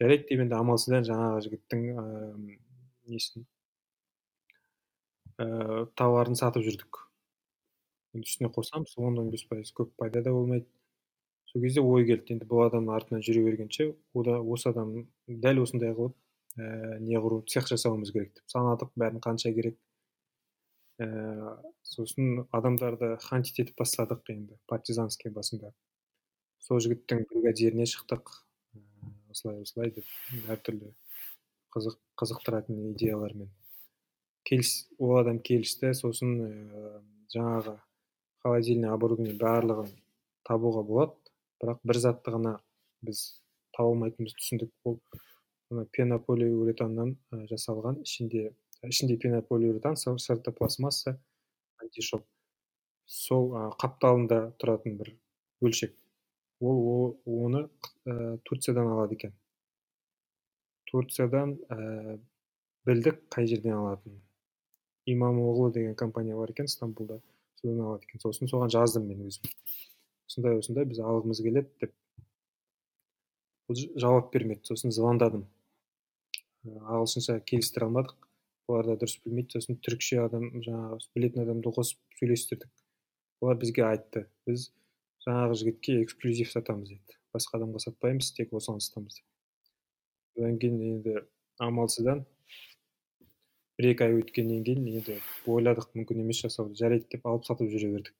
жарайды 0.00 0.28
деп 0.30 0.44
енді 0.44 0.58
амалсыздан 0.58 1.06
жаңағы 1.08 1.42
жігіттің 1.46 1.84
ыыы 1.94 2.58
несін 3.14 3.46
ыыы 5.42 5.86
тауарын 5.98 6.38
сатып 6.38 6.66
жүрдік 6.68 7.02
енді 8.14 8.30
үстіне 8.30 8.52
қосамыз 8.54 8.94
он 8.96 9.18
он 9.24 9.32
бес 9.34 9.44
пайыз 9.50 9.74
көп 9.74 9.90
пайда 9.98 10.22
да 10.22 10.36
болмайды 10.36 10.68
сол 11.50 11.62
кезде 11.62 11.82
ой 11.82 12.06
келді 12.06 12.36
енді 12.36 12.46
бұл 12.46 12.66
адамның 12.68 12.94
артынан 12.94 13.26
жүре 13.26 13.42
бергенше 13.48 13.90
ода 14.14 14.38
осы 14.38 14.70
адам 14.70 14.94
дәл 15.26 15.64
осындай 15.64 15.96
қылып 15.98 16.14
ііі 16.58 17.04
не 17.10 17.20
құру 17.22 17.42
цех 17.46 17.68
жасауымыз 17.70 18.12
керек 18.12 18.34
деп 18.38 18.54
санадық 18.54 18.92
бәрін 18.98 19.22
қанша 19.24 19.54
керек 19.56 19.78
ііі 20.98 21.06
э, 21.06 21.56
сосын 21.86 22.46
адамдарды 22.50 23.14
хантить 23.22 23.60
етіп 23.62 23.78
бастадық 23.78 24.30
енді 24.34 24.58
партизанский 24.66 25.30
басында. 25.30 25.70
Сол 26.58 26.82
жігіттің 26.82 27.22
бригадиріне 27.30 27.86
шықтық. 27.86 28.32
Э, 28.74 28.80
осылай 29.30 29.62
осылай 29.62 29.92
деп 29.94 30.08
әртүрлі 30.50 30.90
қызық 31.74 31.98
қызықтыратын 32.18 32.80
идеялармен. 32.92 33.50
Келіс 34.48 34.88
ол 34.98 35.18
адам 35.20 35.38
келісті 35.44 35.92
сосын 35.94 36.34
ә, 36.42 37.00
жаңағы 37.34 37.76
холодильный 38.42 38.90
оборудование 38.90 39.36
барлығын 39.38 39.90
табуға 40.48 40.82
болады. 40.82 41.14
Бірақ 41.62 41.82
бір 41.84 42.00
затты 42.02 42.32
ғана 42.34 42.54
біз 43.04 43.42
таба 43.76 43.92
алмайтынымызды 43.92 44.40
түсіндік. 44.40 44.72
Ол 44.88 44.98
пенополиуретаннан 45.92 47.18
жасалған 47.50 48.00
ішінде 48.06 48.48
ішінде 48.86 49.16
пенополиуретан 49.16 49.96
сырты 49.96 50.52
пластмасса 50.52 51.16
антишоп. 51.82 52.26
Сол 53.06 53.50
қапталында 53.80 54.52
тұратын 54.60 54.98
бір 55.00 55.14
бөлшек. 55.62 55.96
Ол 56.60 57.16
оны 57.24 57.68
ә, 58.04 58.38
турциядан 58.44 58.92
алады 58.92 59.14
екен. 59.14 59.34
Турциядан 60.90 61.56
ә, 61.70 62.18
білдік 62.84 63.22
қай 63.32 63.46
жерден 63.46 63.78
алатынын 63.78 64.22
имамоғлы 65.08 65.72
деген 65.72 65.94
компания 65.94 66.36
бар 66.36 66.50
екен 66.50 66.68
стамбулда. 66.68 67.20
Содан 67.60 67.80
алады 67.86 68.04
екен. 68.04 68.20
Сосын 68.20 68.50
соған 68.50 68.70
жаздым 68.72 69.08
мен 69.08 69.24
өзім. 69.28 69.48
Осындай 70.28 70.58
осындай 70.58 70.84
біз 70.88 71.00
алғымыз 71.00 71.42
келеді 71.42 71.70
деп. 71.80 71.94
Жауап 73.96 74.32
бермеді. 74.32 74.66
Сосын 74.68 74.92
звондадым. 74.94 75.46
Ағылшынша 76.66 77.38
келістіре 77.48 77.88
алмадық. 77.88 78.27
Олар 78.68 78.90
да 78.92 78.98
дұрыс 79.00 79.18
білмейді 79.24 79.58
сосын 79.58 79.80
түрікше 79.84 80.20
адам 80.24 80.50
жаңағы 80.64 81.00
білетін 81.16 81.44
адамды 81.44 81.72
қосып 81.72 82.20
сөйлестірдік. 82.20 82.70
Олар 83.40 83.58
бізге 83.60 83.86
айтты. 83.88 84.26
Біз 84.46 84.68
жаңағы 85.26 85.58
жігітке 85.62 85.98
эксклюзив 86.02 86.52
сатамыз 86.52 86.92
деді. 86.92 87.18
Басқа 87.34 87.58
адамға 87.60 87.82
сатпаймыз 87.86 88.32
тек 88.36 88.52
осыған 88.56 88.84
сатамыз 88.84 89.20
деп 89.20 89.26
одан 90.38 90.58
кейін 90.62 90.82
енді 90.86 91.14
амалсыздан 91.62 92.22
бір 93.78 93.90
екі 93.90 94.06
ай 94.06 94.16
өткеннен 94.20 94.64
кейін 94.66 94.86
енді 95.00 95.18
ойладық 95.50 95.90
мүмкін 95.98 96.22
емес 96.22 96.42
жасауды 96.44 96.78
жарайды 96.78 97.08
деп 97.14 97.26
алып 97.26 97.46
сатып 97.48 97.70
жүре 97.72 97.90
бердік. 97.94 98.14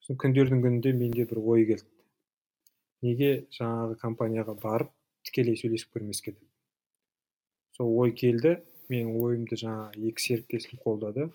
Сосын 0.00 0.20
күндердің 0.22 0.62
күнінде 0.64 0.92
менде 0.96 1.26
бір 1.28 1.40
ой 1.42 1.66
келді. 1.68 1.88
Неге 3.04 3.30
жаңағы 3.58 3.98
компанияға 4.00 4.56
барып 4.62 4.92
тікелей 5.28 5.58
сөйлесіп 5.60 5.92
көрмеске 5.96 6.34
деп 6.34 6.46
сол 7.76 7.92
ой 8.02 8.12
келді 8.16 8.56
менің 8.92 9.20
ойымды 9.22 9.58
жаңағы 9.60 10.08
екі 10.10 10.24
серіктесім 10.24 10.80
қолдады. 10.84 11.28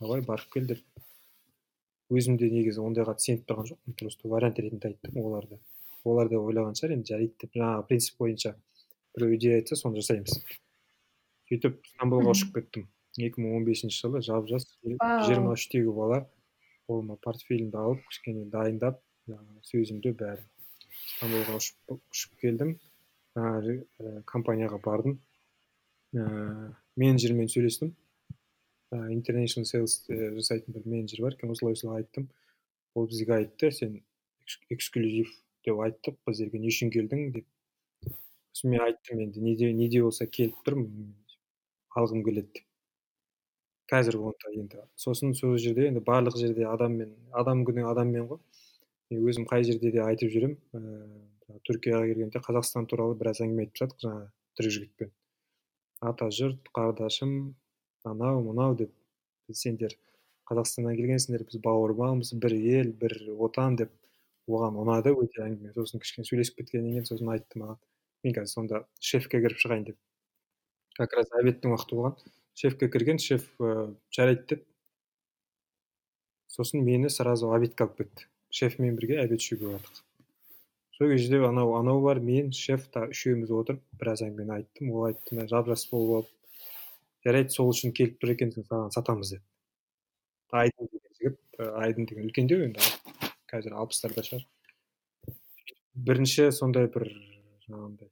Давай 0.00 0.22
барып 0.26 0.52
кел 0.52 0.66
деп. 0.70 0.82
Өзім 2.12 2.36
де 2.38 2.50
негізі 2.52 2.82
ондайға 2.82 3.16
сеніп 3.18 3.46
тұрған 3.48 3.70
жоқпын. 3.70 3.96
Просто 4.00 4.28
вариант 4.30 4.58
ретінде 4.62 4.92
айттым 4.92 5.18
оларды. 5.22 5.58
Олар 6.06 6.30
да 6.30 6.38
ойлаған 6.38 6.76
шығар 6.78 6.96
енді 6.96 7.12
жарайды 7.12 7.34
деп. 7.42 7.54
Жаңағы 7.56 7.86
принцип 7.88 8.18
бойынша 8.22 8.54
біреу 9.16 9.36
идея 9.36 9.60
айтса 9.60 9.78
соны 9.78 10.02
жасаймыз. 10.02 10.38
Сөйтіп 11.50 11.80
стамбулға 11.94 12.34
ұшып 12.34 12.54
кеттім. 12.58 12.88
екі 13.16 13.40
мың 13.40 13.56
он 13.56 13.64
бесінші 13.64 14.02
жылы 14.02 14.20
жап 14.22 14.48
жас 14.50 14.66
жиырма 14.84 15.54
үштегі 15.56 15.92
бала. 15.94 16.26
қолыма 16.86 17.16
портфелімді 17.22 17.78
алып 17.80 18.02
кішкене 18.10 18.44
дайындап 18.50 19.00
жаңағы 19.26 19.62
сөзімді 19.66 20.12
бәрін. 20.20 20.44
Стамбулға 21.16 21.56
ұшып, 21.58 21.96
ұшып 22.12 22.36
келдім. 22.42 22.76
Жаңағы 23.34 23.74
ә, 23.80 24.22
компанияға 24.30 24.78
бардым. 24.84 25.16
Ә, 26.14 26.74
менеджермен 26.96 27.48
сөйлестім. 27.50 27.94
Ә, 28.94 29.08
international 29.10 29.66
sales 29.66 29.98
жасайтын 30.08 30.76
бір 30.76 30.86
менеджер 30.86 31.24
бар 31.24 31.34
екен 31.34 31.50
осылай 31.50 31.74
осылай 31.74 32.02
айттым. 32.02 32.28
Ол 32.94 33.08
бізге 33.10 33.34
айтты 33.40 33.72
сен 33.72 34.00
эксклюзив 34.70 35.32
деп 35.66 35.82
айттық 35.82 36.16
біздерге 36.26 36.62
не 36.62 36.70
үшін 36.70 36.92
келдің? 36.94 37.32
деп. 37.34 37.46
Сосын 38.52 38.70
мен 38.72 38.84
айттым 38.86 39.20
енді 39.24 39.42
неде 39.42 39.72
неде 39.72 40.02
болса 40.02 40.26
келіп 40.26 40.62
тұрмын 40.64 41.12
алғым 41.98 42.22
келеді 42.24 42.52
деп. 42.54 42.64
Қазір 43.90 44.18
онда 44.18 44.52
енді. 44.54 44.80
Сосын 44.98 45.34
сол 45.34 45.58
жерде 45.62 45.90
енді 45.90 46.02
барлық 46.06 46.38
жерде 46.40 46.64
адаммен 46.70 47.12
адам 47.32 47.64
күні 47.66 47.84
адаммен 47.90 48.30
ғой. 48.30 48.40
Мен 49.10 49.28
өзім 49.30 49.46
қай 49.50 49.66
жерде 49.66 49.92
де 49.94 50.02
айтып 50.02 50.32
жүремін 50.32 50.56
ә, 50.74 51.60
түркияға 51.68 52.08
келгенде 52.10 52.42
қазақстан 52.42 52.88
туралы 52.90 53.14
біраз 53.18 53.42
әңгіме 53.44 53.66
айтып 53.66 53.82
жатық 53.82 54.02
жаңағы 54.06 54.26
түрік 54.58 54.74
жігітпен. 54.78 55.12
Ата 56.00 56.28
жұрт 56.30 56.70
қардашым 56.76 57.54
анау 58.04 58.42
мынау 58.44 58.76
деп 58.78 58.92
сендер 59.50 59.94
қазақстаннан 60.50 60.96
келгенсіңдер 60.98 61.46
біз 61.48 61.60
бауырмалмыз 61.64 62.34
бір 62.42 62.54
ел 62.56 62.92
бір 63.00 63.16
отан 63.48 63.76
деп 63.80 63.92
оған 64.46 64.78
ұнады 64.82 65.12
өте 65.16 65.42
әңгіме. 65.42 65.72
Сосын 65.74 66.02
кішкене 66.02 66.26
сөйлесіп 66.28 66.60
кеткеннен 66.60 66.94
кейін 66.94 67.08
сосын 67.08 67.32
айтты 67.34 67.58
маған. 67.58 67.80
Мен 68.24 68.36
қазір 68.36 68.52
сонда 68.52 68.82
шефке 69.02 69.40
кіріп 69.42 69.58
шығайын 69.62 69.88
деп. 69.90 69.98
Как 70.96 71.16
раз 71.18 71.32
обедтің 71.40 71.74
уақыты 71.74 71.98
болған. 71.98 72.16
Шефке 72.56 72.88
кірген 72.88 73.18
шеф 73.22 73.48
ә, 73.58 73.90
жарайды 74.14 74.46
деп. 74.54 74.64
Сосын 76.46 76.86
мені 76.86 77.10
сразу 77.10 77.50
обедке 77.52 77.84
алып 77.84 77.98
кетті. 78.04 78.30
Шефмен 78.50 78.96
бірге 78.96 79.18
обед 79.24 79.42
ішуге 79.42 79.74
бардық. 79.74 80.05
Сол 80.96 81.12
кезде 81.12 81.42
анау 81.44 81.74
анау 81.76 82.00
бар 82.02 82.20
мен 82.20 82.52
шеф 82.52 82.88
та 82.92 83.04
үшеуміз 83.12 83.52
отырып 83.52 83.82
біраз 84.00 84.22
әңгімені 84.24 84.56
айттым. 84.60 84.90
Ол 84.90 85.10
айтты 85.10 85.36
мына 85.36 85.48
жап 85.48 85.68
жас 85.68 85.86
болып. 85.90 86.26
алып 86.26 86.32
жарайды 87.26 87.50
сол 87.52 87.70
үшін 87.72 87.92
келіп 87.92 88.20
тұр 88.22 88.32
екенсің 88.36 88.66
саған 88.70 88.92
сатамыз 88.94 89.34
деді 89.34 89.42
айдын 90.52 90.88
деген 90.92 91.16
жігіт 91.20 91.60
айдын 91.82 92.06
деген 92.06 92.28
үлкендеу 92.28 92.64
енді 92.68 92.84
қазір 93.50 93.74
алпыстарда 93.80 94.22
шығар. 94.26 94.44
Бірінші 96.06 96.50
сондай 96.52 96.86
бір 96.92 97.08
жаңағындай 97.66 98.10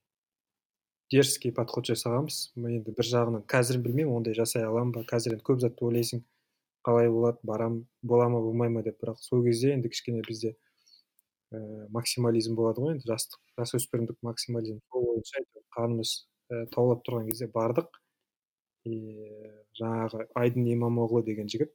дерзкий 1.12 1.52
подход 1.54 1.86
жасағанбыз. 1.90 2.54
Енді 2.56 2.94
бір 2.96 3.06
жағынан 3.06 3.44
қазір 3.50 3.80
білмеймін 3.84 4.16
ондай 4.18 4.34
жасай 4.34 4.64
аламын 4.66 4.94
ба? 4.96 5.04
Қазір 5.08 5.36
енді 5.36 5.46
көп 5.46 5.60
затты 5.62 5.86
ойлайсың. 5.86 6.24
Қалай 6.84 7.10
болады 7.12 7.38
барам 7.42 7.84
бола 8.02 8.28
ма 8.28 8.40
болмай 8.42 8.72
ма 8.72 8.82
деп. 8.82 8.98
Бірақ 9.02 9.20
сол 9.22 9.44
кезде 9.44 9.74
енді 9.76 9.92
кішкене 9.92 10.24
бізде 10.26 10.54
ә, 11.54 11.88
максимализм 11.94 12.56
болады 12.58 12.82
ғой 12.84 12.96
енді 12.96 13.08
жастық 13.10 13.40
жасөспірімдік 13.60 14.18
максимализм. 14.26 14.80
Сол 14.90 15.06
бойынша 15.10 15.44
қанымыз 15.76 16.14
ә, 16.50 16.64
таулап 16.74 17.04
тұрған 17.06 17.30
кезде 17.30 17.48
бардық. 17.54 18.00
И 18.84 18.98
жаңағы 19.78 20.26
айдын 20.36 20.66
имамоғлы 20.74 21.22
деген 21.24 21.48
жігіт 21.48 21.72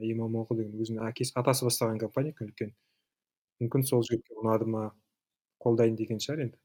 имамоғлы 0.00 0.58
деген 0.62 0.82
өзінің 0.82 1.06
әкесі 1.08 1.32
атасы 1.40 1.64
бастаған 1.66 2.00
компания 2.02 2.34
үлкен. 2.40 2.74
Мүмкін 3.62 3.86
сол 3.88 4.04
жігітке 4.06 4.36
ұнады 4.42 4.68
ма 4.68 4.82
қолдайын 5.64 5.96
деген 5.96 6.20
шығар 6.22 6.44
енді. 6.46 6.58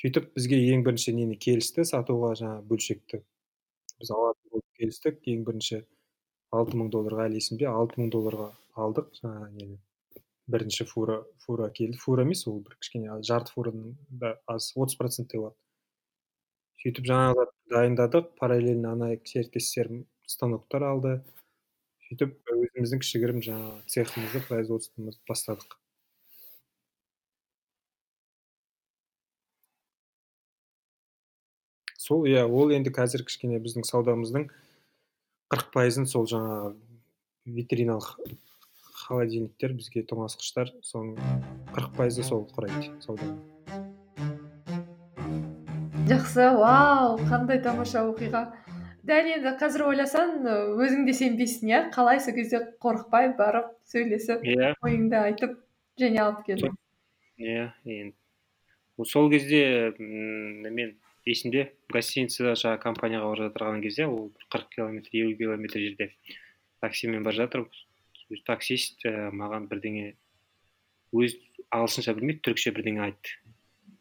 Сөйтіп 0.00 0.30
бізге 0.36 0.58
ең 0.72 0.84
бірінші 0.86 1.14
нені 1.16 1.36
келісті 1.36 1.84
сатуға 1.84 2.32
жаңағы 2.40 2.66
бөлшекті. 2.70 3.22
Біз 4.00 4.12
алатын 4.16 4.54
болып 4.54 4.80
келістік 4.80 5.20
ең 5.28 5.44
бірінші 5.48 5.82
алты 6.56 6.80
мың 6.80 6.90
долларға 6.94 7.28
әлі 7.28 7.42
есімде 7.42 7.68
алты 7.68 8.00
мың 8.00 8.12
долларға 8.14 8.50
алдық 8.80 9.10
жаңағы 9.20 9.50
нені. 9.58 9.76
Бірінші 10.50 10.84
фура 10.90 11.22
фура 11.46 11.70
келді. 11.70 11.98
Фура 11.98 12.24
емес 12.26 12.46
ол 12.48 12.60
бір 12.60 12.76
кішкене 12.80 13.20
жарты 13.26 13.52
фурадан 13.54 13.96
да 14.08 14.36
аз 14.46 14.72
отыз 14.76 14.98
проценттай 14.98 15.40
болады. 15.40 15.56
сөйтіп 16.80 17.04
жаңағы 17.10 17.44
дайындадық 17.68 18.30
параллельно 18.40 18.94
ана 18.96 19.10
серіктестерім 19.24 20.06
станоктар 20.26 20.86
алды. 20.88 21.20
сөйтіп 22.08 22.32
өзіміздің 22.54 23.02
кішігірім 23.04 23.42
жаңағы 23.44 23.82
цехымызды 23.92 24.40
производствомызды 24.48 25.20
бастадық. 25.28 25.76
Сол 32.00 32.24
иә 32.26 32.42
ол 32.48 32.72
енді 32.74 32.90
қазір 32.90 33.22
кішкене 33.28 33.60
біздің 33.62 33.84
саудамыздың 33.86 34.48
қырық 35.52 35.68
пайызын 35.76 36.08
сол 36.10 36.26
жаңағы 36.26 36.72
витриналық 37.60 38.16
холодильниктер 39.10 39.74
бізге 39.76 40.06
тоңазытқыштар 40.10 40.74
соның 40.86 41.18
қырық 41.74 41.96
пайызы 41.98 42.26
сол 42.26 42.46
құрайды 42.54 42.94
сауданың 43.02 43.40
жақсы 46.10 46.44
вау 46.58 47.18
қандай 47.28 47.60
тамаша 47.62 48.00
оқиға. 48.08 48.40
Дәл 49.06 49.28
енді 49.30 49.52
қазір 49.60 49.84
ойласаң 49.86 50.42
өзің 50.82 51.04
де 51.06 51.14
сенбейсің 51.14 51.70
иә? 51.70 51.80
Қалай 51.94 52.18
сол 52.22 52.34
кезде 52.34 52.60
қорықпай 52.82 53.30
барып 53.38 53.68
сөйлесіп 53.92 54.42
иә. 54.42 54.72
ойыңды 54.82 55.18
айтып 55.20 55.54
және 56.02 56.18
алып 56.24 56.42
келдің? 56.48 56.74
Иә 57.38 57.68
енді. 57.84 58.16
Сол 59.06 59.30
кезде 59.30 59.94
мен 60.00 60.96
есімде 61.24 61.70
гостиницада 61.92 62.56
жаңағы 62.58 62.82
компанияға 62.82 63.30
бара 63.30 63.46
жатырған 63.46 63.82
кезде 63.86 64.06
ол 64.10 64.32
қырық 64.50 64.68
километр 64.74 65.14
елу 65.14 65.36
километр 65.38 65.78
жерде 65.78 66.10
таксимен 66.80 67.22
бара 67.22 67.38
жатырмыз. 67.44 67.86
Таксист 68.46 69.04
ә, 69.08 69.30
маған 69.34 69.66
бірдеңе 69.70 70.14
өз 71.16 71.36
ағылшынша 71.74 72.14
білмейді 72.18 72.44
түрікше 72.46 72.72
бірдеңе 72.76 73.02
айтты. 73.08 73.36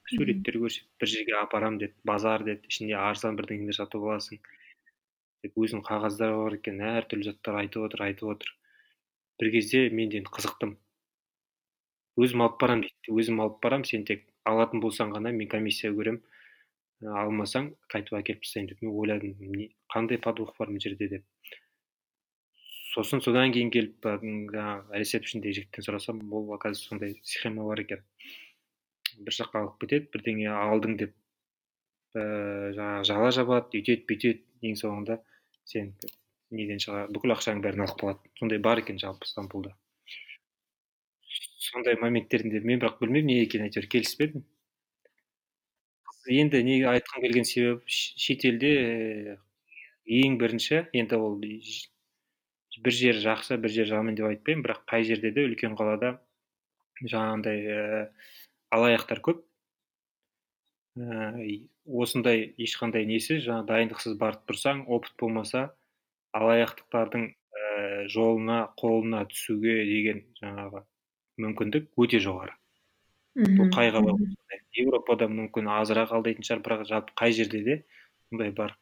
Суреттер 0.09 0.57
көрсетіп 0.61 1.01
бір 1.01 1.11
жерге 1.11 1.35
апарам 1.37 1.77
деді 1.81 1.93
базар 2.05 2.43
деді 2.45 2.69
ішінде 2.71 2.95
арзан 2.97 3.37
бірдеңелер 3.37 3.77
сатып 3.77 4.05
аласың 4.05 4.39
деп 5.43 5.57
өзінің 5.63 5.83
қағаздары 5.85 6.37
бар 6.43 6.57
екен 6.57 6.81
әртүрлі 6.91 7.27
заттар 7.29 7.59
айтып 7.61 7.85
отыр 7.87 8.05
айтып 8.07 8.31
отыр. 8.33 8.53
Бір 9.39 9.51
кезде 9.53 9.83
мен 9.89 10.09
де 10.09 10.21
қызықтым. 10.25 10.75
Өзім 12.19 12.41
алып 12.43 12.57
барамын 12.61 12.83
дейді. 12.87 13.13
Өзім 13.21 13.39
алып 13.43 13.61
барамын 13.63 13.87
сен 13.87 14.03
тек 14.09 14.25
алатын 14.49 14.81
болсаң 14.83 15.13
ғана 15.15 15.31
мен 15.35 15.47
комиссия 15.51 15.93
көремін 15.95 16.19
алмасаң 17.21 17.69
қайтып 17.93 18.17
әкеліп 18.19 18.43
тастаймын 18.43 18.73
деп 18.73 18.81
мен 18.83 18.97
ойладым. 19.03 19.35
Қандай 19.93 20.19
подвох 20.19 20.55
бар 20.57 20.73
мына 20.73 20.83
жерде? 20.83 21.07
деп. 21.07 21.23
Сосын 22.93 23.21
содан 23.23 23.53
кейін 23.55 23.71
келіп 23.73 24.05
жаңағы 24.05 24.99
ресепшндегі 25.01 25.55
жігіттен 25.59 25.85
сұрасам 25.85 26.21
ол 26.33 26.53
оказывается 26.55 26.89
сондай 26.89 27.15
схема 27.23 27.65
бар 27.67 27.83
екен. 27.83 28.03
Бір 29.19 29.35
жаққа 29.37 29.63
алып 29.63 29.81
кетеді 29.83 30.09
бірдеңе 30.13 30.47
алдың 30.53 30.95
деп 31.01 31.13
ііі 32.15 32.75
жаңағы 32.77 33.09
жала 33.11 33.31
жабады 33.35 33.79
үйтеді 33.79 34.07
бүйтеді 34.09 34.69
ең 34.71 34.79
соңында 34.81 35.19
сен 35.69 35.91
неден 36.49 36.81
шыға 36.81 37.05
бүкіл 37.13 37.35
ақшаңның 37.35 37.65
бәрін 37.65 37.85
алып 37.85 37.99
қалады. 38.01 38.33
Сондай 38.39 38.63
бар 38.69 38.81
екен 38.81 39.01
жалпы 39.01 39.29
стамбулда. 39.29 39.75
Сондай 41.69 41.99
моменттерінде 42.01 42.63
мен 42.65 42.81
бірақ 42.81 42.97
білмеймін 43.03 43.35
не 43.35 43.43
екенін 43.43 43.69
әйтеуір 43.69 43.89
келіспедім 43.93 44.47
енді 46.29 46.61
неге 46.63 46.89
айтқым 46.91 47.23
келген 47.23 47.47
себебі 47.47 47.81
шетелде 47.89 48.71
ең 50.19 50.37
бірінші 50.41 50.83
енді 50.93 51.17
ол 51.17 51.37
бір 52.83 52.95
жері 52.95 53.21
жақсы 53.23 53.57
бір 53.61 53.73
жері 53.73 53.89
жаман 53.93 54.15
деп 54.17 54.29
айтпаймын. 54.29 54.63
Бірақ 54.65 54.83
қай 54.89 55.05
жерде 55.07 55.31
де 55.35 55.45
үлкен 55.47 55.75
қалада 55.79 56.17
жаңағындай 57.01 57.59
ә, 57.65 58.09
алаяқтар 58.75 59.21
көп. 59.25 59.43
Ә, 60.99 61.33
осындай 61.85 62.53
ешқандай 62.59 63.07
несі 63.09 63.39
жаңа 63.43 63.65
дайындықсыз 63.69 64.17
барып 64.19 64.45
тұрсаң 64.49 64.85
опыт 64.87 65.15
болмаса 65.19 65.69
алаяқтықтардың 66.37 67.27
ә, 67.29 68.07
жолына 68.11 68.61
қолына 68.79 69.25
түсуге 69.31 69.79
деген 69.89 70.23
жаңағы 70.41 70.83
мүмкіндік 71.39 71.91
өте 71.97 72.21
жоғары. 72.23 72.55
Бұл 73.39 73.69
қай 73.71 73.91
қала 73.95 74.15
еуропада 74.75 75.29
мүмкін 75.31 75.69
азырақ 75.71 76.11
алдайтын 76.17 76.45
шығар 76.47 76.63
бірақ 76.65 76.87
жалпы 76.89 77.15
қай 77.15 77.35
жерде 77.35 77.61
де 77.63 77.77
сондай 78.29 78.51
бар. 78.51 78.75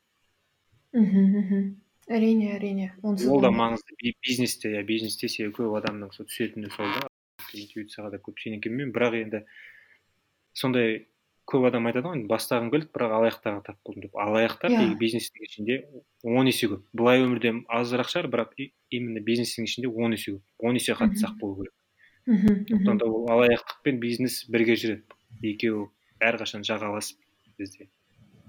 Мхм 0.95 1.75
әрине 2.07 2.53
әрине. 2.55 2.87
Онсыз 3.03 3.29
ол 3.31 3.41
да 3.43 3.51
маңызды 3.53 3.97
бизнесте 4.23 4.73
иә 4.75 4.83
бизнесте 4.87 5.29
себебі 5.31 5.55
көп 5.59 5.77
адамның 5.81 6.13
сол 6.15 6.27
түсетіні 6.29 6.71
сол 6.75 6.89
да. 6.95 7.07
Интуицияға 7.53 8.15
да 8.15 8.19
көп 8.23 8.41
сене 8.43 8.59
келмеймін. 8.63 8.93
Бірақ 8.95 9.15
енді 9.21 9.43
сондай 10.57 11.05
көп 11.47 11.67
адам 11.69 11.87
айтады 11.87 12.11
ғой 12.11 12.23
бастағым 12.27 12.71
келді 12.73 12.89
бірақ 12.95 13.13
алаяқтарға 13.17 13.63
тап 13.69 13.77
болдым 13.85 14.07
деп. 14.07 14.15
Алаяқтар 14.19 14.73
yeah. 14.73 14.87
Иә. 14.89 14.97
бизнестің 14.99 15.47
ішінде 15.47 15.77
он 16.23 16.47
есе 16.51 16.67
көп. 16.67 16.83
Былай 16.93 17.23
өмірде 17.23 17.53
азырақ 17.71 18.11
шығар 18.11 18.31
бірақ 18.33 18.55
именно 18.89 19.23
бизнестің 19.23 19.67
ішінде 19.69 19.87
он 19.87 20.17
есе 20.17 20.35
көп. 20.35 20.43
Он 20.59 20.75
есе 20.75 20.97
қатты 20.97 21.21
сақ 21.23 21.37
болу 21.39 21.61
керек. 21.61 21.73
Мхм 22.27 22.65
сондықтан 22.67 22.97
да 22.99 23.05
ол 23.05 23.29
алаяқтық 23.31 23.83
пен 23.83 23.99
бизнес 23.99 24.43
бірге 24.51 24.75
жүреді. 24.75 25.03
Екеуі 25.43 25.87
әрқашан 26.19 26.67
жағаласып 26.67 27.19
бізде. 27.57 27.87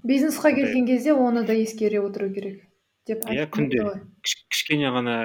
Бизнесқа 0.03 0.51
келген 0.55 0.87
кезде 0.87 1.13
оны 1.13 1.45
да 1.45 1.53
ескере 1.53 2.01
отыру 2.01 2.33
керек. 2.33 2.68
Деп 3.09 3.27
иә 3.33 3.49
күнде. 3.51 3.83
кішкене 4.23 4.93
ғана 4.95 5.17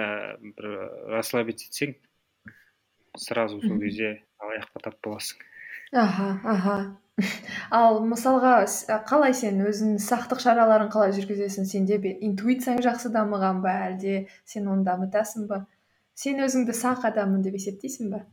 бір 0.57 0.69
расслабиться 1.15 1.69
етсең 1.71 1.95
сразу 3.17 3.61
сол 3.63 3.79
кезде 3.81 4.21
алаяққа 4.43 4.85
тап 4.89 5.01
боласың. 5.05 5.41
Аха 5.93 6.41
аха. 6.45 6.77
Ал 7.71 8.01
мысалға 8.03 8.55
қалай 9.09 9.35
сен 9.39 9.61
өзің 9.63 9.99
сақтық 10.03 10.41
шараларын 10.43 10.91
қалай 10.91 11.13
жүргізесің? 11.15 11.69
Сенде 11.71 12.01
интуицияң 12.27 12.81
жақсы 12.83 13.13
дамыған 13.15 13.61
ба 13.63 13.75
әлде? 13.89 14.25
Сен 14.45 14.67
оны 14.73 14.83
дамытасың 14.89 15.47
ба? 15.51 15.61
Сен 16.19 16.43
өзіңді 16.43 16.75
сақ 16.75 17.07
адаммын 17.11 17.45
деп 17.47 17.55
есептейсің 17.61 18.11
ба? 18.11 18.25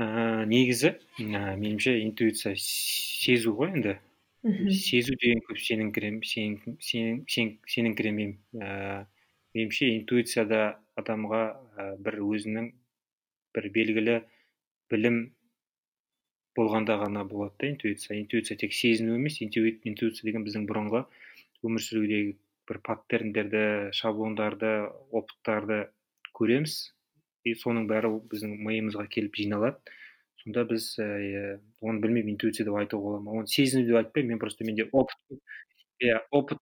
Ә, 0.00 0.44
негізі 0.48 0.94
ә, 1.20 1.56
меніңше 1.56 1.96
интуиция 2.04 2.54
сезу 2.60 3.56
ғой 3.56 3.72
енді. 3.72 3.96
Сезу 4.42 5.14
деген 5.20 5.42
көп 5.44 5.58
сеніңкірем 5.60 6.22
сен, 6.24 6.56
сен, 6.80 7.24
сен, 7.28 7.50
сеніңкіремеймін 7.68 8.62
ә, 8.64 9.06
меніңше 9.54 9.90
интуицияда 9.98 10.78
адамға 11.00 11.42
ә, 11.76 11.88
бір 12.00 12.20
өзінің 12.24 12.70
бір 13.56 13.68
белгілі 13.74 14.16
білім 14.90 15.20
болғанда 16.56 16.96
ғана 17.02 17.24
болады 17.28 17.54
да 17.60 17.70
интуиция. 17.74 18.18
Интуиция 18.20 18.56
тек 18.56 18.72
сезіну 18.72 19.18
емес 19.18 19.40
интуиция 19.42 20.24
деген 20.24 20.46
біздің 20.46 20.66
бұрынғы 20.70 21.04
өмір 21.66 21.84
сүрудегі 21.84 22.34
бір 22.70 22.80
паттерндерді 22.86 23.62
шаблондарды 23.96 24.72
опыттарды 25.12 25.82
көреміз. 26.36 26.94
И 27.44 27.54
соның 27.56 27.86
бәрі 27.88 28.10
біздің 28.32 28.56
миымызға 28.64 29.06
келіп 29.12 29.36
жиналады. 29.40 29.78
Сонда 30.42 30.64
біз 30.68 30.92
ә, 30.98 31.58
оны 31.80 32.00
білмеймін 32.02 32.36
интуиция 32.36 32.66
деп 32.68 32.78
айтуға 32.80 33.02
бола 33.02 33.20
ма 33.24 33.40
оны 33.40 33.50
сезіну 33.50 33.86
деп 33.88 34.00
айтпаймын 34.02 34.34
мен 34.34 34.42
просто 34.42 34.64
менде 34.64 34.88
опыт 34.92 35.40
иә 36.00 36.22
опыт 36.30 36.58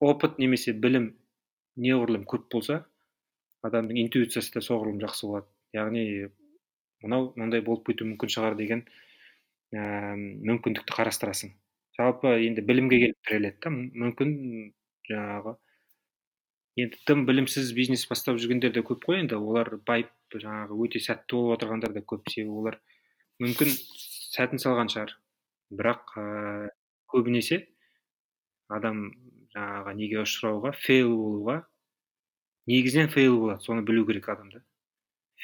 опыт 0.00 0.38
немесе 0.38 0.72
білім 0.72 1.14
неғұрлым 1.80 2.24
көп 2.28 2.48
болса 2.52 2.84
адамның 3.66 4.00
интуициясы 4.06 4.54
да 4.54 4.62
соғұрлым 4.64 5.00
жақсы 5.02 5.28
болады. 5.28 5.48
Яғни 5.74 6.04
мынау 7.04 7.30
мынандай 7.36 7.62
болып 7.64 7.86
кетуі 7.88 8.12
мүмкін 8.12 8.32
шығар 8.32 8.56
деген 8.58 8.82
ә, 9.74 10.16
мүмкіндікті 10.16 10.96
қарастырасың. 10.96 11.54
Жалпы 11.98 12.34
енді 12.46 12.64
білімге 12.68 13.00
келіп 13.02 13.28
тіреледі 13.28 13.62
да 13.64 13.72
мүмкін 13.72 14.34
жаңағы. 15.10 15.56
Енді 16.76 17.00
тым 17.08 17.24
білімсіз 17.28 17.72
бизнес 17.76 18.04
бастап 18.08 18.36
жүргендер 18.40 18.74
де 18.74 18.84
көп 18.84 19.06
қой 19.08 19.22
енді 19.22 19.38
олар 19.40 19.78
байып 19.88 20.12
жаңағы 20.36 20.76
өте 20.84 21.00
сәтті 21.00 21.38
болып 21.38 21.56
отырғандар 21.56 21.94
да 21.96 22.04
көп 22.04 22.28
себебі 22.28 22.60
олар 22.60 22.80
мүмкін 23.42 23.72
сәтін 24.36 24.62
салған 24.62 24.90
шығар. 24.92 25.14
Бірақ 25.76 26.12
ә, 26.16 26.26
көбінесе 27.10 27.62
адам 28.72 29.08
жаңағы 29.54 29.94
неге 29.98 30.20
ұшырауға 30.22 30.72
фейл 30.78 31.12
болуға 31.16 31.56
негізінен 32.70 33.10
фейл 33.12 33.38
болады 33.40 33.64
соны 33.66 33.84
білу 33.86 34.06
керек 34.08 34.28
адамда. 34.32 34.62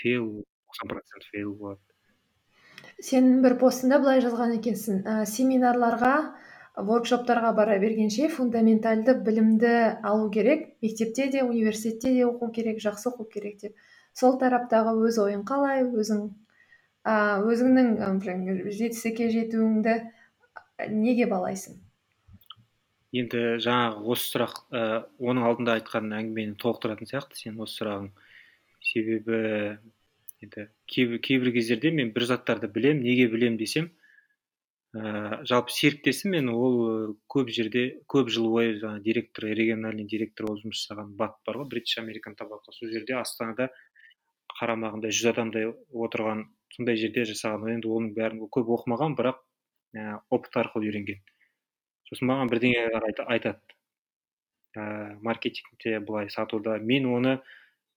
Фейл 0.02 0.44
тоқсан 0.68 0.92
процент 0.92 1.26
фейл 1.30 1.54
болады. 1.58 1.80
Сен 3.02 3.42
бір 3.42 3.56
постыңда 3.60 3.98
былай 4.02 4.22
жазған 4.22 4.56
екенсің. 4.58 5.02
Ә, 5.02 5.24
семинарларға 5.26 6.14
воркшоптарға 6.76 7.52
бара 7.56 7.78
бергенше 7.82 8.28
фундаментальды 8.32 9.14
білімді 9.26 9.72
алу 10.02 10.30
керек 10.32 10.70
мектепте 10.82 11.28
де 11.30 11.42
университетте 11.44 12.14
де 12.14 12.24
оқу 12.24 12.52
керек 12.54 12.80
жақсы 12.80 13.10
оқу 13.10 13.28
керек 13.32 13.58
деп. 13.60 13.76
Сол 14.16 14.38
тараптағы 14.40 14.94
өз 15.08 15.18
ойың 15.20 15.44
қалай 15.48 15.84
өзің 15.84 16.30
ә, 17.06 17.40
өзіңнің 17.42 18.20
жетістікке 18.22 19.30
жетуіңді 19.34 19.96
неге 20.90 21.26
балайсың? 21.30 21.78
Енді 23.12 23.40
жаңағы 23.60 24.06
осы 24.14 24.30
сұрақ 24.32 24.54
ә, 24.72 24.84
оның 25.20 25.48
алдында 25.50 25.74
айтқан 25.78 26.14
әңгімені 26.16 26.56
толықтыратын 26.62 27.10
сияқты. 27.10 27.36
Сен 27.36 27.58
осы 27.60 27.82
сұрағың. 27.82 28.12
Себебі 28.82 29.40
енді 30.42 30.68
кейбір, 30.90 31.20
кейбір 31.22 31.52
кездерде 31.54 31.92
мен 31.94 32.14
бір 32.14 32.24
заттарды 32.30 32.70
білем 32.72 33.02
неге 33.04 33.28
білем 33.30 33.58
десем 33.60 33.90
ә, 34.96 35.42
жалпы 35.48 35.72
серіктесім 35.72 36.34
мен 36.34 36.48
ол 36.52 37.14
көп 37.30 37.52
жерде 37.54 37.84
көп 38.10 38.32
жыл 38.32 38.48
бойы 38.52 38.74
жаңағы 38.80 39.04
директор 39.04 39.46
региональный 39.48 40.08
директор 40.08 40.48
болып 40.48 40.64
жұмыс 40.64 40.82
жасаған 40.82 41.14
бат 41.20 41.36
бар 41.46 41.60
ғой. 41.60 41.68
Бритиш 41.70 42.00
американ 42.02 42.34
табако 42.34 42.72
сол 42.72 42.90
жерде 42.90 43.16
астанада 43.20 43.70
қарамағында 44.58 45.12
жүз 45.12 45.30
адамдай 45.32 45.70
отырған 45.92 46.46
сондай 46.76 46.98
жерде 47.00 47.24
жасаған 47.28 47.76
енді 47.76 47.90
оның 47.92 48.14
бәрін 48.16 48.42
көп 48.52 48.70
оқымаған 48.76 49.16
бірақ 49.18 49.40
ә, 49.96 50.18
опыт 50.30 50.56
арқылы 50.62 50.88
үйренген. 50.88 51.20
Сосын 52.08 52.30
маған 52.30 52.50
бірдеңе 52.52 52.88
айтады. 53.28 53.60
Ә, 54.76 55.16
маркетингте 55.20 55.98
былай 56.00 56.30
сатуда 56.30 56.78
мен 56.78 57.06
оны 57.12 57.38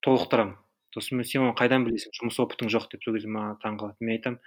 толықтырамын. 0.05 0.57
Сосын 0.95 1.23
сен 1.23 1.47
оны 1.47 1.55
қайдан 1.59 1.87
білесің? 1.87 2.13
Жұмыс 2.19 2.39
опытың 2.43 2.71
жоқ 2.71 2.89
деп 2.91 3.03
сол 3.03 3.15
кезде 3.15 3.31
маған 3.31 3.59
таңқалады 3.63 3.99
мен 3.99 4.17
айтамын 4.17 4.39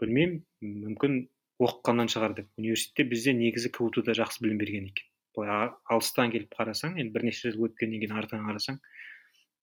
білмеймін 0.00 0.40
мүмкін 0.86 1.18
оқығаннан 1.62 2.10
шығар 2.12 2.34
деп. 2.38 2.48
Университетте 2.60 3.06
бізде 3.10 3.34
негізі 3.36 3.70
кбту 3.74 4.02
да 4.06 4.14
жақсы 4.18 4.42
білім 4.44 4.58
берген 4.60 4.90
екен. 4.90 5.08
Былай 5.36 5.70
алыстан 5.92 6.32
келіп 6.32 6.54
қарасаң 6.58 6.98
енді 7.00 7.12
бірнеше 7.14 7.52
жыл 7.52 7.68
өткеннен 7.68 8.02
кейін 8.02 8.16
артынан 8.18 8.46
қарасаң 8.50 8.80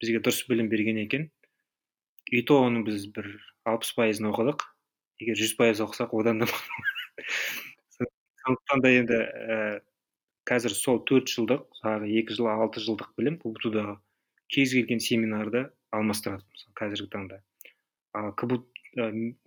бізге 0.02 0.22
дұрыс 0.26 0.44
білім 0.50 0.70
берген 0.72 1.00
екен. 1.04 1.30
И 2.34 2.42
то 2.42 2.58
оның 2.66 2.86
біз 2.88 3.06
бір 3.14 3.30
алпыс 3.70 3.94
пайызын 3.98 4.32
оқыдық. 4.32 4.64
Егер 5.22 5.38
жүз 5.38 5.54
пайыз 5.60 5.82
оқысақ 5.86 6.16
одан 6.18 6.42
да 6.42 6.48
сондықтан 8.44 8.82
да 8.82 8.92
енді 8.92 9.20
ә, 9.22 9.58
қазір 10.50 10.74
сол 10.76 11.04
төрт 11.08 11.30
жылдық 11.30 11.68
жаңағы 11.84 12.10
екі 12.20 12.38
жыл 12.38 12.50
алты 12.52 12.82
жылдық 12.84 13.14
білім 13.20 13.38
кбтудағы 13.44 14.00
кез 14.52 14.74
келген 14.74 15.04
семинарды 15.04 15.68
алмастырады 15.94 16.44
мысалы 16.50 16.74
қазіргі 16.82 17.12
таңда. 17.14 17.40
Ал 18.18 18.34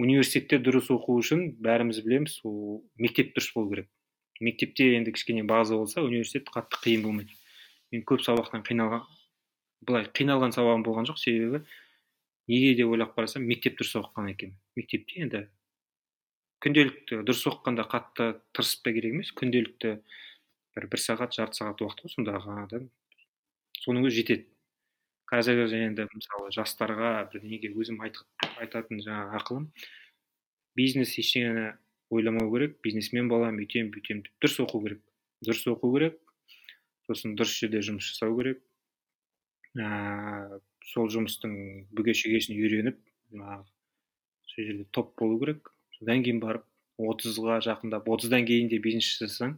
университетте 0.02 0.58
дұрыс 0.62 0.88
оқу 0.94 1.18
үшін 1.20 1.56
бәріміз 1.62 2.00
білеміз 2.06 2.38
ол 2.46 2.84
мектеп 2.98 3.34
дұрыс 3.34 3.52
болу 3.54 3.70
керек. 3.74 3.90
Мектепте 4.40 4.92
енді 4.96 5.12
кішкене 5.14 5.44
база 5.46 5.76
болса 5.78 6.02
университет 6.02 6.50
қатты 6.54 6.80
қиын 6.82 7.04
болмайды. 7.04 7.34
Мен 7.92 8.02
көп 8.06 8.24
сабақтан 8.26 8.64
қиналған 8.66 9.04
былай 9.86 10.08
қиналған 10.18 10.54
сабағым 10.56 10.82
болған 10.86 11.06
жоқ. 11.10 11.20
Себебі 11.22 11.62
неге 12.48 12.74
деп 12.78 12.92
ойлап 12.92 13.14
қарасам 13.16 13.46
мектеп 13.46 13.78
дұрыс 13.80 13.96
оқыған 14.00 14.30
екен. 14.32 14.56
Мектепте 14.78 15.22
енді 15.24 15.42
күнделікті 16.64 17.22
дұрыс 17.26 17.46
оқығанда 17.50 17.86
қатты 17.90 18.28
тырысып 18.56 18.84
та 18.86 18.92
керек 18.96 19.16
емес 19.16 19.32
күнделікті 19.36 19.96
бір 20.76 20.88
бір 20.92 21.02
сағат 21.02 21.36
жарты 21.36 21.60
сағат 21.60 21.82
уақыт 21.84 22.04
қой 22.04 22.12
сонда 22.12 22.38
соның 23.82 24.06
өзі 24.08 24.22
жетеді. 24.22 24.46
Қазіргі 25.30 25.80
енді 25.88 26.06
мысалы 26.14 26.52
жастарға 26.54 27.26
бірдеңеге 27.32 27.72
өзім 27.74 27.98
айтатын 28.02 29.02
жаңағы 29.02 29.40
ақылым 29.40 29.66
бизнес 30.78 31.16
ештеңені 31.18 31.72
ойламау 32.14 32.52
керек 32.52 32.76
бизнесмен 32.84 33.28
боламын 33.30 33.64
үйтемін 33.64 33.90
бүйтемін 33.94 34.22
деп 34.26 34.44
дұрыс 34.44 34.60
оқу 34.62 34.82
керек. 34.84 35.02
Дұрыс 35.46 35.66
оқу 35.72 35.90
керек 35.96 36.20
сосын 37.08 37.34
дұрыс 37.38 37.56
жерде 37.58 37.82
жұмыс 37.86 38.12
жасау 38.12 38.36
керек. 38.38 38.62
Ә, 39.76 40.60
сол 40.92 41.10
жұмыстың 41.12 41.54
бүге 41.96 42.14
шегесін 42.14 42.56
үйреніп 42.58 42.98
сол 43.36 44.64
жерде 44.64 44.86
топ 44.92 45.14
болу 45.18 45.38
керек. 45.42 45.70
Содан 45.98 46.22
кейін 46.24 46.40
барып 46.40 46.64
отызға 47.10 47.60
жақындап 47.64 48.08
отыздан 48.12 48.46
кейін 48.48 48.70
де 48.72 48.78
бизнес 48.82 49.08
жасасаң 49.16 49.56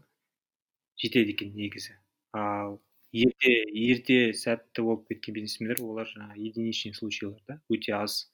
жетеді 0.98 1.34
екен 1.34 1.54
негізі. 1.54 1.94
Ал 2.34 2.78
ерте 3.12 3.52
ерте 3.72 4.18
сәтті 4.34 4.84
болып 4.86 5.06
кеткен 5.12 5.36
бизнесмендер 5.38 5.82
олар 5.84 6.08
жаңағы 6.10 6.42
единичный 6.48 6.94
случайлар 6.94 7.40
да 7.48 7.60
өте 7.70 7.94
аз. 7.98 8.26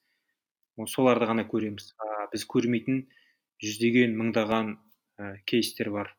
Соларды 0.91 1.27
ғана 1.29 1.45
көреміз. 1.47 1.93
А 1.99 2.27
біз 2.33 2.43
көрмейтін 2.51 3.05
жүздеген 3.63 4.17
мыңдаған 4.19 4.73
ә, 4.75 5.37
кейстер 5.47 5.91
бар. 5.93 6.11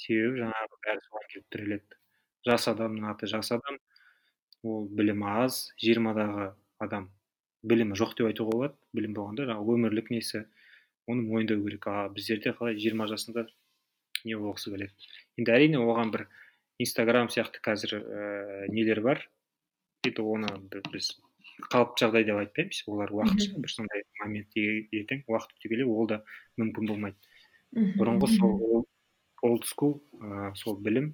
Себебі 0.00 0.42
жаңағы 0.42 0.80
бәрі 0.86 1.04
соған 1.06 1.28
келіп 1.32 1.46
тіреледі. 1.54 2.00
Жас 2.48 2.66
адамның 2.72 3.12
аты 3.12 3.30
жас 3.30 3.52
адам. 3.54 3.78
Ол 4.64 4.88
білімі 4.88 5.28
аз 5.44 5.68
жиырмадағы 5.82 6.52
адам 6.82 7.10
білімі 7.64 7.96
жоқ 7.98 8.16
деп 8.18 8.30
айтуға 8.30 8.56
болады 8.56 8.78
білім 8.96 9.14
болғанда 9.16 9.46
жаңағы 9.50 9.76
өмірлік 9.76 10.10
несі 10.12 10.44
оны 11.08 11.24
мойындау 11.24 11.62
керек. 11.64 11.86
А 11.86 12.08
біздерде 12.08 12.54
қалай 12.56 12.78
жиырма 12.80 13.06
жасында 13.10 13.46
не 14.24 14.36
болғысы 14.40 14.72
келеді. 14.72 14.92
Енді 15.40 15.52
әрине 15.52 15.80
оған 15.80 16.12
бір 16.14 16.26
инстаграм 16.80 17.28
сияқты 17.32 17.60
қазір 17.64 17.98
ә, 18.00 18.68
нелер 18.72 19.02
бар. 19.04 19.22
Енді 20.04 20.24
оны 20.24 20.50
біз 20.92 21.12
қалыпты 21.72 22.06
жағдай 22.06 22.28
деп 22.28 22.40
айтпаймыз. 22.40 22.82
Олар 22.88 23.12
уақытша 23.12 23.60
бір 23.60 23.72
сондай 23.72 24.04
момент 24.22 24.56
ертең 24.56 25.24
уақыт 25.28 25.56
өте 25.58 25.72
келе 25.72 25.88
ол 25.88 26.08
да 26.08 26.22
мүмкін 26.60 26.88
болмайды. 26.88 27.16
Бұрынғы 27.98 28.32
сол 28.38 28.86
олд 29.44 29.68
скул 29.68 29.98
сол 30.56 30.80
білім 30.80 31.12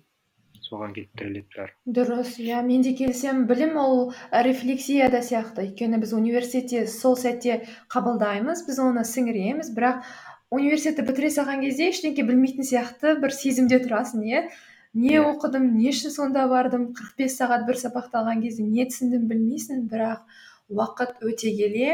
соған 0.70 0.94
келіп 0.96 1.12
тіреледі 1.18 1.56
бәрі. 1.56 1.74
Дұрыс. 1.98 2.32
Иә 2.40 2.62
мен 2.66 2.86
де 2.86 2.94
келісемін 2.98 3.46
білім 3.50 3.76
ол 3.82 4.00
рефлексия 4.30 5.10
да 5.10 5.20
сияқты. 5.26 5.66
Өйткені 5.66 6.00
біз 6.02 6.14
университетте 6.16 6.86
сол 6.86 7.18
сәтте 7.18 7.60
қабылдаймыз 7.92 8.64
біз 8.68 8.82
оны 8.86 9.04
сіңіреміз. 9.04 9.72
Бірақ 9.76 10.06
университетті 10.54 11.06
бітіре 11.10 11.30
салған 11.34 11.64
кезде 11.66 11.90
ештеңке 11.90 12.26
білмейтін 12.26 12.66
сияқты 12.66 13.16
бір 13.22 13.34
сезімде 13.34 13.82
тұрасың 13.84 14.26
иә 14.26 14.44
не 14.92 15.14
yeah. 15.14 15.26
Оқыдым 15.30 15.68
не 15.78 15.90
үшін 15.92 16.10
сонда 16.10 16.46
бардым? 16.50 16.88
45 16.98 17.34
сағат 17.36 17.66
бір 17.68 17.78
сабақты 17.78 18.18
алған 18.18 18.40
кезде 18.42 18.64
не 18.66 18.86
түсіндім 18.90 19.28
білмейсің. 19.30 19.84
Бірақ 19.90 20.24
уақыт 20.70 21.22
өте 21.22 21.52
келе 21.54 21.92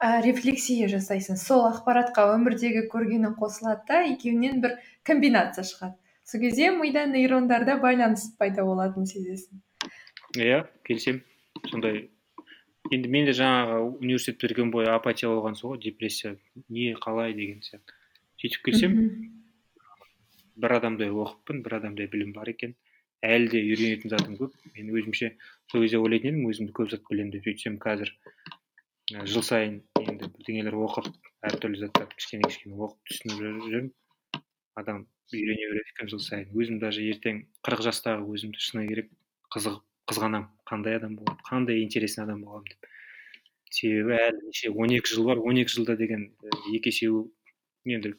ә, 0.00 0.22
рефлексия 0.24 0.88
жасайсың. 0.88 1.36
Сол 1.36 1.66
ақпаратқа 1.68 2.30
өмірдегі 2.32 2.86
көргенің 2.92 3.36
қосылады 3.36 3.84
да 3.90 4.00
екеуінен 4.14 4.64
бір 4.64 4.78
комбинация 5.04 5.66
шығады. 5.68 5.98
Сол 6.32 6.40
кезде 6.40 6.70
мида 6.70 7.04
нейрондарда 7.06 7.76
байланыс 7.76 8.30
пайда 8.38 8.64
болатынын 8.64 9.06
сезесің. 9.06 9.60
Иә 10.40 10.62
келісемін. 10.88 11.20
Сондай 11.68 12.08
енді 12.90 13.10
мен 13.12 13.26
де 13.28 13.34
жаңағы 13.36 13.98
университет 14.00 14.38
бітірген 14.40 14.70
бойы 14.72 14.88
апатия 14.88 15.28
болған 15.28 15.58
сол 15.58 15.74
ғой 15.74 15.82
депрессия 15.84 16.38
не 16.68 16.94
қалай 16.96 17.36
деген 17.36 17.60
сияқты. 17.60 17.92
Сөйтіп 18.40 18.64
келсем 18.64 18.96
бір 20.56 20.76
адамдай 20.78 21.12
оқыппын 21.12 21.60
бір 21.66 21.78
адамдай 21.82 22.08
білім 22.08 22.32
бар 22.32 22.48
екен. 22.48 22.74
Әлі 23.22 23.52
де 23.52 23.60
үйренетін 23.60 24.10
затым 24.10 24.40
көп. 24.40 24.56
Мен 24.74 24.88
өзімше 24.88 25.34
сол 25.70 25.84
кезде 25.84 26.00
ойлайтын 26.00 26.32
едім 26.32 26.48
өзімді 26.48 26.72
көп 26.80 26.90
зат 26.96 27.04
білемін 27.10 27.36
деп. 27.36 27.44
Сөйтсем 27.44 27.76
қазір 27.76 28.16
жыл 29.28 29.44
сайын 29.44 29.82
енді 30.00 30.32
бірдеңелер 30.32 30.80
оқып 30.88 31.12
әртүрлі 31.44 31.84
заттарды 31.84 32.16
кішкене 32.16 32.48
кішкене 32.48 32.78
оқып 32.80 33.10
түсініп 33.10 33.66
жүрмін 33.68 33.90
адам 34.80 35.04
үйрене 35.38 35.68
береді 35.70 35.92
екен 35.94 36.10
жыл 36.12 36.20
сайын. 36.22 36.48
Өзім 36.52 36.78
даже 36.82 37.04
ертең 37.06 37.44
қырық 37.64 37.84
жастағы 37.86 38.26
өзімді 38.34 38.60
шыны 38.62 38.86
керек 38.88 39.10
қызығып 39.54 39.82
қызғанамын 40.10 40.48
қандай 40.68 40.98
адам 40.98 41.16
болады 41.20 41.46
қандай 41.48 41.82
интересный 41.84 42.24
адам 42.24 42.42
боламын 42.44 42.68
деп. 42.70 42.90
Себебі 43.72 44.18
әлі 44.18 44.42
неше 44.48 44.72
он 44.72 44.92
екі 44.92 45.14
жыл 45.14 45.28
бар 45.30 45.40
он 45.40 45.60
екі 45.62 45.72
жылда 45.76 45.96
деген 45.96 46.28
екі 46.74 46.92
есе 46.92 47.08
енді 47.84 48.14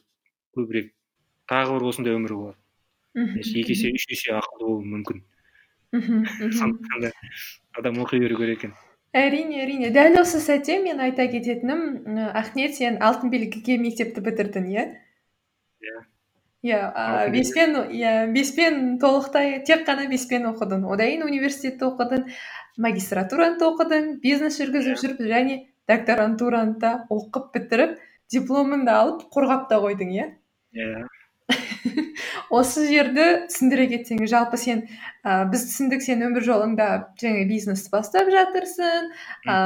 көбірек 0.56 0.92
тағы 1.50 1.78
бір 1.78 1.86
осындай 1.90 2.16
өмір 2.16 2.34
болады. 2.38 2.58
Екі 3.14 3.76
есе 3.76 3.92
үш 3.94 4.08
есе 4.10 4.34
ақылды 4.38 4.66
болуы 4.66 4.88
мүмкін. 4.96 5.22
Сондықтан 5.94 7.04
да 7.04 7.12
адам 7.78 8.00
оқи 8.02 8.18
беру 8.18 8.40
керек 8.40 8.58
екен. 8.64 8.74
Әрине 9.14 9.60
әрине. 9.62 9.92
Дәл 9.94 10.18
осы 10.24 10.40
сәтте 10.42 10.80
мен 10.82 10.98
айта 10.98 11.28
кететінім 11.30 12.18
ақниет 12.34 12.74
сен 12.74 12.98
алтын 12.98 13.30
белгіге 13.30 13.76
мектепті 13.78 14.24
бітірдің 14.26 14.66
иә? 14.72 14.88
Иә. 15.86 16.00
Иә 16.64 16.80
ә, 16.96 17.28
беспен 17.32 17.76
иә 17.92 18.14
беспен 18.32 18.98
толықтай 18.98 19.58
тек 19.68 19.84
қана 19.88 20.06
беспен 20.08 20.48
оқыдың. 20.48 20.86
Одан 20.88 21.10
кейін 21.10 21.26
университетте 21.28 21.84
оқыдың 21.90 22.24
магистратураны 22.80 23.58
да 23.60 23.68
оқыдың 23.72 24.14
бизнес 24.24 24.56
жүргізіп 24.60 25.00
жүріп 25.02 25.20
және 25.28 25.58
докторантураны 25.90 26.78
да 26.80 26.94
оқып 27.12 27.52
бітіріп 27.58 27.98
дипломыңды 28.32 28.94
алып 28.94 29.28
қорғап 29.34 29.68
та 29.68 29.82
қойдың 29.84 30.16
иә? 30.16 30.30
Иә. 30.74 31.04
Осы 32.54 32.86
жерді 32.88 33.24
түсіндіре 33.50 33.84
кетсең 33.90 34.22
жалпы 34.30 34.56
сен 34.60 34.84
ә, 35.26 35.44
біз 35.50 35.66
түсіндік 35.68 36.04
сен 36.04 36.22
өмір 36.24 36.44
жолыңда 36.46 36.86
жаңа 37.20 37.44
бизнесті 37.50 37.92
бастап 37.92 38.30
жатырсың 38.32 39.10
ә, 39.44 39.56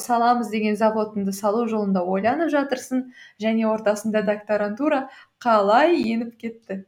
саламыз 0.00 0.48
деген 0.52 0.78
заводыңды 0.80 1.34
салу 1.36 1.66
жолында 1.68 2.04
ойланып 2.08 2.52
жатырсың 2.54 3.04
және 3.42 3.66
ортасында 3.68 4.24
докторантура 4.24 5.08
қалай 5.44 5.98
еніп 6.02 6.36
кетті? 6.40 6.82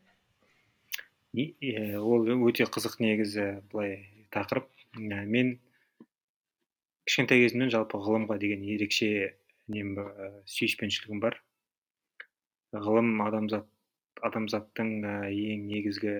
Ол 2.02 2.26
өте 2.50 2.66
қызық 2.66 2.98
негізі 3.02 3.46
былай 3.70 4.00
тақырып. 4.34 4.66
Мен 4.98 5.58
кішкентай 7.06 7.44
кезімнен 7.44 7.70
жалпы 7.70 8.00
ғылымға 8.02 8.38
деген 8.42 8.64
ерекше 8.66 9.36
нем 9.70 9.94
сүйіспеншілігім 10.50 11.22
бар. 11.22 11.38
Ғылым 12.74 13.14
адамзат 13.22 13.68
адамзаттың 14.26 14.90
ең 15.30 15.64
негізгі 15.70 16.16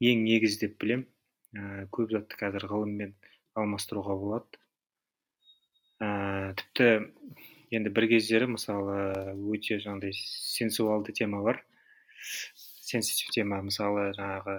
ең 0.00 0.24
негізі 0.24 0.62
деп 0.64 0.78
білем. 0.82 1.06
Көп 1.90 2.14
затты 2.14 2.38
қазір 2.38 2.70
ғылыммен 2.70 3.16
алмастыруға 3.58 4.14
болады. 4.22 4.60
Тіпті 6.00 6.88
енді 7.70 7.92
бір 7.94 8.08
кездері 8.10 8.50
мысалы 8.54 8.96
өте 9.54 9.78
жаңағыдай 9.82 10.14
сенсуалды 10.16 11.14
тема 11.16 11.42
бар. 11.46 11.62
Сенситив 12.90 13.30
тема 13.36 13.60
мысалы 13.62 14.10
жаңағы 14.18 14.56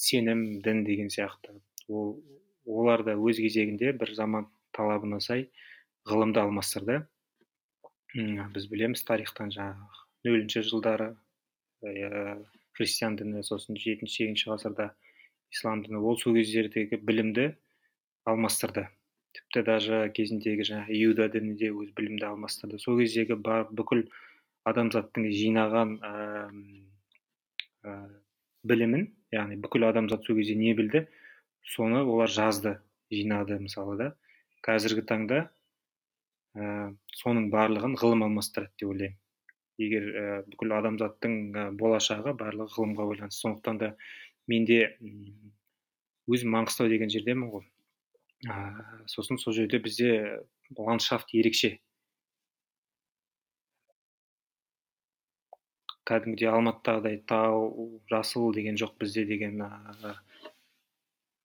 сенім 0.00 0.44
дін 0.64 0.84
деген 0.88 1.10
сияқты. 1.12 1.58
Ол 1.88 2.16
олар 2.64 3.04
да 3.04 3.16
өз 3.16 3.40
кезегінде 3.44 3.92
бір 3.92 4.14
заман 4.16 4.48
талабына 4.72 5.20
сай 5.20 5.50
ғылымды 6.08 6.40
алмастырды. 6.40 7.02
Біз 8.14 8.68
білеміз 8.70 9.04
тарихтан 9.04 9.52
жаңағы 9.52 10.04
нөлінші 10.24 10.64
жылдары 10.64 11.12
ә, 11.84 12.40
христиан 12.72 13.16
діні 13.18 13.42
сосын 13.44 13.76
жетінші 13.76 14.14
сегізінші 14.16 14.50
ғасырда 14.50 14.90
ислам 15.52 15.82
діні 15.84 16.00
ол 16.00 16.16
сол 16.18 16.38
кездердегі 16.38 16.96
білімді 17.02 17.50
алмастырды. 18.24 18.88
Тіпті 19.34 19.62
даже 19.66 20.00
кезіндегі 20.16 20.66
жаңағы 20.70 21.00
иуда 21.02 21.28
діні 21.34 21.56
де 21.60 21.72
өз 21.74 21.90
білімді 21.98 22.28
алмастырды 22.30 22.78
сол 22.82 23.00
кездегі 23.00 23.36
бар 23.48 23.66
бүкіл 23.70 24.06
адамзаттың 24.70 25.28
жинаған 25.34 25.98
білімін 28.64 29.08
яғни 29.34 29.58
бүкіл 29.64 29.88
адамзат 29.90 30.24
сол 30.26 30.38
кезде 30.38 30.54
не 30.58 30.72
білді? 30.78 31.04
Соны 31.74 32.02
олар 32.04 32.30
жазды 32.30 32.78
жинады 33.12 33.58
мысалы 33.60 33.96
да. 34.00 34.08
Қазіргі 34.64 35.04
таңда 35.08 35.40
ә, 36.56 36.92
соның 37.20 37.50
барлығын 37.52 37.96
ғылым 38.00 38.24
алмастырады 38.28 38.72
деп 38.80 38.92
ойлаймын. 38.92 39.18
Егер 39.80 40.08
ә, 40.08 40.24
бүкіл 40.48 40.76
адамзаттың 40.78 41.36
ә, 41.52 41.66
болашағы 41.80 42.34
барлығы 42.40 42.76
ғылымға 42.76 43.08
байланысты. 43.10 43.42
Сондықтан 43.42 43.80
да 43.82 43.92
менде 44.48 44.80
өзім 46.30 46.54
маңғыстау 46.56 46.92
деген 46.92 47.12
жердемін 47.12 47.50
ғой. 47.52 47.66
Ә, 48.48 49.06
сосын 49.08 49.38
сол 49.40 49.54
жерде 49.56 49.78
бізде 49.82 50.40
ландшафт 50.76 51.34
ерекше. 51.36 51.78
Кәдімгідей 56.04 56.50
алматыдағыдай 56.52 57.22
тау 57.28 58.00
жасыл 58.12 58.52
деген 58.52 58.76
жоқ 58.80 58.96
бізде 59.00 59.24
деген 59.28 59.62
ә, 59.64 60.16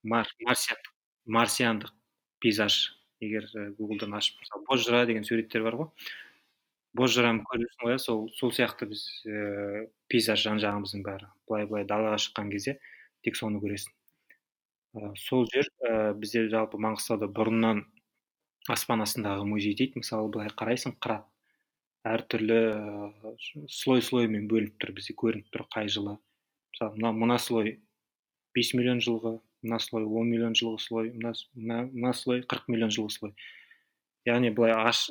мар, 0.04 0.32
марсиандық 1.26 1.94
пейзаж. 2.44 2.96
Егер 3.20 3.48
гуглдан 3.76 4.14
ашып 4.16 4.40
мысалы 4.40 4.64
бозжыра 4.68 5.06
деген 5.06 5.26
суреттер 5.28 5.64
бар 5.64 5.76
ғой. 5.76 5.90
Бозжыраны 6.96 7.44
көресің 7.48 7.88
ғой 7.88 7.98
сол 8.00 8.30
сол 8.38 8.54
сияқты 8.56 8.88
біз 8.92 9.04
ә, 9.28 9.88
пейзаж 10.08 10.46
жан 10.48 10.64
жағымыздың 10.64 11.04
бәрі. 11.04 11.28
Былай 11.48 11.68
былай 11.68 11.88
далаға 11.88 12.16
шыққан 12.24 12.52
кезде 12.52 12.80
тек 13.28 13.36
соны 13.36 13.60
көресің. 13.60 13.99
Ә, 14.96 15.12
сол 15.18 15.48
жер 15.52 15.68
ә, 15.86 16.14
бізде 16.14 16.48
жалпы 16.50 16.80
маңғыстауда 16.82 17.30
бұрыннан 17.34 17.84
аспан 18.70 19.04
астындағы 19.06 19.46
музей 19.48 19.76
дейді. 19.76 20.02
Мысалы 20.04 20.32
былай 20.34 20.50
қарайсың 20.54 20.96
қырат 21.02 21.28
әртүрлі 22.08 22.60
ә, 22.72 23.36
слой 23.70 24.02
слоймен 24.06 24.48
бөлініп 24.50 24.80
тұр 24.82 24.96
бізде 24.98 25.16
көрініп 25.20 25.52
тұр 25.54 25.66
қай 25.74 25.92
жылы. 25.92 26.18
Мысалы 26.74 26.96
мына 26.98 27.14
мына 27.24 27.38
слой 27.42 27.80
бес 28.56 28.74
миллион 28.74 29.04
жылғы 29.04 29.40
мына 29.62 29.80
слой 29.84 30.06
он 30.06 30.30
миллион 30.30 30.56
жылғы 30.56 30.80
слой 30.80 31.12
мына, 31.12 31.34
мына, 31.54 31.82
мына 31.92 32.14
слой 32.14 32.42
қырық 32.42 32.70
миллион 32.72 32.94
жылғы 32.96 33.16
слой. 33.18 33.36
Яғни 34.26 34.52
былай 34.56 34.74
аш 34.74 35.10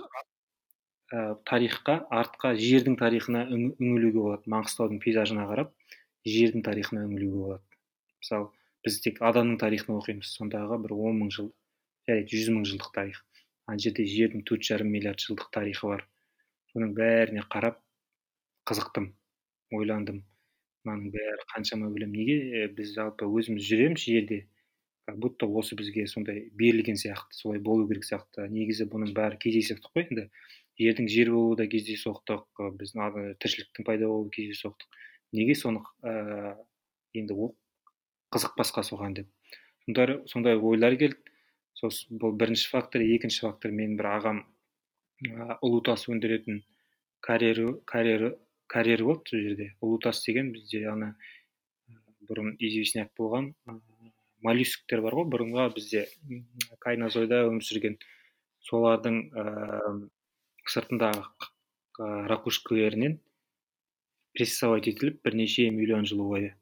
ә, 1.12 1.36
тарихқа 1.48 2.00
артқа 2.10 2.54
жердің 2.58 2.98
тарихына 3.00 3.46
үңілуге 3.52 4.18
болады. 4.18 4.50
Маңғыстаудың 4.50 5.02
пейзажына 5.04 5.48
қарап 5.50 5.74
жердің 6.26 6.64
тарихына 6.66 7.04
үңілуге 7.08 7.44
болады. 7.44 7.64
Мысалы 8.22 8.50
біз 8.84 9.00
тек 9.04 9.22
адамның 9.24 9.58
тарихын 9.62 9.96
оқимыз. 9.98 10.34
Сондағы 10.38 10.78
бір 10.84 10.94
он 10.96 11.22
мың 11.22 11.32
жыл 11.34 11.50
жарайды 12.08 12.36
жүз 12.36 12.52
мың 12.56 12.68
жылдық 12.68 12.92
тарих. 12.94 13.24
Ана 13.68 13.82
жерде 13.82 14.06
жердің 14.08 14.44
төрт 14.48 14.64
жарым 14.64 14.92
миллиард 14.94 15.20
жылдық 15.20 15.50
тарихы 15.52 15.90
бар. 15.90 16.04
Соның 16.72 16.94
бәріне 16.96 17.44
қарап 17.52 17.80
қызықтым 18.68 19.10
ойландым. 19.76 20.22
Мынаның 20.86 21.10
бәрі 21.12 21.48
қаншама 21.52 21.90
білем 21.92 22.14
неге 22.16 22.68
біз 22.76 22.94
жалпы 22.96 23.28
өзіміз 23.28 23.66
жүреміз 23.68 24.04
жерде? 24.04 24.46
Как 25.08 25.16
будто 25.18 25.46
осы 25.46 25.76
бізге 25.76 26.06
сондай 26.06 26.50
берілген 26.52 26.96
сияқты 27.00 27.32
солай 27.32 27.60
болу 27.64 27.86
керек 27.88 28.04
сияқты. 28.04 28.44
Негізі 28.52 28.84
бұның 28.92 29.14
бәрі 29.16 29.38
кездейсоқтық 29.40 29.94
қой 29.96 30.04
енді. 30.04 30.24
Жердің 30.80 31.08
жер 31.08 31.30
болуы 31.32 31.56
да 31.56 31.64
кездейсоқтық 31.72 32.60
біздің 32.80 33.32
тіршіліктің 33.40 33.88
пайда 33.88 34.10
болуы 34.10 34.28
кездейсоқтық. 34.36 35.00
Неге 35.32 35.56
соны 35.56 35.80
ә, 36.04 36.56
енді 37.16 37.36
қызықпасқа 38.34 38.84
соған 38.86 39.16
деп. 39.18 39.28
Сондай, 40.28 40.56
ойлар 40.56 40.96
келді. 41.00 41.18
Сосын 41.78 42.18
бұл 42.18 42.34
бірінші 42.34 42.68
фактор 42.72 43.04
екінші 43.04 43.44
фактор 43.46 43.70
менің 43.70 43.98
бір 44.00 44.08
ағам 44.16 44.40
ұлы 45.62 45.78
тас 45.86 46.08
өндіретін 46.10 46.64
карьер 47.22 47.60
карьер 47.86 48.32
карьер 48.66 49.04
болды 49.06 49.30
сол 49.30 49.44
жерде. 49.44 49.68
Ұлытас 49.80 50.24
деген 50.26 50.50
бізде 50.52 50.82
ана 50.90 51.12
бұрын 52.28 52.56
известняк 52.58 53.12
болған 53.18 53.52
моллюсктер 54.42 55.04
бар 55.06 55.20
ғой. 55.20 55.28
Бұрынғы 55.30 55.68
бізде 55.76 56.04
кайнозойда 56.82 57.44
өмір 57.46 57.64
сүрген 57.64 57.96
солардың 58.66 59.22
ә, 59.38 59.44
сыртындағы 60.68 61.22
ракушкаларінен 62.32 63.18
прессовать 64.34 64.90
етіліп 64.90 65.22
бірнеше 65.24 65.70
миллион 65.74 66.06
жыл 66.06 66.22
бойы 66.26 66.52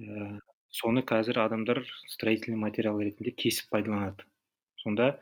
ә, 0.00 0.38
соны 0.70 1.02
қазір 1.02 1.40
адамдар 1.44 1.82
строительный 2.08 2.58
материал 2.58 3.00
ретінде 3.00 3.32
кесіп 3.34 3.70
пайдаланады. 3.74 4.26
Сонда 4.82 5.12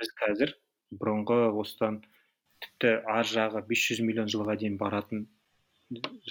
біз 0.00 0.12
қазір 0.18 0.54
бұрынғы 0.94 1.38
осыдан 1.62 2.00
тіпті 2.62 2.94
ар 3.10 3.26
жағы 3.26 3.64
500 3.68 4.04
миллион 4.06 4.30
жылға 4.32 4.56
дейін 4.60 4.78
баратын 4.80 5.26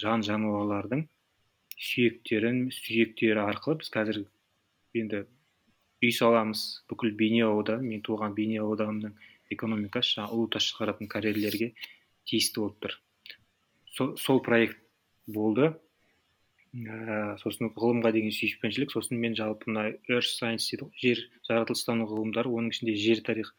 жан 0.00 0.24
жануарлардың 0.26 1.06
сүйектерін 1.76 2.64
сүйектері 2.74 3.44
арқылы 3.44 3.82
біз 3.82 3.92
қазір 3.92 4.22
енді 4.98 5.24
үй 6.02 6.12
саламыз. 6.14 6.62
Бүкіл 6.90 7.14
бейнеу 7.18 7.52
ауданы 7.52 7.86
мен 7.92 8.02
туған 8.06 8.34
бейнеу 8.36 8.66
ауданының 8.70 9.14
экономикасы 9.54 10.16
жаңағы 10.16 10.38
ұлы 10.38 10.50
тас 10.56 10.66
шығаратын 10.70 11.10
карьерлерге 11.12 11.72
тиісті 12.28 12.62
болып 12.62 12.78
тұр. 12.82 12.96
Сол 14.18 14.40
проект 14.42 14.80
болды. 15.26 15.72
Ә, 16.72 17.36
сосын 17.42 17.70
ғылымға 17.76 18.12
деген 18.16 18.32
сүйіспеншілік 18.32 18.92
сосын 18.94 19.20
мен 19.20 19.36
жалпы 19.36 19.68
мына 19.70 19.90
earth 20.08 20.32
science 20.32 20.70
дейді 20.70 20.88
ғой 20.88 21.04
жер 21.04 21.22
жаратылыстану 21.48 22.08
ғылымдары 22.08 22.48
оның 22.48 22.72
ішінде 22.72 22.94
жер 22.96 23.20
тарих 23.26 23.52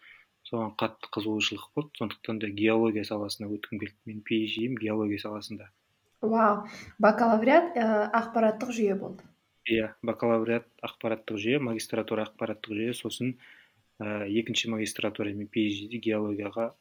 соған 0.49 0.73
қатты 0.79 1.09
қызығушылық 1.13 1.69
болды. 1.75 1.91
Сондықтан 1.99 2.39
да 2.41 2.49
геология 2.49 3.03
саласына 3.07 3.49
өткім 3.53 3.79
келді. 3.79 3.95
Менің 4.09 4.23
phd 4.27 4.79
геология 4.81 5.21
саласында. 5.21 5.69
Вау 6.21 6.63
бакалавриат 7.03 7.77
ә, 7.77 7.85
ақпараттық 8.19 8.73
жүйе 8.75 8.95
болды. 8.99 9.23
Иә 9.69 9.93
бакалавриат 10.03 10.67
ақпараттық 10.83 11.39
жүйе 11.39 11.59
магистратура 11.63 12.25
ақпараттық 12.27 12.75
жүйе 12.75 12.95
сосын 12.97 13.35
ә, 13.99 14.25
екінші 14.27 14.73
магистратура 14.73 15.31
мен 15.35 15.47
phd 15.47 16.01
геологияға 16.03 16.71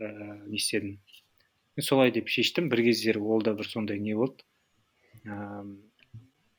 ә, 0.00 0.10
не 0.48 0.60
істедім? 0.60 0.98
Солай 1.80 2.12
деп 2.12 2.28
шештім. 2.32 2.70
Бір 2.72 2.86
кездері 2.88 3.20
ол 3.20 3.42
да 3.44 3.54
бір 3.54 3.68
сондай 3.68 4.00
не 4.00 4.16
болды. 4.16 4.44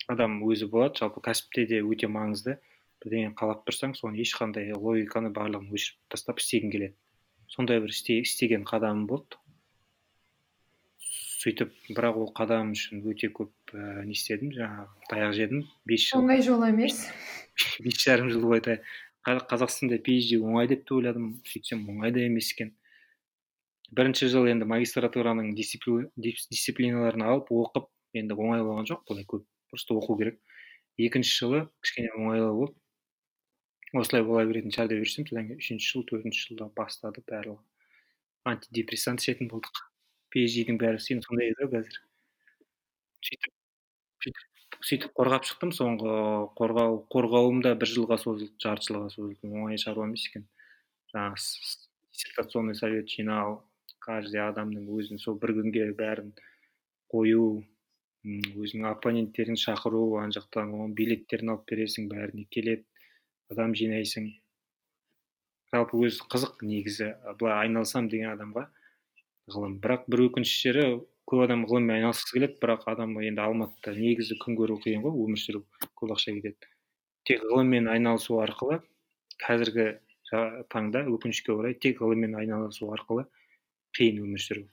Адам 0.07 0.39
өзі 0.47 0.70
болады. 0.72 0.99
Жалпы 1.01 1.24
кәсіпте 1.26 1.65
де 1.70 1.82
өте 1.84 2.09
маңызды. 2.11 2.57
Бірдеңе 3.03 3.34
қалап 3.38 3.65
тұрсаң 3.68 3.93
соны 3.97 4.20
ешқандай 4.24 4.72
логиканы 4.74 5.30
барлығын 5.36 5.74
өшіріп 5.76 6.13
тастап 6.13 6.41
істегің 6.41 6.74
келеді. 6.74 6.95
Сондай 7.47 7.80
бір 7.84 7.93
істе, 7.93 8.18
істеген 8.24 8.65
қадамым 8.68 9.05
болды. 9.07 9.38
Сөйтіп 11.38 11.76
бірақ 11.93 12.18
ол 12.24 12.32
қадам 12.36 12.74
үшін 12.74 13.03
өте 13.07 13.30
көп 13.32 13.51
ә, 13.72 14.03
не 14.07 14.15
істедім? 14.18 14.49
Жаңағы 14.55 15.11
таяқ 15.11 15.36
жедім. 15.38 15.61
Бес 15.88 16.07
жыл. 16.09 16.24
Оңай 16.24 16.41
жол 16.43 16.65
емес. 16.68 17.05
Бес 17.86 18.01
жарым 18.01 18.32
жыл 18.34 18.47
бойы 18.49 18.80
қазақстанда 19.28 19.99
phd 20.01 20.39
оңай 20.41 20.70
деп 20.72 20.88
те 20.88 20.95
ойладым. 20.97 21.36
Сөйтсем 21.45 21.86
оңай 21.91 22.11
да 22.15 22.26
емес 22.26 22.49
екен. 22.55 22.74
Бірінші 23.95 24.28
жыл 24.34 24.49
енді 24.51 24.68
магистратураның 24.68 25.53
дисциплиналарын 25.55 27.24
алып 27.24 27.53
оқып 27.55 27.88
енді 28.14 28.38
оңай 28.38 28.64
болған 28.64 28.88
жоқ. 28.89 29.03
Былай 29.10 29.26
көп 29.28 29.45
просто 29.72 29.97
оқу 29.97 30.18
керек. 30.20 30.39
Екінші 30.97 31.34
жылы 31.41 31.64
кішкене 31.82 32.14
оңайлау 32.16 32.55
болды 32.62 32.80
осылай 33.95 34.24
бола 34.26 34.43
беретін 34.47 34.74
шығар 34.74 34.89
деп 34.91 35.03
жүрсем 35.03 35.28
содан 35.28 35.47
кейін 35.47 35.62
үшінші 35.62 35.91
жыл 35.93 36.03
төртінші 36.10 36.43
жылда 36.49 36.68
бастады 36.76 37.24
барлығы. 37.30 37.62
Антидепрессант 38.47 39.24
ішетін 39.24 39.49
болдық. 39.51 39.80
Phd 40.34 40.76
бәрі 40.82 40.99
сен 41.03 41.22
сондай 41.24 41.51
еді 41.53 41.64
ғой 41.64 41.72
қазір. 41.78 41.99
Сөйтіп 43.28 44.43
сөйтіп 44.89 45.16
қорғап 45.18 45.47
шықтым. 45.47 45.72
Соңғы 45.76 46.18
қорғау 46.60 46.99
қорғауым 47.14 47.64
да 47.64 47.74
бір 47.80 47.91
жылға 47.93 48.20
созылды 48.22 48.51
жарты 48.62 48.91
жылға 48.91 49.10
созылды. 49.16 49.39
Оңай 49.47 49.80
шаруа 49.82 50.08
емес 50.08 50.28
екен. 50.28 50.47
Жаңағы 51.14 51.39
диссертационный 52.12 52.76
совет 52.76 53.10
жинау 53.10 53.62
каждый 54.03 54.43
адамның 54.43 54.88
өзінің 54.99 55.24
сол 55.24 55.39
бір 55.39 55.55
күнге 55.62 55.88
бәрін 55.95 56.34
қою 57.12 57.64
өзіңнің 58.26 58.88
оппоненттерін 58.91 59.59
шақыру 59.61 60.01
ана 60.20 60.34
жақтан 60.36 60.74
оның 60.76 60.95
билеттерін 60.97 61.53
алып 61.53 61.68
бересің 61.72 62.07
бәріне 62.11 62.47
келеді 62.51 62.86
адам 63.53 63.76
жинайсың. 63.78 64.32
Жалпы 65.74 65.99
өзі 66.07 66.26
қызық 66.32 66.63
негізі 66.63 67.11
былай 67.39 67.68
айналысам 67.68 68.09
деген 68.11 68.34
адамға 68.34 68.65
ғылым. 69.53 69.78
Бірақ 69.84 70.07
бір 70.11 70.26
өкінішті 70.28 70.63
жері 70.68 70.86
көп 71.28 71.43
адам 71.45 71.65
ғылыммен 71.68 71.97
айналысқысы 71.99 72.38
келеді 72.38 72.59
бірақ 72.63 72.88
адам 72.91 73.15
енді 73.22 73.43
алматыда 73.43 73.93
негізі 73.99 74.39
күн 74.43 74.57
көру 74.59 74.80
қиын 74.84 75.03
ғой 75.03 75.15
өмір 75.26 75.41
сүру 75.43 75.63
көп 75.99 76.15
ақша 76.15 76.36
кетеді. 76.38 76.72
Тек 77.28 77.43
ғылыммен 77.43 77.89
айналысу 77.91 78.39
арқылы 78.43 78.80
қазіргі 79.43 79.89
таңда 80.72 81.03
өкінішке 81.11 81.53
орай 81.55 81.76
тек 81.76 82.01
ғылыммен 82.03 82.36
айналысу 82.39 82.89
арқылы 82.95 83.28
қиын 83.95 84.24
өмір 84.24 84.43
сүру. 84.43 84.65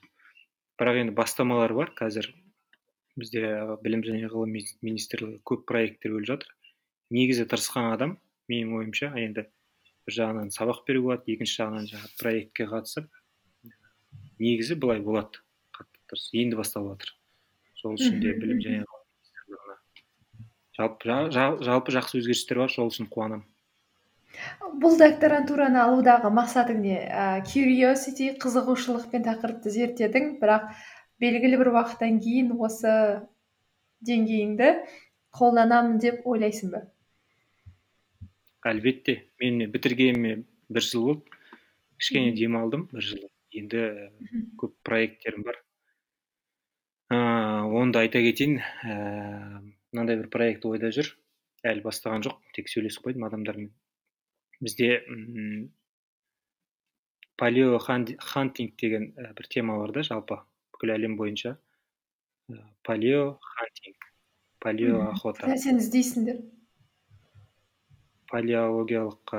Бірақ 0.79 1.03
енді 1.03 1.15
бастамалар 1.15 1.75
бар 1.75 1.91
қазір 1.95 2.31
бізде 3.19 3.41
білім 3.83 4.03
және 4.05 4.29
ғылым 4.31 4.55
министрлігі 4.85 5.39
көп 5.47 5.65
проекттер 5.69 6.15
бөліп 6.15 6.29
жатыр. 6.31 6.51
Негізі 7.15 7.45
тырысқан 7.51 7.91
адам 7.93 8.17
менің 8.51 8.75
ойымша 8.79 9.11
енді 9.21 9.45
бір 10.05 10.17
жағынан 10.19 10.51
сабақ 10.55 10.83
беруге 10.87 11.07
болады 11.07 11.35
екінші 11.35 11.61
жағынан 11.61 11.89
жаңағы 11.91 12.11
проектке 12.21 12.67
қатысып 12.69 13.09
негізі 14.39 14.77
былай 14.81 15.01
болады 15.05 15.41
қатты 15.75 16.21
енді 16.41 16.59
басталып 16.59 16.95
жатыр. 16.95 17.15
Сол 17.81 17.97
үшін 17.97 18.21
де 18.21 18.35
білім 18.37 18.61
және 18.65 18.85
жалпы, 20.77 21.19
жалпы 21.31 21.95
жақсы 21.95 22.21
өзгерістер 22.21 22.63
бар 22.65 22.73
сол 22.73 22.91
үшін 22.91 23.11
қуанамын 23.11 23.45
бұл 24.81 24.97
докторантураны 24.99 25.79
алудағы 25.79 26.31
мақсатың 26.33 26.81
не? 26.83 26.97
Ә, 27.07 27.41
curiosity 27.47 28.33
қызығушылықпен 28.41 29.23
тақырыпты 29.27 29.71
зерттедің 29.71 30.33
бірақ 30.41 30.73
белгілі 31.21 31.59
бір 31.61 31.71
уақыттан 31.73 32.19
кейін 32.23 32.51
осы 32.59 32.91
деңгейіңді 34.07 34.71
қолданамын 35.35 35.99
деп 36.03 36.25
ойлайсың 36.27 36.73
ба? 36.75 36.81
Әлбетте. 38.65 39.21
Мен 39.39 39.67
бітіргеніме 39.71 40.43
бір 40.73 40.85
жыл 40.85 41.05
болды. 41.09 41.39
Кішкене 42.01 42.33
демалдым 42.35 42.87
бір 42.91 43.05
жыл. 43.05 43.27
Енді 43.55 43.83
көп 44.59 44.73
проекттерім 44.87 45.45
бар. 45.47 45.61
Ыыы 47.13 47.69
оны 47.77 47.93
да 47.93 48.01
айта 48.01 48.19
кетейін 48.25 48.57
ііі 48.59 48.95
мынандай 49.93 50.17
бір 50.19 50.29
проект 50.33 50.65
ойда 50.65 50.89
жүр. 50.95 51.11
Әлі 51.65 51.85
бастаған 51.85 52.25
жоқ 52.25 52.41
тек 52.57 52.67
сөйлесіп 52.71 53.05
қойдым 53.05 53.27
адамдармен. 53.29 53.69
Бізде 54.59 55.05
м 55.05 55.69
палео 57.37 57.77
хантинг 57.79 58.75
деген 58.81 59.13
бір 59.15 59.47
тема 59.49 59.77
бар 59.79 59.93
да 59.93 60.03
жалпы. 60.03 60.41
Бүкіл 60.75 60.93
әлем 60.97 61.15
бойынша 61.17 61.55
палео 62.83 63.39
хантинг 63.41 64.11
палео 64.59 65.01
охота. 65.11 65.49
Сен 65.61 65.79
іздейсіңдер? 65.79 66.41
Палеологиялық 68.31 69.33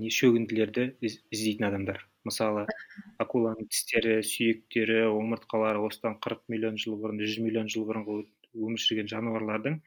не 0.00 0.10
шөгінділерді 0.10 0.88
іздейтін 1.04 1.68
адамдар. 1.68 2.00
Мысалы 2.26 2.64
акуланың 3.22 3.68
тістері 3.70 4.16
сүйектері 4.26 5.04
омыртқалары 5.12 5.84
осыдан 5.86 6.16
қырық 6.24 6.42
миллион 6.50 6.80
жыл 6.80 6.96
бұрын 6.98 7.20
жүз 7.22 7.38
миллион 7.44 7.68
жыл 7.70 7.84
бұрынғы 7.86 8.24
өмір 8.56 8.82
сүрген 8.82 9.10
жануарлардың 9.12 9.78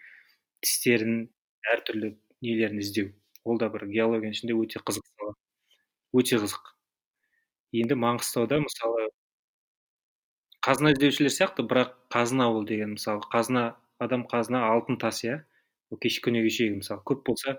тістерін 0.63 1.25
әртүрлі 1.73 2.13
нелерін 2.45 2.79
іздеу. 2.79 3.11
Ол 3.43 3.59
да 3.59 3.67
бір 3.73 3.89
геологияның 3.91 4.37
ішінде 4.37 4.55
өте 4.55 4.79
қызық 4.85 5.09
сала 5.09 5.33
өте 6.15 6.39
қызық. 6.39 6.71
Енді 7.81 7.97
маңғыстауда 7.99 8.61
мысалы 8.63 9.09
қазына 10.69 10.91
іздеушілер 10.93 11.31
сияқты 11.33 11.63
бірақ 11.65 11.95
қазына 12.13 12.45
ол 12.53 12.65
деген 12.69 12.91
мысалы 12.93 13.23
қазына 13.33 13.61
адам 14.05 14.27
қазына 14.29 14.59
алтын 14.69 14.99
тас 15.01 15.23
иә? 15.25 15.39
Ол 15.89 15.97
кеше 15.97 16.21
күні 16.21 16.43
кешегі 16.45 16.75
мысалы 16.83 17.01
көп 17.09 17.23
болса 17.25 17.55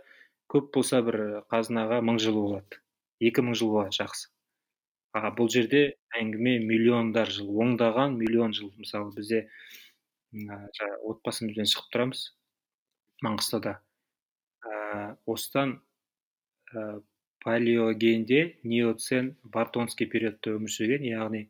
көп 0.55 0.69
болса 0.77 1.01
бір 1.03 1.19
қазынаға 1.51 1.99
мың 2.07 2.21
жыл 2.23 2.39
болады. 2.39 2.79
Екі 3.19 3.43
мың 3.43 3.59
жыл 3.59 3.75
болады 3.75 3.99
жақсы. 3.99 4.31
А 5.11 5.35
бұл 5.35 5.51
жерде 5.51 5.83
әңгіме 6.21 6.61
миллиондар 6.63 7.35
жыл 7.35 7.51
ондаған 7.67 8.15
миллион 8.21 8.55
жыл. 8.55 8.71
Мысалы 8.79 9.11
бізде 9.19 9.49
жаңағы 10.31 11.03
отбасымызбен 11.11 11.67
шығып 11.67 11.91
тұрамыз 11.91 12.25
маңғыстауда. 13.27 13.81
Ә, 14.63 15.17
осыдан 15.27 15.81
ә, 16.71 17.01
палеогенде 17.43 18.61
неоцен 18.63 19.35
бартонский 19.43 20.07
периодта 20.07 20.55
өмір 20.55 20.71
сүрген 20.79 21.11
яғни 21.11 21.49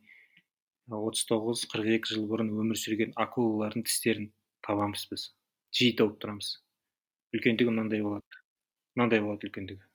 отыз 0.97 1.25
тоғыз 1.29 1.63
қырық 1.71 1.87
екі 1.97 2.15
жыл 2.15 2.25
бұрын 2.27 2.49
өмір 2.61 2.79
сүрген 2.79 3.13
акулалардың 3.19 3.85
тістерін 3.87 4.31
табамыз 4.65 5.05
біз. 5.11 5.27
Жиі 5.71 5.95
тауып 5.99 6.17
тұрамыз. 6.19 6.49
Үлкендігі 7.35 7.71
мынандай 7.71 8.03
болады. 8.03 8.41
Мынандай 8.97 9.21
болады 9.23 9.47
үлкендігі. 9.47 9.85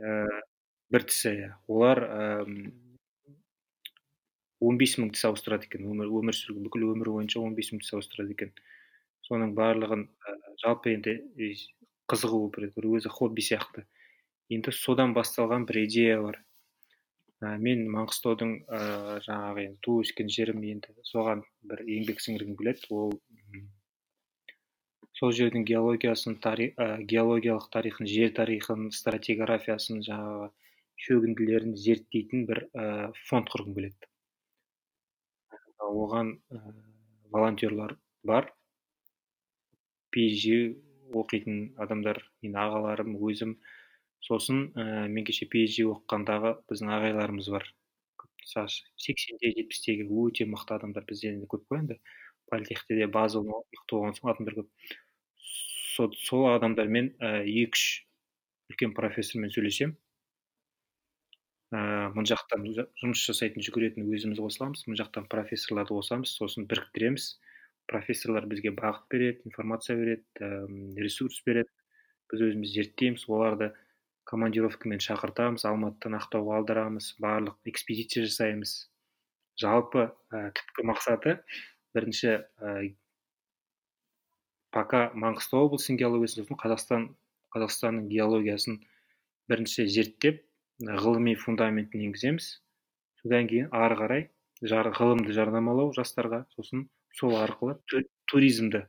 Ә, 0.00 0.24
бір 0.94 1.06
тісі 1.10 1.34
иә. 1.36 1.50
Олар 1.68 2.00
он 4.60 4.80
бес 4.80 4.96
мың 5.00 5.12
тіс 5.12 5.26
ауыстырады 5.28 5.68
екен. 5.68 5.84
Өмір 5.92 6.08
өмір 6.20 6.36
сүрген 6.36 6.64
бүкіл 6.68 6.88
өмірі 6.94 7.16
бойынша 7.18 7.44
он 7.44 7.56
бес 7.58 7.72
мың 7.74 7.84
тіс 7.84 7.92
ауыстырады 7.96 8.36
екен. 8.36 8.54
Соның 9.28 9.52
барлығын 9.58 10.06
ә, 10.08 10.36
жалпы 10.64 10.94
енді 10.96 11.18
қызығу 12.10 12.46
бір, 12.56 12.70
өзі 12.96 13.12
хобби 13.12 13.44
сияқты. 13.44 13.84
Енді 14.50 14.72
содан 14.74 15.12
басталған 15.14 15.68
бір 15.68 15.84
идея 15.84 16.22
бар 16.24 16.40
мен 17.40 17.86
маңғыстаудың 17.94 18.50
ә, 18.68 18.80
жаңағы 19.24 19.62
енді 19.64 19.78
туып 19.86 20.06
өскен 20.06 20.28
жерім 20.32 20.64
енді 20.68 20.92
соған 21.08 21.42
бір 21.70 21.82
еңбек 21.86 22.20
сіңіргім 22.20 22.56
келеді. 22.58 22.88
Ол 22.90 23.14
сол 25.16 25.32
жердің 25.36 25.64
геологиясын 25.68 26.36
ә, 26.36 27.00
геологиялық 27.12 27.70
тарихын 27.72 28.06
жер 28.06 28.34
тарихын 28.36 28.90
стратиграфиясын 28.92 30.04
жаңағы 30.04 30.50
шөгінділерін 31.06 31.74
зерттейтін 31.80 32.46
бір 32.50 32.66
ә, 32.76 33.12
фонд 33.28 33.48
құрғым 33.48 33.74
келеді. 33.78 34.10
Оған 35.80 36.36
ә, 36.52 36.60
волонтерлар 37.32 37.96
бар. 38.22 38.52
Phd 40.12 40.76
оқитын 41.16 41.60
адамдар 41.80 42.20
менің 42.42 42.58
ағаларым 42.64 43.16
өзім 43.16 43.56
сосын 44.26 44.66
ә, 44.74 45.06
мен 45.08 45.26
кеше 45.28 45.48
phd 45.50 45.86
оқығандағы 45.92 46.54
біздің 46.70 46.92
ағайларымыз 46.96 47.50
бар. 47.54 47.68
Сексенде 48.50 49.52
жетпістегі 49.54 50.08
өте 50.08 50.46
мықты 50.48 50.76
адамдар 50.78 51.04
бізде 51.08 51.34
енді 51.34 51.48
көп 51.50 51.66
қой 51.70 51.82
енді. 51.84 52.00
Политехте 52.50 52.96
де 52.98 53.06
база 53.06 53.42
мықты 53.44 53.94
болған 53.94 54.16
соң 54.18 54.32
адамдар 54.34 54.60
көп. 54.60 54.70
Сол, 55.94 56.14
сол 56.26 56.46
адамдармен 56.54 57.12
екі 57.20 57.66
үш 57.70 57.84
үлкен 58.70 58.94
профессормен 58.96 59.52
сөйлесемін 59.54 59.96
ә, 61.70 62.10
мына 62.14 62.26
жақтан 62.26 62.64
жұмыс 63.00 63.22
жасайтын 63.28 63.62
жүгіретін 63.66 64.08
өзіміз 64.10 64.40
қосыламыз. 64.42 64.84
Мына 64.88 64.98
жақтан 65.02 65.28
профессорларды 65.30 65.94
қосамыз 65.94 66.32
сосын 66.38 66.66
біріктіреміз. 66.70 67.30
Профессорлар 67.90 68.46
бізге 68.50 68.72
бағыт 68.74 69.06
береді 69.10 69.46
информация 69.50 69.96
береді 69.98 70.24
ә, 70.42 70.66
ресурс 70.98 71.40
береді. 71.46 71.70
Біз 72.30 72.42
өзіміз 72.48 72.74
зерттейміз. 72.74 73.26
Оларды 73.30 73.70
командировкамен 74.30 75.02
шақыртамыз 75.02 75.64
алматыдан 75.68 76.16
ақтауға 76.20 76.60
алдырамыз 76.60 77.14
барлық 77.22 77.58
экспедиция 77.70 78.24
жасаймыз. 78.28 78.74
Жалпы 79.60 80.06
ә, 80.30 80.50
түпкі 80.56 80.86
мақсаты 80.88 81.36
бірінші 81.96 82.36
ә, 82.38 82.74
пока 84.74 85.08
маңғыстау 85.18 85.66
облысының 85.68 85.98
геологиясын 86.02 86.60
қазақстан 86.62 87.08
қазақстанның 87.54 88.06
геологиясын 88.12 88.78
бірінші 89.50 89.88
зерттеп 89.90 90.44
ғылыми 90.80 91.34
фундаментін 91.38 92.06
енгіземіз. 92.08 92.52
Содан 93.20 93.50
кейін 93.50 93.68
ары 93.74 93.98
қарай 93.98 94.22
жар, 94.62 94.92
ғылымды 94.94 95.34
жарнамалау 95.36 95.90
жастарға 95.96 96.44
сосын 96.54 96.86
сол 97.18 97.34
арқылы 97.40 97.76
туризмді 98.30 98.86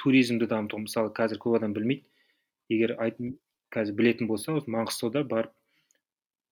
туризмді 0.00 0.48
дамыту. 0.48 0.80
Мысалы 0.80 1.12
қазір 1.12 1.38
көп 1.42 1.60
адам 1.60 1.76
білмейді 1.76 2.08
егер 2.72 2.96
қазір 3.72 3.96
білетін 3.96 4.28
болса 4.28 4.56
осы 4.58 4.70
маңғыстауда 4.72 5.24
барып 5.28 5.52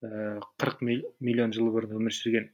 қырық 0.01 0.83
миллион 1.21 1.53
жыл 1.53 1.69
бұрын 1.75 1.99
өмір 1.99 2.15
сүрген 2.17 2.49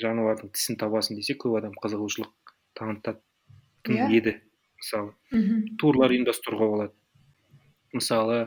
жануардың 0.00 0.52
тісін 0.56 0.78
табасың 0.80 1.18
десе 1.18 1.36
көп 1.36 1.58
адам 1.58 1.74
қызығушылық 1.82 2.54
танытатын 2.78 3.96
yeah. 3.96 4.08
Иә. 4.08 4.20
еді 4.20 4.34
мысалы. 4.80 5.12
Mm 5.32 5.76
турлар 5.80 6.14
ұйымдастыруға 6.14 6.68
болады. 6.72 6.94
Мысалы 7.92 8.38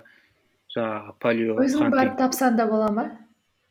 жаңағы 0.74 1.16
палео 1.22 1.58
өзің 1.62 1.94
барып 1.94 2.18
тапсаң 2.18 2.58
да 2.58 2.66
бола 2.70 2.90
ма? 2.94 3.06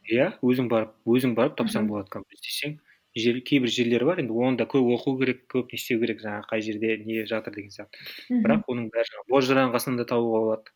Иә 0.06 0.30
өзің 0.42 0.70
барып 0.70 0.94
өзің 1.06 1.34
барып 1.38 1.58
тапсаң 1.58 1.90
болады 1.90 2.10
компьютер 2.14 2.46
десең 2.46 2.78
жер, 3.18 3.40
кейбір 3.42 3.72
жерлер 3.74 4.04
бар 4.06 4.22
енді 4.22 4.34
оны 4.34 4.58
да 4.60 4.66
көп 4.70 4.86
оқу 4.94 5.18
керек 5.20 5.44
көп 5.50 5.74
не 5.74 5.80
істеу 5.80 6.00
керек 6.02 6.22
жаңағы 6.22 6.50
қай 6.52 6.64
жерде 6.64 6.96
не 7.04 7.24
жатыр 7.26 7.58
деген 7.58 7.74
сияқты. 7.74 8.06
Бірақ 8.30 8.70
оның 8.70 8.90
бәрі 8.94 9.24
бозжыраңғасынан 9.32 9.98
да 9.98 10.06
табуға 10.08 10.42
болады. 10.46 10.74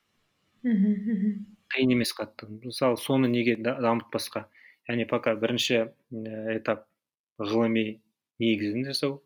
Мхм 0.62 1.42
қиын 1.72 1.92
емес 1.96 2.12
қатты. 2.16 2.48
Мысалы 2.62 2.98
соны 3.00 3.28
неге 3.32 3.56
дамытпасқа 3.56 4.46
яғни 4.88 5.06
пока 5.08 5.34
бірінші 5.38 5.78
этап 6.56 6.86
ғылыми 7.40 8.00
негізін 8.42 8.86
жасау 8.90 9.20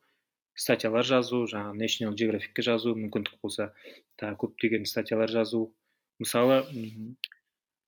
статьялар 0.56 1.04
жазу 1.04 1.44
жаңағы 1.50 1.76
national 1.80 2.16
geographicке 2.16 2.64
жазу 2.64 2.94
мүмкіндік 2.96 3.40
болса 3.42 3.72
тағы 4.20 4.38
көптеген 4.44 4.86
статьялар 4.88 5.30
жазу. 5.30 5.66
Мысалы 6.18 6.62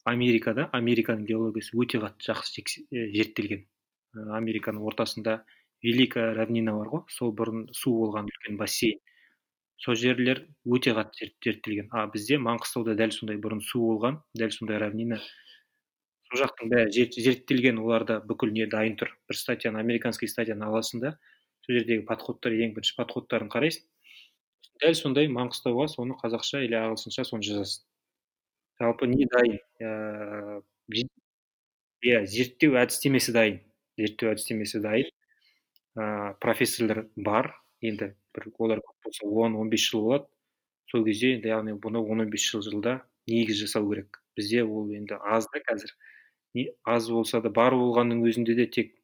америкада 0.05 0.69
американың 0.77 1.25
геологиясы 1.29 1.77
өте 1.79 2.01
қатты 2.03 2.29
жақсы 2.29 2.85
зерттелген. 3.15 3.65
Американың 4.15 4.85
ортасында 4.89 5.43
великая 5.85 6.35
равнина 6.35 6.75
бар 6.77 6.93
ғой. 6.93 7.05
Сол 7.09 7.33
бұрын 7.33 7.69
су 7.73 7.95
болған 8.03 8.29
үлкен 8.29 8.59
бассейн. 8.61 9.01
Сол 9.79 9.95
жерлер 9.99 10.43
өте 10.67 10.95
қатты 10.97 11.31
зерттелген 11.45 11.91
а 11.95 12.07
бізде 12.11 12.39
маңғыстауда 12.43 12.97
дәл 12.99 13.13
сондай 13.15 13.39
бұрын 13.43 13.61
су 13.63 13.83
болған 13.85 14.19
дәл 14.39 14.55
сондай 14.55 14.81
равнина. 14.83 15.21
Сол 16.29 16.43
жақтың 16.43 16.73
бәрі 16.73 17.07
зерттелген 17.15 17.79
оларда 17.81 18.19
бүкіл 18.21 18.51
не 18.53 18.67
дайын 18.67 18.99
тұр. 19.01 19.13
Бір 19.31 19.39
статьяны 19.39 19.81
американский 19.81 20.29
статьяны 20.29 20.67
аласың 20.67 21.05
да 21.05 21.15
сол 21.65 21.79
жердегі 21.79 22.05
подходтар 22.09 22.57
ең 22.59 22.75
бірінші 22.75 22.97
подходтарын 22.99 23.53
қарайсың. 23.55 23.87
Дәл 24.83 24.99
сондай 24.99 25.31
маңғыстауға 25.31 25.87
соны 25.95 26.19
қазақша 26.19 26.65
или 26.67 26.77
ағылшынша 26.79 27.25
соны 27.29 27.47
жазасың. 27.47 27.87
Жалпы 28.83 29.09
не 29.11 29.27
дайын? 29.31 29.59
Ыыы 29.83 31.07
иә 32.09 32.23
зерттеу 32.31 32.77
әдістемесі 32.79 33.35
дайын. 33.35 33.59
Зерттеу 33.99 34.31
әдістемесі 34.35 34.83
дайын. 34.83 35.11
Ыыы 35.99 36.35
профессорлар 36.43 37.07
бар. 37.17 37.53
Енді 37.83 38.13
бір 38.39 38.49
олар 38.59 38.83
көп 38.83 39.09
болса 39.09 39.27
он 39.27 39.57
он 39.57 39.71
бес 39.71 39.85
жыл 39.91 40.07
болады. 40.07 40.27
Сол 40.89 41.05
кезде 41.05 41.35
енді 41.37 41.51
яғни 41.53 41.77
бұны 41.77 42.01
он 42.01 42.25
он 42.25 42.31
бес 42.31 42.47
жыл 42.47 42.63
жылда 42.63 43.03
негіз 43.29 43.61
жасау 43.61 43.91
керек. 43.91 44.23
Бізде 44.37 44.65
ол 44.65 44.89
енді 44.91 45.19
аз 45.21 45.49
да 45.53 45.61
қазір. 45.61 45.93
Не 46.55 46.71
аз 46.85 47.11
болса 47.11 47.43
да 47.45 47.51
бар 47.51 47.75
болғанның 47.75 48.25
өзінде 48.25 48.55
де 48.57 48.67
тек 48.67 48.95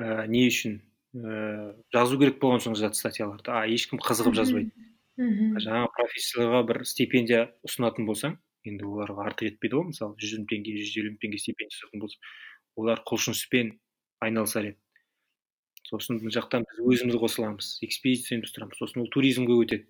ә, 0.00 0.26
не 0.26 0.46
үшін 0.48 0.80
ә, 1.14 1.76
жазу 1.94 2.18
керек 2.18 2.40
болған 2.42 2.64
соң 2.64 2.74
жазады 2.74 2.98
статьяларды. 2.98 3.52
А 3.52 3.66
ешкім 3.68 4.02
қызығып 4.02 4.34
жазбайды. 4.40 4.72
Мхм 5.20 5.58
жаңағы 5.60 5.90
профессорға 5.96 6.62
бір 6.64 6.84
стипендия 6.88 7.40
ұсынатын 7.66 8.06
болсаң 8.08 8.38
енді 8.64 8.86
оларға 8.88 9.26
артық 9.28 9.50
етпейді 9.50 9.76
ғой 9.76 9.88
мысалы 9.90 10.16
жүз 10.22 10.38
мың 10.38 10.46
теңге 10.48 10.76
жүз 10.78 10.94
елу 11.00 11.10
мың 11.12 11.18
теңге 11.24 11.40
стипендия 11.42 11.76
ұсынатын 11.76 12.04
болса 12.04 12.30
олар 12.80 13.02
құлшыныспен 13.10 13.74
айналысар 14.24 14.70
еді. 14.70 14.78
Сосын 15.90 16.20
мына 16.20 16.32
жақтан 16.34 16.66
біз 16.68 16.80
өзіміз 16.94 17.18
қосыламыз 17.22 17.70
экспедиция 17.86 18.36
ұйымдастырамыз. 18.36 18.78
Сосын 18.78 19.02
ол 19.02 19.10
туризмге 19.12 19.56
өтеді. 19.58 19.86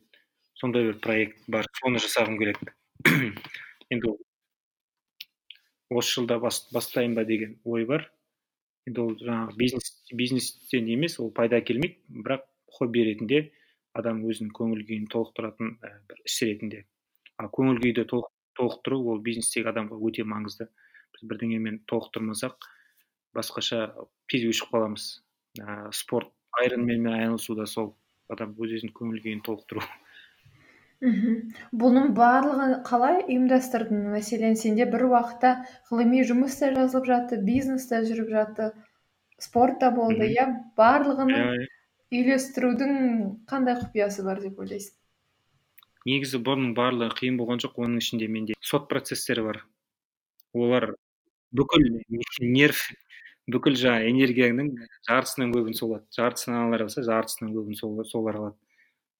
Сондай 0.61 0.89
бір 0.89 0.99
проект 1.05 1.45
бар 1.49 1.69
соны 1.81 2.01
жасағым 2.03 2.41
келеді. 2.41 2.73
Енді 3.93 4.15
осы 5.91 6.15
жылда 6.17 6.39
бас, 6.41 6.63
бастайын 6.73 7.15
ба 7.19 7.25
деген 7.29 7.59
ой 7.65 7.87
бар. 7.89 8.09
Енді 8.89 9.05
ол 9.05 9.15
жаңағы 9.21 9.57
бизнес 9.61 9.93
бизнестен 10.17 10.89
емес 10.89 11.19
ол 11.21 11.33
пайда 11.35 11.61
әкелмейді 11.61 12.23
бірақ 12.25 12.47
хобби 12.79 13.05
ретінде 13.09 13.43
адам 13.99 14.23
өзінің 14.25 14.53
көңіл 14.57 14.85
күйін 14.87 15.09
толықтыратын 15.13 15.75
ә, 15.83 15.91
бір 16.09 16.21
іс 16.25 16.39
ретінде. 16.47 16.85
Ал 17.41 17.51
көңіл 17.53 17.81
күйді 17.83 18.07
толықтыру 18.11 19.01
ол 19.13 19.21
бизнестегі 19.25 19.73
адамға 19.73 19.99
өте 20.09 20.25
маңызды. 20.29 20.69
Біз 21.15 21.27
бірдеңемен 21.33 21.83
толықтырмасақ 21.91 22.69
басқаша 23.35 23.81
тез 24.31 24.47
өшіп 24.53 24.71
қаламыз. 24.75 25.09
Ә, 25.59 25.91
спорт 25.93 26.31
айронменмен 26.61 27.13
айналысу 27.15 27.57
да 27.59 27.67
сол 27.67 27.95
адам 28.31 28.55
өз 28.59 28.77
өзінің 28.79 28.95
көңіл 28.95 29.25
күйін 29.25 29.43
толықтыру. 29.47 29.83
Мхм. 31.01 31.37
Бұның 31.81 32.13
барлығын 32.13 32.75
қалай 32.85 33.23
ұйымдастырдың? 33.25 34.05
Мәселен 34.13 34.57
сенде 34.61 34.85
бір 34.85 35.07
уақытта 35.09 35.55
ғылыми 35.89 36.21
жұмыс 36.29 36.59
та 36.61 36.69
жазылып 36.77 37.09
жатты 37.09 37.41
бизнес 37.47 37.89
та 37.89 38.03
жүріп 38.05 38.29
жатты 38.35 38.71
спорт 39.41 39.81
та 39.81 39.89
болды. 39.97 40.29
Иә 40.29 40.47
барлығының 40.77 41.47
иә 41.57 41.69
үйлестірудің 42.11 42.95
қандай 43.49 43.79
құпиясы 43.81 44.27
бар 44.27 44.43
деп 44.43 44.61
ойлайсың? 44.61 44.93
Негізі 46.09 46.41
бұның 46.45 46.75
барлығы 46.77 47.17
қиын 47.19 47.37
болған 47.41 47.61
жоқ 47.65 47.81
оның 47.81 48.01
ішінде 48.03 48.29
менде 48.29 48.57
сот 48.61 48.89
процестері 48.93 49.45
бар. 49.47 49.63
Олар 50.53 50.93
бүкіл 51.57 51.87
нерв 52.45 52.83
бүкіл 53.55 53.77
жаңағы 53.81 54.09
энергияңның 54.13 54.71
жартысынан 55.09 55.53
көбін 55.55 55.77
сол 55.77 55.95
алады. 55.95 56.07
Жартысын 56.17 56.57
аналар 56.57 56.87
алса 56.87 57.05
жартысынан 57.07 57.53
көбін 57.57 57.79
сол 57.79 58.01
солар 58.09 58.41
алады. 58.41 58.59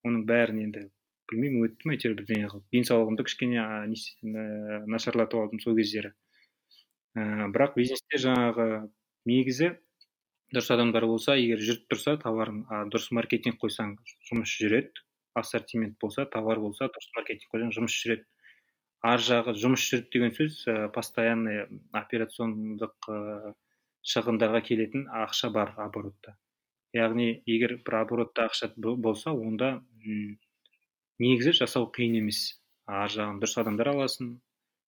Оның 0.07 0.25
бәрін 0.29 0.63
енді 0.65 0.87
білмеймін 1.31 1.67
өттім 1.67 1.93
әйтеуір 1.95 2.17
бірдеңе 2.19 2.49
қылып. 2.51 2.65
Денсаулығымды 2.75 3.25
кішкене 3.27 3.61
ә, 3.61 4.81
нашарлатып 4.91 5.39
алдым 5.39 5.61
сол 5.63 5.77
кездері. 5.77 6.11
Ә, 7.15 7.47
бірақ 7.53 7.77
бизнесте 7.77 8.19
жаңағы 8.21 8.67
негізі 9.29 9.71
дұрыс 10.51 10.71
адамдар 10.75 11.07
болса 11.07 11.37
егер 11.39 11.61
жүріп 11.63 11.87
тұрса 11.91 12.17
товарың 12.19 12.65
а, 12.67 12.83
дұрыс 12.91 13.11
маркетинг 13.15 13.61
қойсаң 13.61 13.95
жұмыс 14.29 14.57
жүреді. 14.59 15.05
Ассортимент 15.39 15.95
болса 16.01 16.25
товар 16.27 16.59
болса 16.59 16.89
дұрыс 16.91 17.11
маркетинг 17.15 17.53
қойсаң 17.53 17.71
жұмыс 17.77 17.95
жүреді. 18.03 18.27
Ар 19.07 19.23
жағы 19.23 19.55
жұмыс 19.57 19.85
жүреді 19.87 20.11
деген 20.17 20.35
сөз 20.35 20.57
ә, 20.67 20.89
постоянный 20.93 21.63
операциондық 21.95 23.07
ә, 23.07 23.53
шығындарға 24.07 24.61
келетін 24.65 25.05
ақша 25.23 25.51
бар 25.53 25.73
оборотта. 25.81 26.35
Яғни 26.95 27.27
егер 27.47 27.77
бір 27.85 28.01
оборотта 28.01 28.47
ақша 28.49 28.71
болса 28.77 29.31
онда 29.31 29.73
негізі 31.21 31.53
жасау 31.61 31.89
қиын 31.95 32.17
емес. 32.19 32.41
Ар 32.87 33.11
жағын 33.13 33.39
дұрыс 33.41 33.59
адамдар 33.61 33.91
аласың. 33.93 34.33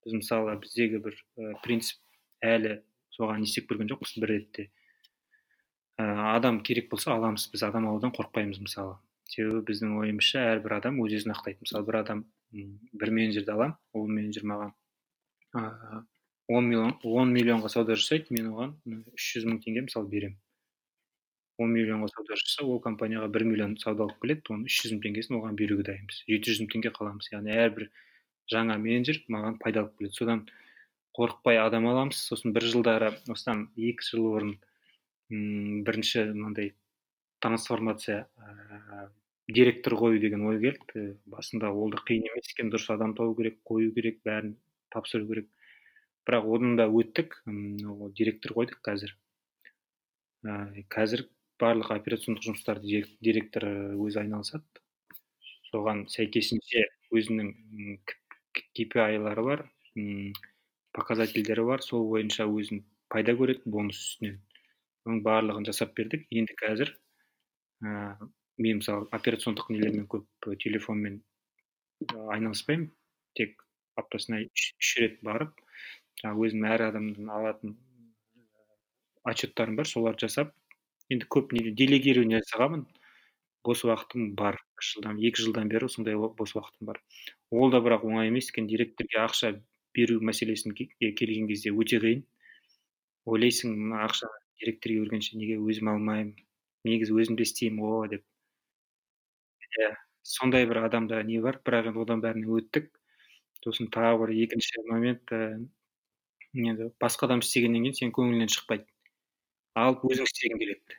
Біз 0.04 0.18
мысалы 0.20 0.58
біздегі 0.60 1.00
бір 1.06 1.16
ә, 1.38 1.54
принцип 1.64 2.00
әлі 2.44 2.80
соған 3.16 3.44
не 3.44 3.48
істеп 3.48 3.70
көрген 3.70 3.92
жоқпыз 3.94 4.18
бір 4.20 4.34
ретте. 4.34 4.68
Ә, 6.02 6.04
адам 6.34 6.60
керек 6.66 6.90
болса 6.92 7.14
аламыз. 7.14 7.48
Біз 7.54 7.64
адам 7.70 7.88
алудан 7.88 8.12
қорықпаймыз 8.18 8.60
мысалы. 8.66 8.98
Себебі 9.30 9.64
біздің 9.70 9.94
ойымызша 10.02 10.44
әрбір 10.56 10.80
адам 10.82 11.00
өз 11.06 11.16
өзін 11.22 11.38
ақтайды. 11.38 11.62
Мысалы 11.64 11.88
бір 11.88 12.02
адам 12.02 12.26
бір 12.52 13.14
менеджерді 13.14 13.56
аламын 13.56 13.78
ол 13.94 14.10
менеджер 14.10 14.50
маған 14.50 14.74
он 16.48 16.68
миллион 16.70 16.98
он 17.04 17.34
миллионға 17.34 17.70
сауда 17.72 17.96
жасайды 17.96 18.36
мен 18.36 18.50
оған 18.52 18.74
үш 19.14 19.30
жүз 19.38 19.48
мың 19.50 19.62
теңге 19.64 19.86
мысалы 19.88 20.10
беремін. 20.12 20.40
Он 21.62 21.72
миллионға 21.72 22.10
сауда 22.12 22.36
жасаса 22.40 22.66
ол 22.66 22.82
компанияға 22.84 23.30
бір 23.32 23.46
миллион 23.48 23.78
сауда 23.78 24.08
алып 24.08 24.20
келеді 24.24 24.56
оның 24.56 24.68
үш 24.68 24.82
жүз 24.84 24.96
мың 24.96 25.04
теңгесін 25.06 25.38
оған 25.40 25.56
беруге 25.56 25.86
дайынбыз. 25.90 26.24
жеті 26.28 26.52
жүз 26.52 26.62
мың 26.64 26.72
теңге 26.74 26.92
қаламыз. 26.98 27.30
Яғни 27.32 27.56
әрбір 27.64 27.90
жаңа 28.52 28.78
менеджер 28.82 29.22
маған 29.30 29.58
пайда 29.62 29.84
алып 29.84 29.98
келеді. 30.00 30.16
Содан 30.18 30.46
қорықпай 31.18 31.60
адам 31.62 31.88
аламыз. 31.88 32.20
Сосын 32.28 32.54
бір 32.54 32.68
жылдары 32.74 33.14
осыдан 33.30 33.68
екі 33.78 34.10
жыл 34.10 34.28
бұрын 34.34 34.56
бірінші 35.86 36.26
мынандай 36.34 36.74
трансформация 37.40 38.28
ә, 38.38 39.10
директор 39.48 39.96
қою 40.00 40.20
деген 40.20 40.46
ой 40.50 40.60
келді. 40.60 41.18
Басында 41.26 41.72
ол 41.72 41.92
да 41.94 42.02
қиын 42.02 42.28
емес 42.32 42.50
екен. 42.52 42.74
Дұрыс 42.74 42.90
адам 42.94 43.16
табу 43.16 43.36
керек 43.38 43.62
қою 43.64 43.94
керек 43.94 44.24
бәрін 44.26 44.58
тапсыру 44.90 45.28
керек. 45.30 45.48
Бірақ 46.28 46.48
одан 46.56 46.76
да 46.80 46.88
өттік. 46.88 47.42
М 47.48 48.12
директор 48.16 48.56
қойдық 48.56 48.80
қазір. 48.86 49.16
Ә, 50.44 50.84
қазір 50.92 51.28
барлық 51.62 51.94
операциондық 51.96 52.48
жұмыстарды 52.48 53.04
директор 53.24 53.66
өзі 53.96 54.24
айналысады. 54.24 54.66
Соған 55.72 56.06
сәйкесінше 56.12 56.84
өзінің 57.16 57.52
KPI-лары 58.76 59.46
бар 59.48 59.66
показательдері 60.94 61.66
бар. 61.70 61.82
Сол 61.82 62.08
бойынша 62.10 62.48
өзін 62.50 62.84
пайда 63.14 63.36
көреді 63.38 63.70
бонус 63.70 64.00
үстінен. 64.00 64.40
Оның 65.08 65.24
барлығын 65.26 65.68
жасап 65.68 65.96
бердік. 65.98 66.26
Енді 66.32 66.56
қазір 66.60 66.94
ә, 67.84 68.16
мен 68.58 68.80
мысалы 68.80 69.10
операциондық 69.12 69.72
нелермен 69.74 70.08
көп 70.08 70.56
телефонмен 70.64 71.22
айналыспаймын. 72.14 72.92
Тек 73.38 73.64
аптасына 73.98 74.44
үш 74.46 74.96
рет 75.02 75.20
барып 75.26 75.63
жаңағы 76.22 76.48
өзім 76.48 76.68
әр 76.70 76.88
адамдан 76.90 77.32
алатын 77.38 77.78
отчеттарым 79.30 79.78
бар 79.80 79.88
соларды 79.88 80.28
жасап 80.28 80.54
енді 81.14 81.28
көп 81.36 81.54
не 81.56 81.72
делегирование 81.72 82.42
жасағанмын. 82.44 82.86
Бос 83.64 83.84
уақытым 83.88 84.34
бар 84.40 84.58
жылдан 84.84 85.20
екі 85.24 85.46
жылдан 85.46 85.70
бері 85.72 85.88
сондай 85.90 86.18
бос 86.20 86.56
уақытым 86.56 86.90
бар. 86.90 87.00
Ол 87.52 87.72
да 87.72 87.80
бірақ 87.84 88.04
оңай 88.10 88.28
емес 88.32 88.50
екен 88.52 88.68
директорге 88.68 89.22
ақша 89.24 89.54
беру 89.96 90.20
мәселесін 90.20 90.76
келген 90.76 91.48
кезде 91.48 91.72
өте 91.72 92.00
қиын. 92.04 92.26
Ойлайсың 93.26 93.78
мына 93.78 94.04
ақша 94.08 94.28
директорге 94.60 95.06
бергенше 95.06 95.38
неге 95.40 95.60
өзім 95.64 95.94
алмаймын 95.94 96.34
негізі 96.84 97.16
өзім 97.16 97.40
де 97.40 97.48
істеймін 97.48 97.86
ғой 97.88 98.10
деп. 98.16 98.26
Иә 99.80 99.94
сондай 100.24 100.68
бір 100.68 100.84
адамда 100.90 101.24
не 101.24 101.40
бар 101.46 101.62
бірақ 101.64 101.94
енді 101.94 102.04
одан 102.04 102.26
бәріне 102.26 102.52
өттік. 102.60 102.92
Сосын 103.64 103.88
тағы 103.96 104.26
бір 104.26 104.36
екінші 104.44 104.84
момент 104.90 105.32
ііі 105.32 105.70
енді 106.54 106.90
басқа 107.02 107.28
адам 107.30 107.44
істегеннен 107.44 107.86
кейін 107.86 107.98
сенің 108.00 108.16
көңіліңнен 108.18 108.52
шықпайды. 108.54 108.88
Алып 109.80 110.06
өзің 110.10 110.30
істегің 110.30 110.62
келеді. 110.62 110.98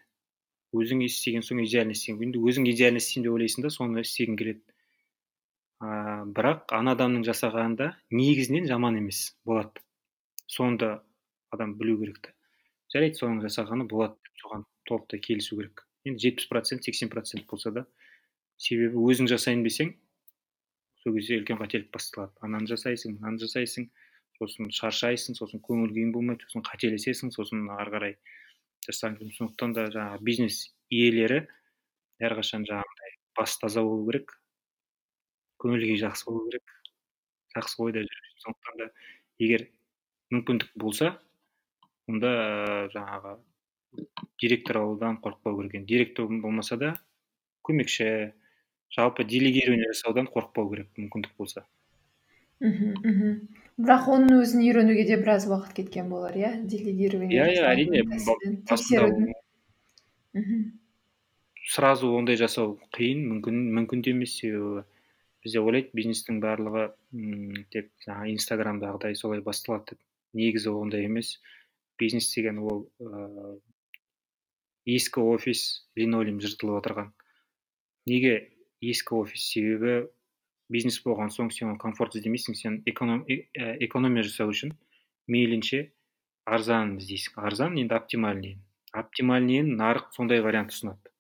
Өзің 0.75 1.03
істеген 1.07 1.47
соң 1.47 1.63
идеально 1.65 1.95
істеген 1.95 2.29
енді 2.29 2.43
өзің 2.43 2.69
идеально 2.73 3.03
істеймін 3.03 3.29
деп 3.29 3.37
ойлайсың 3.39 3.67
да 3.67 3.71
соны 3.71 4.03
істегің 4.03 4.39
келеді. 4.41 4.63
А, 5.81 6.25
бірақ 6.27 6.75
ана 6.75 6.95
адамның 6.99 7.27
жасағаны 7.29 7.79
да 7.79 7.91
негізінен 8.11 8.67
жаман 8.71 8.99
емес 8.99 9.37
болады. 9.47 9.85
Соны 10.51 10.79
да 10.83 10.91
адам 11.55 11.77
білу 11.79 12.01
керек 12.03 12.19
та 12.27 12.35
жарайды 12.95 13.19
соның 13.19 13.43
жасағаны 13.43 13.89
болады 13.91 14.35
соған 14.39 14.65
толықтай 14.89 15.21
келісу 15.23 15.59
керек. 15.59 15.83
Енді 16.07 16.29
жетпіс 16.29 16.49
процент 16.51 16.85
сексен 16.87 17.11
процент 17.11 17.47
болса 17.51 17.73
да 17.75 17.85
себебі 18.61 19.03
өзің 19.03 19.31
жасайын 19.33 19.65
десең 19.67 19.95
сол 21.03 21.17
кезде 21.17 21.41
үлкен 21.41 21.59
қателік 21.59 21.91
басталады. 21.95 22.35
Ананы 22.41 22.71
жасайсың 22.71 23.17
мынаны 23.19 23.43
жасайсың 23.43 23.89
сосын 24.39 24.71
шаршайсың 24.79 25.37
сосын 25.39 25.63
көңіл 25.65 25.93
күйің 25.95 26.13
болмайды 26.15 26.47
сосын 26.47 26.65
қателесесің 26.69 27.33
сосын 27.35 27.69
ары 27.77 27.95
қарай 27.95 28.17
жасағың 28.87 29.33
сондықтан 29.39 29.77
да 29.77 29.87
жаңағы 29.95 30.21
бизнес 30.29 30.59
иелері 30.91 31.41
әрқашан 32.29 32.67
жаңағыдай 32.69 33.17
басы 33.39 33.61
таза 33.63 33.85
болу 33.87 34.07
керек 34.11 34.37
көңіл 35.65 35.87
күйі 35.87 36.03
жақсы 36.05 36.29
болу 36.31 36.45
керек 36.51 36.77
жақсы 37.57 37.83
ойда 37.87 38.05
жүру 38.09 38.37
сондықтан 38.45 38.83
да 38.83 38.91
егер 39.39 39.67
мүмкіндік 40.35 40.77
болса 40.85 41.15
онда 42.11 42.31
жаңағы 42.95 43.37
директор 44.43 44.83
алудан 44.83 45.21
қорықпау 45.25 45.61
керек 45.61 45.77
енді 45.81 45.93
директор 45.95 46.27
болмаса 46.27 46.77
да 46.77 46.95
көмекші 47.67 48.09
жалпы 48.97 49.25
делегирование 49.25 49.93
жасаудан 49.93 50.29
қорықпау 50.31 50.71
керек 50.71 50.91
мүмкіндік 50.99 51.33
болса. 51.39 51.65
Мхм 52.61 52.95
мхм. 53.03 53.35
Бірақ 53.75 54.07
оның 54.15 54.39
өзін 54.45 54.63
үйренуге 54.63 55.05
де 55.09 55.17
біраз 55.19 55.49
уақыт 55.51 55.75
кеткен 55.75 56.09
болар 56.09 56.37
иә? 56.39 56.53
Делегирование 56.63 57.41
иә 57.41 57.47
иә 57.57 57.65
әрине 57.73 58.03
тексерудің 58.71 59.33
мхм. 60.35 60.61
сразу 61.67 62.13
ондай 62.15 62.37
жасау 62.37 62.79
қиын 62.95 63.25
мүмкін 63.33 63.61
мүмкін 63.81 64.03
де 64.03 64.15
емес. 64.15 64.37
Себебі 64.39 64.85
бізде 65.43 65.61
ойлайды 65.61 65.91
бизнестің 65.93 66.41
барлығы 66.41 66.93
м 67.13 67.65
тек 67.71 67.91
жаңағы 68.07 68.33
инстаграмдағыдай 68.37 69.17
солай 69.19 69.41
басталады 69.41 69.95
деп. 69.95 70.01
Негізі 70.35 70.71
ондай 70.71 71.05
емес. 71.05 71.41
Бизнес 71.99 72.33
деген 72.35 72.59
ол 72.59 72.89
ыыы 73.01 73.61
ескі 74.87 75.21
офис 75.21 75.87
линолеум 75.97 76.41
жыртылып 76.41 76.79
отырған. 76.83 77.13
Неге 78.07 78.51
ескі 78.81 79.15
офис? 79.23 79.47
Себебі 79.49 80.09
бизнес 80.73 81.01
болған 81.05 81.31
соң 81.35 81.51
сен 81.53 81.71
оны 81.73 81.81
комфорт 81.81 82.17
іздемейсің 82.19 82.57
сен 82.59 82.81
экономия 82.87 84.25
жасау 84.25 84.53
үшін 84.53 84.75
мейлінше 85.29 85.91
арзанын 86.45 86.99
іздейсің. 87.01 87.39
Арзан 87.41 87.79
енді 87.81 87.97
оптимальный. 87.97 88.59
Оптимальныйын 88.93 89.75
нарық 89.79 90.13
сондай 90.17 90.43
вариант 90.45 90.75
ұсынады. 90.75 91.13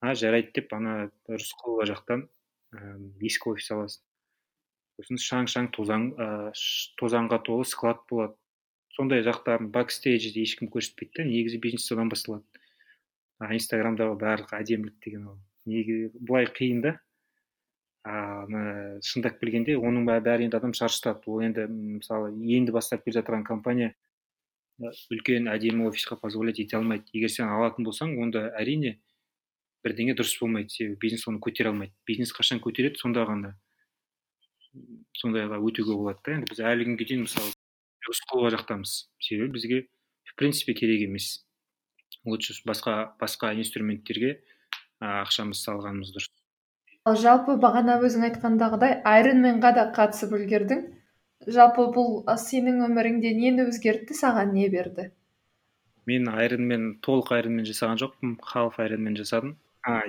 А 0.00 0.14
жарайды 0.14 0.52
деп 0.60 0.72
ана 0.76 1.10
рысқұлова 1.28 1.88
жақтан 1.88 2.28
ыыы 2.76 3.28
ескі 3.28 3.54
офис 3.54 3.70
аласың. 3.74 4.04
Сосын 4.98 5.22
шаң 5.24 5.48
шаң 5.50 5.70
тозаң 5.74 6.12
ыыы 6.14 6.52
тозаңға 7.00 7.40
толы 7.48 7.66
склад 7.66 8.04
болады. 8.10 8.36
Сондай 8.94 9.22
жақтарын 9.26 9.72
бакстейджді 9.74 10.42
ешкім 10.42 10.70
көрсетпейді 10.74 11.22
да 11.22 11.28
негізі 11.28 11.60
бизнес 11.62 11.86
содан 11.86 12.08
басталады 12.10 12.44
инстаграмдағы 13.38 14.16
барлық 14.18 14.54
әдемілік 14.58 14.96
деген 15.04 15.28
ол. 15.30 15.38
Неге 15.68 16.10
былай 16.14 16.48
қиын 16.50 16.82
да? 16.82 16.94
Шындап 18.08 19.38
келгенде 19.40 19.76
оның 19.76 20.06
бәрі 20.08 20.46
енді 20.46 20.56
адам 20.56 20.72
шаршытады. 20.76 21.26
Ол 21.26 21.42
енді 21.44 21.66
мысалы 21.68 22.30
енді 22.32 22.72
бастап 22.72 23.04
келе 23.04 23.18
жатқан 23.18 23.44
компания 23.44 23.94
үлкен 25.10 25.48
әдемі 25.50 25.88
офисқа 25.90 26.16
позволять 26.16 26.60
ете 26.62 26.78
алмайды. 26.78 27.04
Егер 27.12 27.32
сен 27.32 27.48
алатын 27.50 27.84
болсаң 27.84 28.14
онда 28.22 28.48
әрине 28.56 28.98
бірдеңе 29.84 30.14
дұрыс 30.14 30.38
болмайды. 30.40 30.70
Себебі 30.70 30.98
бизнес 31.02 31.26
оны 31.28 31.42
көтере 31.42 31.72
алмайды. 31.72 31.92
Бизнес 32.06 32.32
қашан 32.32 32.62
көтереді 32.62 33.02
сонда 33.02 33.26
ғана. 33.28 33.54
Сондайға 35.18 35.58
өтуге 35.58 35.96
болады 35.98 36.22
да. 36.24 36.38
Енді 36.38 36.52
біз 36.52 36.62
әлі 36.62 36.88
күнге 36.88 37.08
дейін 37.10 37.26
мысалы 37.26 37.52
рысқұлова 38.08 38.54
жақтамыз. 38.54 38.96
Себебі 39.18 39.52
бізге 39.58 39.82
в 40.24 40.34
принципе 40.38 40.74
керек 40.74 41.08
емес. 41.08 41.44
Лучше 42.24 42.54
басқа 42.64 43.14
басқа 43.20 43.52
инструменттерге 43.58 44.38
ақшамызды 45.00 45.64
салғанымыз 45.66 46.14
дұрыс. 46.14 46.37
Ал 47.08 47.16
жалпы 47.16 47.56
бағана 47.62 47.96
өзің 48.04 48.26
айтқандағыдай 48.28 48.98
айронменға 49.08 49.70
да 49.76 49.84
қатысып 49.96 50.34
үлгердің. 50.36 50.82
Жалпы 51.56 51.86
бұл 51.94 52.18
сенің 52.42 52.82
өміріңде 52.84 53.30
нені 53.38 53.64
өзгертті 53.70 54.16
саған 54.18 54.52
не 54.52 54.66
берді? 54.68 55.08
Мен 56.10 56.28
айронмен 56.28 56.88
толық 57.04 57.32
айронмен 57.36 57.64
жасаған 57.68 58.00
жоқпын. 58.02 58.34
Халф 58.44 58.78
айронмен 58.82 59.16
жасадым. 59.16 59.56
А 59.86 60.02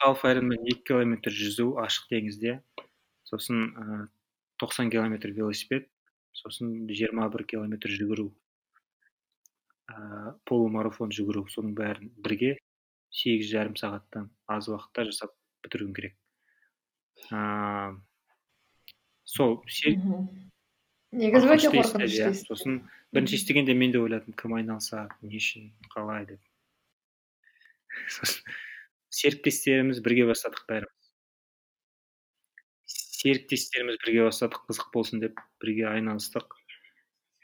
халф 0.00 0.24
айронмен 0.28 0.66
екі 0.68 0.82
километр 0.90 1.32
жүзу 1.32 1.70
ашық 1.80 2.10
теңізде. 2.12 2.58
Сосын 3.24 4.10
тоқсан 4.60 4.90
километр 4.92 5.32
велосипед. 5.32 5.88
Сосын 6.36 6.90
жиырма 6.90 7.30
бір 7.32 7.46
километр 7.48 7.94
жүгіру. 7.94 8.26
Ә, 9.88 10.34
полумарафон 10.44 11.14
жүгіру. 11.14 11.46
Соның 11.52 11.76
бәрін 11.78 12.12
бірге 12.18 12.58
сегіз 13.14 13.48
жарым 13.54 13.78
сағаттан 13.78 14.28
аз 14.50 14.68
уақытта 14.68 15.06
жасап 15.08 15.32
бітіруім 15.64 15.94
керек 15.96 16.14
ыыы 17.32 18.00
сол 19.24 19.58
негізі 21.14 21.48
өте 21.54 21.70
қорқынышты 21.72 22.32
сосын 22.42 22.82
бірінші 23.14 23.38
естігенде 23.38 23.74
мен 23.78 23.94
де 23.94 24.00
ойладым 24.02 24.34
кім 24.38 24.56
айналысады 24.58 25.14
не 25.22 25.38
үшін 25.38 25.70
қалай 25.94 26.26
деп. 26.26 26.40
Сосын 28.10 28.42
серіктестеріміз 29.18 30.02
бірге 30.04 30.26
бастадық 30.30 30.66
бәріміз. 30.70 31.10
Серіктестеріміз 32.90 34.00
бірге 34.02 34.26
бастадық 34.26 34.66
қызық 34.66 34.90
болсын 34.96 35.22
деп 35.22 35.38
бірге 35.62 35.86
айналыстық. 35.92 36.58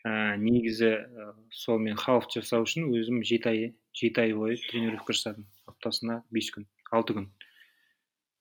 Ә, 0.01 0.37
негізі 0.41 0.91
ә, 0.97 1.31
сол 1.53 1.79
мен 1.79 1.99
халф 2.01 2.27
жасау 2.33 2.65
үшін 2.65 2.89
өзім 2.89 3.21
жеті 3.27 3.51
ай 3.53 3.65
жеті 3.93 4.23
ай 4.25 4.33
бойы 4.35 4.57
тренировка 4.65 5.13
жасадым 5.13 5.45
аптасына 5.69 6.23
бес 6.33 6.49
күн 6.55 6.67
алты 6.91 7.19
күн. 7.19 7.27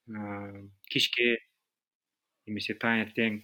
Ыыы 0.09 0.65
кешке 0.93 1.29
немесе 2.47 2.75
таңертең 2.83 3.41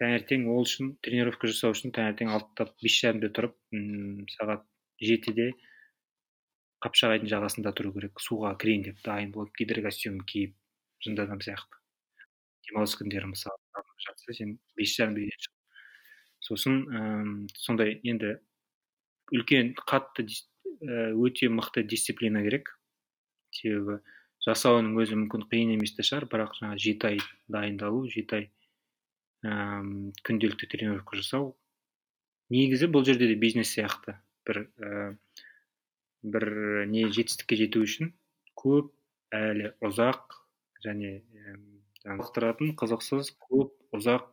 таңертең 0.00 0.48
ол 0.54 0.64
үшін 0.66 0.94
тренировка 1.06 1.50
жасау 1.50 1.76
үшін 1.76 1.94
таңертең 1.96 2.32
алтыда 2.36 2.68
бес 2.82 2.98
жарымда 3.00 3.30
тұрып 3.38 3.56
м 3.78 4.26
сағат 4.34 4.66
жетіде 5.08 5.48
қапшағайдың 6.84 7.30
жағасында 7.32 7.72
тұру 7.78 7.94
керек 7.96 8.20
суға 8.20 8.52
кірейін 8.60 8.84
деп 8.90 9.00
дайын 9.06 9.32
болып 9.32 9.54
гидрокостюм 9.60 10.20
киіп 10.28 10.54
жынды 11.04 11.24
адам 11.24 11.40
сияқты. 11.44 11.80
Демалыс 12.68 12.96
күндері 13.00 13.30
мысалы 13.30 13.84
жатса 14.04 14.36
сен 14.36 14.58
бес 14.76 14.92
жарымда 14.98 15.22
үйден 15.24 15.44
шық 15.46 15.54
сосын 16.48 16.80
ә, 16.92 17.02
сондай 17.56 17.96
енді 18.04 18.34
үлкен 19.32 19.72
қатты 19.80 20.26
ә, 20.28 21.12
өте 21.16 21.48
мықты 21.48 21.84
дисциплина 21.88 22.42
керек. 22.44 22.68
Себебі 23.54 24.00
жасауының 24.44 24.98
өзі 25.02 25.18
мүмкін 25.22 25.46
қиын 25.50 25.74
емес 25.76 25.94
те 25.96 26.04
шығар 26.06 26.28
бірақ 26.32 26.56
жаңағы 26.60 26.82
жеті 26.84 27.10
ай 27.10 27.20
дайындалу 27.56 28.04
жеті 28.12 28.40
ай 28.40 28.48
ыыы 29.44 30.12
күнделікті 30.26 30.70
тренировка 30.72 31.20
жасау 31.20 31.52
негізі 32.52 32.88
бұл 32.92 33.04
жерде 33.06 33.28
де 33.30 33.36
бизнес 33.40 33.72
сияқты. 33.74 34.18
Бір 34.44 34.66
ә, 34.76 35.16
бір 36.24 36.46
не 36.90 37.06
жетістікке 37.08 37.56
жету 37.60 37.84
үшін 37.86 38.12
көп 38.60 38.92
әлі 39.34 39.72
ұзақ 39.84 40.36
және 40.84 41.16
қызықтыратын 42.04 42.74
қызықсыз 42.80 43.32
көп 43.48 43.72
ұзақ 43.96 44.28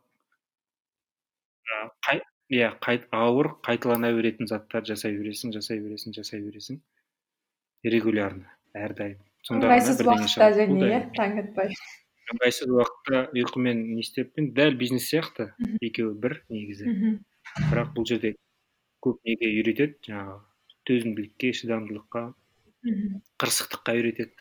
иә 2.52 2.70
ауыр 3.16 3.54
қайталана 3.64 4.12
беретін 4.16 4.48
заттар 4.52 4.84
жасай 4.84 5.16
бересің 5.16 5.56
жасай 5.56 5.80
бересің 5.80 6.16
жасай 6.18 6.44
бересің 6.44 6.82
регулярно 7.88 8.52
әрдайым. 8.76 9.31
Ыңғайсыз 9.50 10.06
уақытта 10.06 10.52
және 10.60 10.88
иә 10.92 11.02
таң 11.18 11.40
атпай 11.42 11.74
ыңғайсыз 12.32 12.72
уақытта 12.72 13.22
ұйқымен 13.36 13.82
не 13.92 14.04
істеп 14.06 14.38
дәл 14.56 14.78
бизнес 14.80 15.08
сияқты. 15.12 15.52
Екеуі 15.84 16.16
бір 16.24 16.38
негізі. 16.52 17.18
Бірақ 17.72 17.92
бұл 17.96 18.08
жерде 18.08 18.36
көп 19.04 19.20
неге 19.28 19.50
үйретеді? 19.58 19.98
Жаңағы 20.08 20.38
төзімділікке 20.88 21.52
шыдамдылыққа 21.60 22.24
қырсықтыққа 23.42 23.98
үйретеді. 24.00 24.38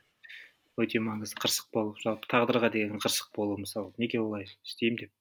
Өте 0.80 1.02
маңызды 1.02 1.40
қырсық 1.42 1.72
болу 1.74 1.96
жалпы 2.00 2.30
тағдырға 2.30 2.70
деген 2.72 3.02
қырсық 3.02 3.32
болу 3.36 3.58
мысалы. 3.60 3.92
Неге 3.98 4.20
олай 4.22 4.46
істеймін 4.64 5.02
деп. 5.04 5.12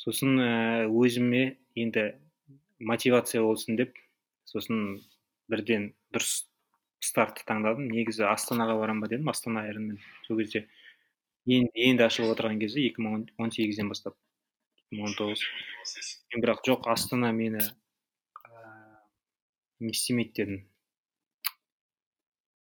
Сосын 0.00 0.40
өзіме 0.90 1.56
енді 1.76 2.10
мотивация 2.80 3.44
болсын 3.44 3.78
деп 3.78 3.94
сосын 4.48 5.00
бірден 5.48 5.92
дұрыс 6.12 6.49
стартты 7.00 7.44
таңдадым. 7.48 7.88
Негізі 7.90 8.26
астанаға 8.28 8.76
барамын 8.80 9.04
ба 9.04 9.10
дедім. 9.10 9.28
Астана 9.32 9.64
айронмен 9.66 10.00
сол 10.26 10.40
кезде 10.40 10.66
енді 11.48 11.86
енді 11.90 12.06
ашылып 12.06 12.34
отырған 12.36 12.60
кезде 12.60 12.84
екі 12.88 13.04
мың 13.04 13.28
он 13.38 13.52
сегізден 13.54 13.88
бастап. 13.92 14.16
екі 14.92 15.00
мың 15.00 15.14
бірақ 16.44 16.64
жоқ 16.66 16.88
астана 16.92 17.32
мені 17.32 17.62
не 19.80 19.90
істемейді 19.94 20.32
дедім. 20.36 20.60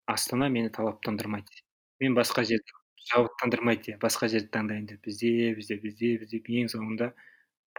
Астана 0.07 0.49
мені 0.49 0.69
талаптандырмайды. 0.69 1.65
Мен 2.01 2.15
басқа 2.15 2.45
жерді 2.45 2.77
шабыттандырмайды 3.09 3.97
басқа 4.03 4.29
жерді 4.29 4.53
таңдаймын 4.53 4.87
деп. 4.93 5.09
Іздеп 5.09 5.59
іздеп 5.63 5.85
іздеп 5.91 6.29
іздеп 6.29 6.53
ең 6.61 6.71
соңында 6.75 7.13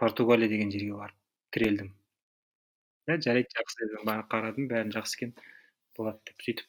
португалия 0.00 0.48
деген 0.50 0.70
жерге 0.74 0.98
барып 0.98 1.16
тірелдім. 1.54 1.94
Да 3.06 3.16
жарайды 3.26 3.54
жақсы 3.56 3.88
қарадым 4.30 4.68
бәрін 4.70 4.92
жақсы 4.94 5.18
екен. 5.18 5.34
Болады 6.00 6.20
деп 6.30 6.44
сөйтіп 6.46 6.66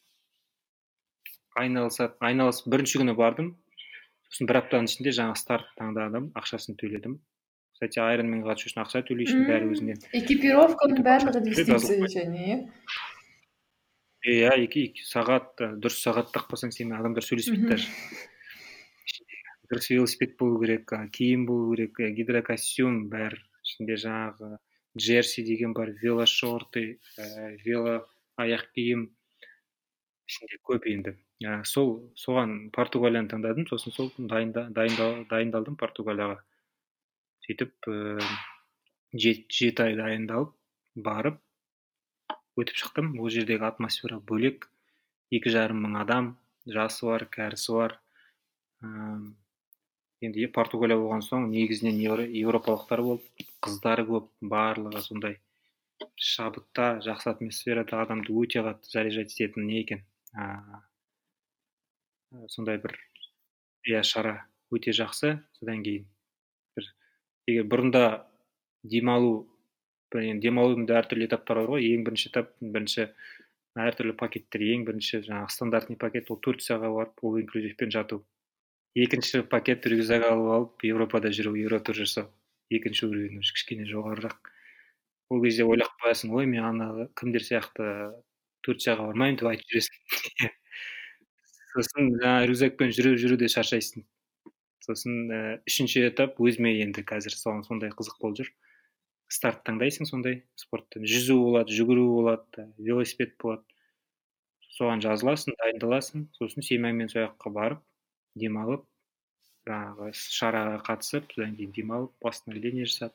айналысады 1.62 2.16
айналысып 2.24 2.70
бірінші 2.72 3.02
күні 3.02 3.18
бардым. 3.18 3.52
Сосын 4.32 4.48
бір 4.48 4.62
аптаның 4.62 4.88
ішінде 4.88 5.12
жаңа 5.18 5.36
старт 5.40 5.68
таңдадым 5.80 6.32
ақшасын 6.40 6.78
төледім. 6.80 7.18
Кстати 7.76 8.00
айронменге 8.00 8.48
қатысу 8.48 8.70
үшін 8.70 8.84
ақша 8.86 9.02
төлейсің 9.08 9.46
бәрі 9.50 9.72
өзіңнен 9.74 10.04
экипировканың 10.22 11.04
барлығы 11.08 11.42
вестиция 11.48 12.10
және 12.14 12.60
иә 14.22 14.52
иә 14.54 14.84
сағат 15.10 15.64
дұрыс 15.82 15.98
сағат 16.06 16.30
тақпасаң 16.36 16.72
сенімен 16.76 17.00
адамдар 17.00 17.26
сөйлеспейді 17.26 17.72
даже 17.74 17.90
дұрыс 19.72 19.88
велосипед 19.94 20.36
болу 20.38 20.60
керек 20.62 20.92
киім 21.16 21.48
болу 21.48 21.72
керек 21.74 22.00
гидрокостюм 22.20 23.08
бәрі. 23.12 23.40
Ішінде 23.62 23.96
жаңағы 24.04 24.58
джерси 24.98 25.44
деген 25.48 25.74
бар 25.78 25.94
велошорты 26.02 27.00
ә, 27.18 27.56
вело 27.64 28.02
аяқ 28.42 28.66
киім. 28.76 29.08
Ішінде 30.32 30.60
көп 30.68 30.88
енді. 30.92 31.14
Ә, 31.44 31.62
сол 31.68 31.92
соған 32.24 32.56
португалияны 32.76 33.30
таңдадым 33.32 33.68
сосын 33.70 33.96
сол 33.96 34.12
дайында, 34.18 34.68
дайындалдым 34.76 35.78
португалияға. 35.82 36.38
Сөйтіп 37.46 37.90
ә, 37.92 38.28
жеті 39.26 39.84
ай 39.86 39.98
дайындалып 40.00 40.56
барып 41.08 41.42
өтіп 42.62 42.82
шықтым. 42.84 43.14
Ол 43.20 43.30
жердегі 43.34 43.68
атмосфера 43.68 44.22
бөлек. 44.32 44.70
Екі 45.32 45.54
жарым 45.54 45.84
мың 45.86 46.00
адам 46.06 46.34
жасы 46.78 47.08
бар 47.08 47.28
кәрісі 47.36 47.78
бар. 47.78 48.00
Ә, 48.84 48.90
енді 50.28 50.48
португалия 50.56 51.00
болған 51.02 51.24
соң 51.28 51.48
негізінен 51.52 52.02
еуропалықтар 52.42 53.04
болып 53.08 53.48
қыздары 53.66 54.06
көп 54.10 54.30
барлығы 54.54 55.02
сондай 55.08 55.40
шабытта 56.18 56.88
жақсы 57.06 57.30
атмосферада 57.32 58.02
адамды 58.04 58.34
өте 58.44 58.62
қатты 58.66 58.90
заряжать 58.94 59.34
ететін 59.36 59.68
не 59.70 59.82
екен. 59.82 60.06
Ыыы 60.36 60.82
сондай 62.50 62.78
бір 62.84 62.96
иә 63.88 64.04
шара 64.08 64.48
өте 64.72 64.92
жақсы. 64.96 65.40
Содан 65.58 65.84
кейін 65.84 66.06
бір 66.78 66.88
егер 67.52 67.66
бұрында 67.72 68.04
демалу 68.84 69.48
енді 70.16 70.44
демалудың 70.48 70.88
да 70.90 71.00
әртүрлі 71.02 71.28
этаптары 71.28 71.64
бар 71.66 71.72
ғой. 71.76 71.88
Ең 71.96 72.04
бірінші 72.08 72.30
этап 72.32 72.52
бірінші 72.62 73.08
әртүрлі 73.80 74.16
пакеттер 74.20 74.64
ең 74.68 74.86
бірінші 74.88 75.22
жаңағы 75.28 75.56
стандартный 75.56 76.00
пакет 76.00 76.32
ол 76.32 76.40
турцияға 76.44 76.92
барып 76.92 77.24
ол 77.24 77.40
инклюзивпен 77.40 77.92
жату. 77.92 78.24
Екінші 78.96 79.44
пакет 79.48 79.86
рюкзак 79.88 80.26
алып 80.28 80.52
алып 80.56 80.84
европада 80.84 81.32
жүру 81.32 81.56
евротур 81.56 81.96
жасау. 81.96 82.28
Екінші 82.70 83.08
уровень 83.08 83.40
кішкене 83.40 83.88
жоғарырақ. 83.88 84.52
Ол 85.32 85.44
кезде 85.44 85.64
ойлап 85.64 85.96
қоясың 86.04 86.34
ой 86.36 86.46
мен 86.52 86.66
ана 86.68 87.08
кімдер 87.16 87.44
сияқты 87.48 87.88
турцияға 88.68 89.09
бармаймын 89.12 89.41
деп 89.41 89.51
айтып 89.51 89.76
жүресің 89.76 90.55
сосын 91.76 92.09
жаңағы 92.22 92.49
рюкзакпен 92.51 92.95
жүріп 92.97 93.22
жүруде 93.22 93.51
шаршайсың 93.51 94.05
сосын 94.86 95.30
ә, 95.32 95.39
үшінші 95.70 96.05
этап 96.09 96.39
өзіме 96.41 96.74
енді 96.84 97.03
қазір 97.07 97.36
соған 97.38 97.64
сондай 97.68 97.93
қызық 97.93 98.18
болып 98.22 98.41
жүр. 98.41 98.51
Старт 99.32 99.62
таңдайсың 99.68 100.09
сондай 100.09 100.41
спортты 100.59 101.03
жүзу 101.07 101.38
болады 101.45 101.76
жүгіру 101.78 102.07
болады 102.18 102.68
велосипед 102.78 103.38
болады. 103.41 103.64
Соған 104.76 105.03
жазыласың 105.03 105.55
дайындаласың. 105.62 106.28
Сосын 106.39 106.66
семьяңмен 106.66 107.12
сол 107.12 107.26
жаққа 107.28 107.53
барып 107.55 107.84
демалып 108.41 108.86
жаңағы 109.70 110.12
шараға 110.18 110.80
қатысып 110.88 111.34
содан 111.36 111.55
кейін 111.57 111.74
демалып 111.76 112.14
восстановление 112.26 112.88
жасап 112.89 113.14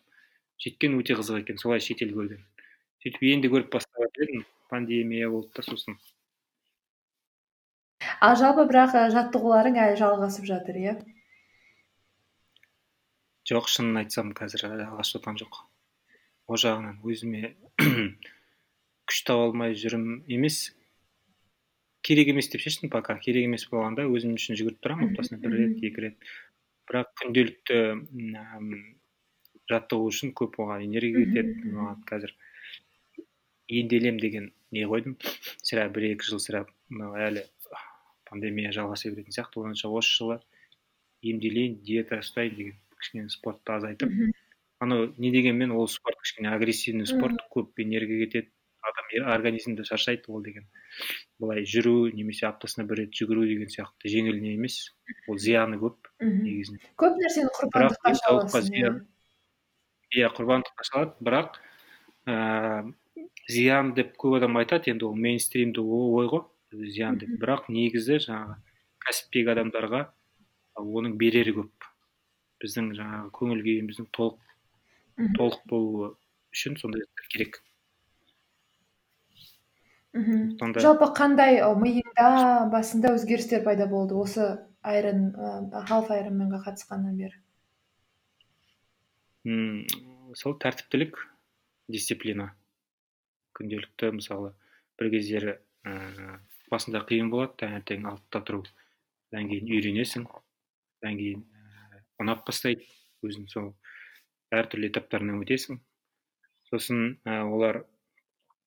сөйткен 0.63 0.97
өте 1.01 1.17
қызық 1.19 1.43
екен 1.43 1.59
солай 1.61 1.83
шетел 1.83 2.15
көрген. 2.17 2.45
Сөйтіп 3.07 3.23
енді 3.23 3.49
көріп 3.53 3.71
бастап 3.71 4.19
едім. 4.19 4.45
Пандемия 4.67 5.29
болды 5.31 5.53
да 5.55 5.63
сосын. 5.63 5.95
Ал 8.19 8.35
жалпы 8.35 8.65
бірақ 8.67 8.97
жаттығуларың 9.15 9.79
әлі 9.79 9.99
жалғасып 10.01 10.47
жатыр 10.49 10.79
иә? 10.81 10.95
Жоқ 13.47 13.69
шынын 13.71 14.01
айтсам 14.03 14.33
қазір 14.35 14.65
жалғасып 14.65 15.21
жатқан 15.21 15.39
жоқ. 15.39 15.61
Ол 16.51 16.59
жағынан 16.59 16.99
өзіме 17.07 17.55
күш 19.07 19.23
таба 19.29 19.47
алмай 19.47 19.79
жүрім 19.79 20.25
емес. 20.27 20.75
Керек 22.03 22.33
емес 22.35 22.51
деп 22.51 22.65
шештім 22.67 22.91
пока. 22.91 23.21
Керек 23.23 23.47
емес 23.47 23.69
болғанда 23.71 24.09
өзім 24.11 24.35
үшін 24.35 24.59
жүгіріп 24.59 24.83
тұрамын 24.83 25.13
аптасына 25.13 25.39
бір 25.47 25.55
рет 25.61 25.87
екі 25.87 26.09
рет. 26.09 26.19
Бірақ 26.91 27.15
күнделікті 27.23 27.79
жаттығу 29.71 30.11
үшін 30.11 30.35
көп 30.39 30.59
оған 30.63 30.83
энергия 30.91 31.23
кетеді 31.23 31.71
маған 31.71 32.03
қазір. 32.11 32.35
Емделем 33.69 34.19
деген 34.21 34.53
не 34.71 34.87
қойдым. 34.87 35.17
Сірә 35.63 35.89
бір 35.95 36.13
екі 36.13 36.31
жыл 36.31 36.43
сірә 36.43 36.65
мынау 36.89 37.17
әлі 37.19 37.45
пандемия 38.29 38.73
жалғаса 38.75 39.11
беретін 39.11 39.35
сияқты. 39.35 39.63
Онынша 39.63 39.89
осы 39.91 40.17
жылы 40.19 40.41
емделейін 41.23 41.81
диета 41.87 42.21
ұстайын 42.23 42.57
деген 42.57 42.77
кішкене 42.99 43.29
спортты 43.31 43.77
азайтып. 43.77 44.13
Анау 44.81 45.13
не 45.17 45.31
дегенмен 45.33 45.73
ол 45.73 45.89
спорт 45.89 46.21
кішкене 46.23 46.53
агрессивный 46.53 47.07
спорт. 47.07 47.41
Көп 47.55 47.81
энергия 47.83 48.27
кетеді 48.27 48.53
адам 48.87 49.33
организмді 49.35 49.85
шаршайды 49.85 50.29
ол 50.29 50.43
деген. 50.43 50.67
Былай 51.39 51.65
жүру 51.67 52.11
немесе 52.15 52.47
аптасына 52.47 52.87
бір 52.87 53.05
рет 53.05 53.17
жүгіру 53.17 53.47
деген 53.49 53.71
сияқты 53.73 54.11
жеңіл 54.13 54.39
не 54.41 54.55
емес. 54.55 54.95
Ол 55.29 55.39
зияны 55.39 55.79
көп 55.81 56.11
негізінен. 56.21 56.83
Көп 57.01 57.19
нәрсені 57.23 57.51
құрбандыққа 57.57 58.15
шаласың 58.21 58.79
иә. 58.79 58.93
Иә 60.15 60.31
құрбандыққа 60.37 60.87
шалады. 60.91 61.17
Бірақ 61.27 61.59
ыыы 62.31 62.95
зиян 63.49 63.95
деп 63.95 64.17
көп 64.21 64.39
адам 64.41 64.59
айтады. 64.61 64.91
Енді 64.93 65.09
ол 65.11 65.15
мейнстримді 65.15 65.83
ой 65.83 66.31
ғой. 66.33 66.47
Зиян 66.73 67.19
деп. 67.21 67.37
Бірақ 67.41 67.71
негізі 67.73 68.19
жаңағы 68.27 68.59
кәсіптегі 69.07 69.55
адамдарға 69.55 70.03
оның 70.81 71.17
берері 71.21 71.55
көп. 71.61 71.91
Біздің 72.63 72.91
жаңағы 72.99 73.31
көңіл 73.37 73.63
күйіміздің 73.65 74.11
толық 74.17 74.43
толық 75.37 75.63
болуы 75.71 76.11
үшін 76.53 76.77
сондай 76.81 77.05
керек. 77.33 77.63
Мхм. 80.17 80.57
Жалпы 80.81 81.11
қандай 81.17 81.61
миыңда 81.77 82.69
басында 82.73 83.13
өзгерістер 83.17 83.65
пайда 83.65 83.87
болды 83.89 84.17
осы 84.17 84.47
айрон 84.81 85.29
халф 85.89 86.11
айронменға 86.11 86.63
қатысқаннан 86.65 87.19
бері? 87.21 87.37
Мм 89.45 90.35
сол 90.35 90.57
тәртіптілік 90.57 91.21
дисциплина. 91.89 92.56
Күнделікті 93.57 94.13
мысалы 94.19 94.53
бір 95.01 95.11
кездері 95.15 95.57
ыыы 95.87 96.37
басында 96.71 97.03
қиын 97.09 97.31
болады 97.31 97.55
таңертең 97.63 98.07
алтыда 98.11 98.43
тұру. 98.47 98.63
Одан 99.31 99.51
кейін 99.51 99.71
үйренесің 99.77 100.25
одан 100.31 101.19
кейін 101.21 101.45
ұнап 102.23 102.47
бастайды 102.47 102.87
өзің 103.27 103.47
сол 103.53 103.73
әртүрлі 104.55 104.91
этаптарынан 104.91 105.43
өтесің. 105.45 105.79
Сосын 106.71 107.19
олар 107.27 107.85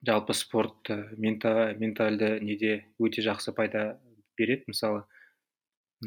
жалпы 0.07 0.35
спорт 0.37 0.91
ментальды 1.17 2.37
неде 2.43 2.85
өте 2.99 3.23
жақсы 3.25 3.53
пайда 3.55 3.99
береді. 4.39 4.69
Мысалы 4.71 5.03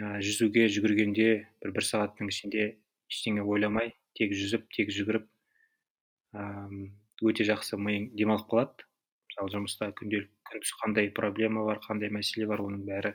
ә, 0.01 0.21
жүзуге 0.25 0.69
жүгіргенде 0.73 1.29
бір 1.61 1.77
бір 1.77 1.89
сағаттың 1.89 2.33
ішінде 2.33 2.69
ештеңе 3.13 3.45
ойламай 3.45 3.93
тек 4.17 4.33
жүзіп 4.33 4.69
тек 4.73 4.93
жүгіріп 4.97 5.29
ә, 6.33 6.47
өте 7.29 7.47
жақсы 7.49 7.79
миың 7.79 8.11
демалып 8.19 8.49
қалады 8.53 8.89
мысалы 9.31 9.55
жұмыста 9.57 9.91
күнделік 9.99 10.31
күндіз 10.51 10.73
қандай 10.83 11.11
проблема 11.15 11.65
бар 11.69 11.81
қандай 11.87 12.13
мәселе 12.13 12.49
бар 12.51 12.65
оның 12.65 12.85
бәрі 12.89 13.15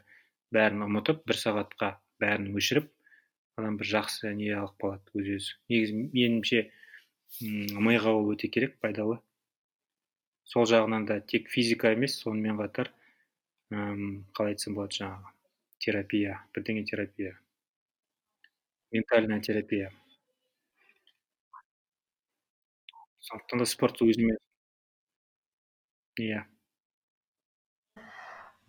бәрін 0.55 0.85
ұмытып 0.87 1.25
бір 1.27 1.39
сағатқа 1.41 1.91
бәрін 2.23 2.53
өшіріп 2.57 2.91
адам 3.57 3.77
бір 3.79 3.89
жақсы 3.89 4.31
не 4.37 4.51
алып 4.53 4.75
қалады 4.83 5.13
өз 5.17 5.29
өзі. 5.35 5.53
Негізі 5.71 5.95
меніңше 6.13 6.59
миға 7.87 8.13
ол 8.13 8.29
өте 8.33 8.49
керек 8.53 8.77
пайдалы. 8.83 9.17
Сол 10.47 10.67
жағынан 10.69 11.07
да 11.09 11.19
тек 11.33 11.49
физика 11.51 11.91
емес 11.95 12.19
сонымен 12.21 12.59
қатар 12.61 12.91
ым 13.73 14.27
қалай 14.37 14.55
айтсам 14.55 14.77
болады 14.77 14.99
жаңағы 15.01 15.33
терапия 15.83 16.37
бірдеңе 16.53 16.85
терапия. 16.91 17.33
Ментальная 18.93 19.41
терапия. 19.41 19.91
Сондықтан 23.29 23.63
да 23.63 23.69
спорт 23.69 24.03
өзіме 24.05 24.37
иә 26.27 26.45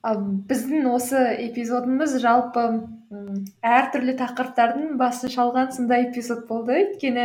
біздің 0.07 0.87
осы 0.93 1.21
эпизодымыз 1.49 2.15
жалпы 2.23 2.65
әртүрлі 3.67 4.15
тақырыптардың 4.21 4.97
басын 5.01 5.33
шалған 5.33 5.73
сындай 5.75 6.07
эпизод 6.09 6.47
болды. 6.49 6.77
Өйткені 6.85 7.25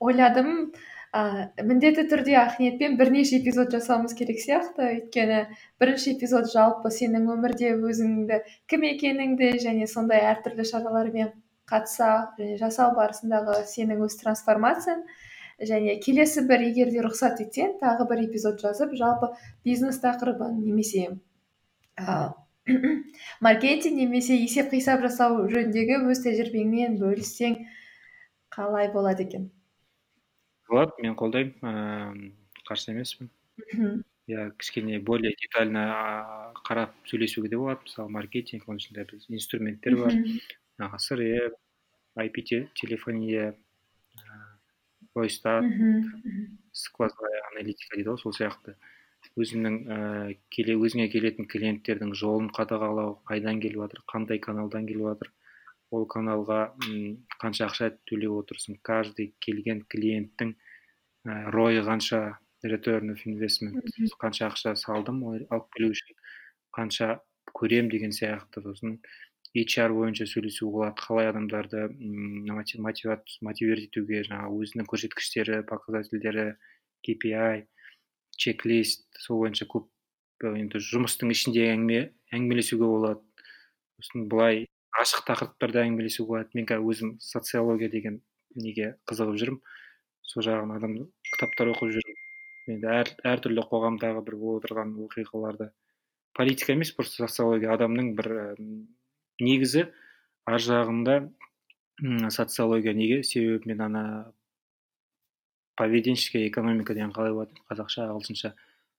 ойладым 0.00 0.72
ыыы 1.12 1.66
міндетті 1.68 2.06
түрде 2.08 2.36
ақниетпен 2.40 2.96
бірнеше 2.96 3.40
эпизод 3.40 3.74
жасауымыз 3.74 4.14
керек 4.14 4.40
сияқты. 4.40 4.88
Өйткені 5.00 5.40
бірінші 5.82 6.14
эпизод 6.14 6.48
жалпы 6.52 6.94
сенің 6.94 7.26
өмірде 7.34 7.74
өзіңді 7.74 8.42
кім 8.70 8.86
екеніңді 8.92 9.58
және 9.66 9.90
сондай 9.90 10.22
әртүрлі 10.30 10.68
шаралармен 10.68 11.34
қатыса 11.68 12.32
және 12.38 12.56
жасау 12.62 12.94
барысындағы 12.96 13.64
сенің 13.66 14.06
өз 14.06 14.16
трансформацияң. 14.22 15.04
Және 15.60 15.98
келесі 16.04 16.46
бір 16.48 16.64
егер 16.68 16.92
де 16.94 17.02
рұқсат 17.04 17.40
етсең 17.44 17.78
тағы 17.82 18.08
бір 18.10 18.24
эпизод 18.26 18.60
жазып 18.62 18.94
жалпы 18.98 19.32
бизнес 19.64 20.00
тақырыбын 20.04 20.60
немесе 20.64 21.08
ыыы 21.98 22.30
маркетинг 23.40 23.98
немесе 23.98 24.36
есеп 24.38 24.70
қисап 24.72 25.02
жасау 25.02 25.48
жөніндегі 25.50 25.98
өз 26.12 26.22
тәжірибеңмен 26.22 26.94
бөліссең 27.00 27.58
қалай 28.54 28.92
болады 28.92 29.26
екен? 29.26 29.50
Болады 30.70 31.02
мен 31.02 31.16
қолдаймын 31.18 31.58
ыыы 31.72 32.30
қарсы 32.68 32.92
емеспін. 32.94 33.30
Мхм. 33.58 34.02
Иә 34.30 34.52
кішкене 34.56 35.00
более 35.00 35.34
детально 35.42 36.54
қарап 36.62 36.94
сөйлесуге 37.10 37.50
де 37.50 37.58
болады. 37.58 37.82
Мысалы 37.88 38.14
маркетинг 38.14 38.68
оның 38.68 38.78
ішінде 38.78 39.06
біз 39.10 39.26
инструменттер 39.28 39.98
бар. 39.98 40.14
Жаңағы 40.78 41.02
срм 41.02 41.58
ip 42.22 42.38
телефония 42.78 43.54
ройстат 45.14 45.68
сквозная 46.72 47.42
аналитика 47.52 47.96
дейді 47.96 48.14
ғой 48.14 48.20
сол 48.22 48.34
сияқты. 48.36 48.76
Өзіңнің 49.38 49.76
ііі 49.86 50.38
келе 50.50 50.74
өзіңе 50.76 51.06
келетін 51.12 51.46
клиенттердің 51.48 52.12
жолын 52.18 52.50
қадағалау 52.56 53.20
қайдан 53.28 53.60
келіп 53.62 53.84
жатыр 53.84 54.02
қандай 54.10 54.40
каналдан 54.42 54.88
келіп 54.88 55.06
жатыр 55.12 55.32
ол 55.94 56.06
каналға 56.10 56.60
қанша 57.38 57.68
ақша 57.68 57.92
төлеп 58.08 58.34
отырсың? 58.40 58.80
Каждый 58.82 59.34
келген 59.44 59.84
клиенттің 59.92 60.56
ә, 61.28 61.50
ройы 61.54 61.84
қанша? 61.86 62.38
Return 62.62 63.10
of 63.10 63.18
investment. 63.26 63.74
Қанша 64.22 64.46
ақша 64.46 64.76
салдым 64.78 65.16
алып 65.26 65.64
келу 65.74 65.88
үшін 65.90 66.14
қанша 66.76 67.08
көрем 67.58 67.88
деген 67.90 68.14
сияқты 68.14 68.62
сосын 68.62 69.00
HR 69.54 69.92
бойынша 69.92 70.24
сөйлесуге 70.26 70.72
болады. 70.72 70.96
Қалай 70.96 71.28
адамдарды 71.28 71.88
мотивировать 72.48 73.84
етуге 73.84 74.22
жаңағы 74.24 74.62
өзінің 74.64 74.88
көрсеткіштері 74.88 75.60
показательдері 75.68 76.46
KPI 77.04 77.66
чек 78.38 78.64
лист 78.64 79.04
сол 79.20 79.42
бойынша 79.42 79.68
көп 79.68 79.90
енді 80.48 80.80
жұмыстың 80.82 81.34
ішінде 81.34 81.66
әңгіме 81.74 82.00
әңгімелесуге 82.32 82.88
болады. 82.88 83.20
Сосын 84.00 84.24
былай 84.32 84.64
ашық 85.02 85.26
тақырыптарда 85.28 85.84
әңгімелесуге 85.84 86.28
болады. 86.30 86.50
Мен 86.56 86.66
қазір 86.70 86.88
өзім 86.88 87.12
социология 87.20 87.92
деген 87.92 88.22
неге 88.56 88.94
қызығып 89.10 89.38
жүрмін. 89.42 89.60
Сол 90.32 90.48
жағын 90.48 90.74
адам 90.78 90.96
кітаптар 91.28 91.74
оқып 91.74 91.92
жүрмін. 91.98 92.18
Енді 92.72 92.90
әр 92.94 93.12
әртүрлі 93.34 93.68
қоғамдағы 93.68 94.24
бір 94.24 94.40
болып 94.40 94.64
отырған 94.64 94.96
оқиғаларды 95.04 95.72
политика 96.38 96.72
емес 96.72 96.92
просто 96.96 97.26
социология. 97.26 97.74
Адамның 97.76 98.14
бір 98.16 98.28
негізі 99.42 99.88
ар 100.46 100.62
жағында 100.62 101.18
социология 102.30 102.94
неге? 102.94 103.22
Себебі 103.22 103.72
мен 103.72 103.80
ана 103.80 104.04
поведенческая 105.76 106.48
экономика 106.48 106.94
деген 106.94 107.12
қалай 107.12 107.32
болады 107.34 107.58
қазақша 107.70 108.06
ағылшынша? 108.08 108.54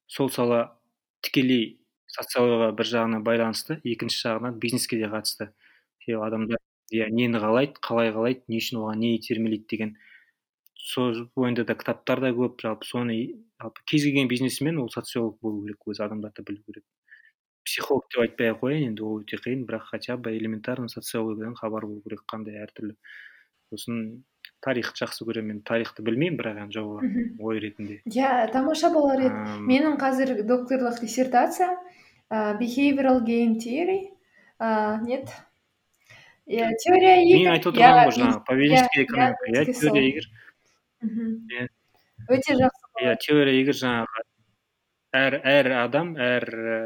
Сол 0.08 0.30
сала 0.30 0.78
тікелей 1.24 1.80
социологияға 2.08 2.72
бір 2.78 2.90
жағынан 2.92 3.26
байланысты 3.26 3.80
екінші 3.84 4.28
жағынан 4.28 4.60
бизнеске 4.60 5.00
де 5.02 5.10
қатысты. 5.12 5.52
Себебі 6.06 6.26
адамдар 6.28 6.62
иә 6.94 7.10
нені 7.10 7.40
қалайды 7.42 7.80
қалай 7.82 8.12
қалайды 8.14 8.44
не 8.48 8.60
үшін 8.62 8.82
оған 8.84 9.02
не 9.02 9.16
итермелейді 9.18 9.66
деген. 9.70 9.96
Сол 10.76 11.26
бойында 11.36 11.64
да 11.66 11.76
кітаптар 11.80 12.22
да 12.22 12.34
көп 12.36 12.60
жалпы 12.62 12.86
соны 12.86 13.18
жалпы 13.62 13.86
кез 13.88 14.04
келген 14.04 14.28
бизнесмен 14.28 14.80
ол 14.84 14.92
социолог 14.92 15.40
болу 15.42 15.64
керек 15.64 15.88
өзі 15.88 16.04
адамдарды 16.06 16.44
білу 16.44 16.62
керек. 16.68 16.86
Психолог 17.66 18.06
деп 18.12 18.22
айтпай 18.26 18.52
ақ 18.52 18.60
қояйын 18.62 18.92
енді 18.92 19.04
ол 19.08 19.22
өте 19.22 19.40
қиын 19.40 19.66
бірақ 19.68 19.90
хотя 19.92 20.18
бы 20.18 20.36
элементарно 20.38 20.90
социологиядан 20.90 21.56
хабар 21.56 21.86
болу 21.88 22.02
керек 22.04 22.24
қандай 22.28 22.60
әртүрлі. 22.64 22.96
Сосын 23.72 24.24
тарихты 24.64 25.04
жақсы 25.04 25.26
көремін 25.28 25.50
мен 25.54 25.62
тарихты 25.68 26.04
білмеймін 26.04 26.40
бірақ 26.40 26.60
енді 26.64 26.78
жалпы 26.78 27.24
ой 27.40 27.60
ретінде. 27.64 28.02
Иә 28.06 28.52
тамаша 28.52 28.92
болар 28.94 29.24
еді. 29.24 29.60
Менің 29.70 29.98
қазір 30.02 30.36
докторлық 30.48 31.00
диссертация 31.02 31.72
ә, 32.30 32.58
behavioral 32.60 33.24
game 33.24 33.58
theory 33.60 34.12
ә, 34.60 35.02
нет. 35.04 35.32
Иә 36.48 36.72
теория 36.84 37.24
мен 37.24 37.54
айтып 37.56 37.74
отырғаным 37.74 38.10
ғой 38.10 38.18
жаңағы 38.20 38.44
поведенческая 38.48 39.04
экономика. 39.06 39.52
Иә 39.52 39.74
теория 39.74 40.08
егер 40.10 40.30
иә 41.04 41.68
өте 42.30 42.56
жақсы 42.60 43.04
иә 43.04 43.16
теория 43.20 43.60
егер 43.60 43.76
жаңағы 43.80 44.24
әр 45.14 45.38
әр 45.46 45.70
адам 45.84 46.16
әр 46.18 46.48
ә, 46.50 46.80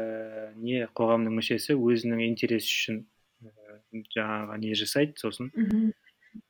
не 0.60 0.84
қоғамның 0.98 1.38
мүшесі 1.40 1.76
өзінің 1.76 2.24
интересі 2.28 2.68
үшін 2.74 3.00
ә, 3.44 3.78
жаңағы 4.14 4.58
не 4.64 4.74
жасайды 4.78 5.16
сосын. 5.20 5.50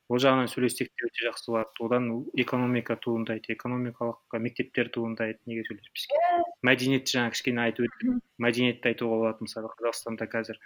Ол 0.08 0.20
жағынан 0.22 0.48
сөйлессек 0.50 0.90
те 0.96 1.06
өте 1.06 1.26
жақсы 1.28 1.52
болады. 1.52 1.70
Одан 1.84 2.08
экономика 2.34 2.96
туындайды 2.96 3.52
экономикалық 3.54 4.38
мектептер 4.40 4.90
туындайды 4.92 5.38
неге 5.46 5.66
сөйлеспеске 5.68 6.18
мәдениет 6.66 7.06
жаңа 7.12 7.32
кішкене 7.34 7.62
айтып 7.68 7.86
өттік. 7.86 8.18
Мәдениетті 8.42 8.90
айтуға 8.90 9.20
болады 9.22 9.46
мысалы 9.46 9.70
қазақстанда 9.76 10.26
қазір 10.32 10.58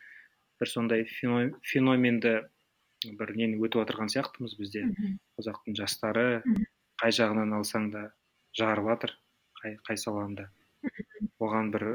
бір 0.62 0.70
сондай 0.70 1.04
феноменді 1.10 2.34
бір 3.18 3.34
нені 3.36 3.58
өтіп 3.58 3.82
жатырған 3.82 4.12
сияқтымыз 4.14 4.56
бізде. 4.60 4.86
Қазақтың 5.36 5.76
жастары 5.76 6.26
қай 7.02 7.12
жағынан 7.18 7.58
алсаң 7.58 7.90
да 7.92 8.08
жарып 8.56 8.92
жатыр 8.94 9.16
қай, 9.60 9.76
қай 9.82 9.98
саланы 9.98 10.46
оған 11.42 11.70
бір 11.74 11.86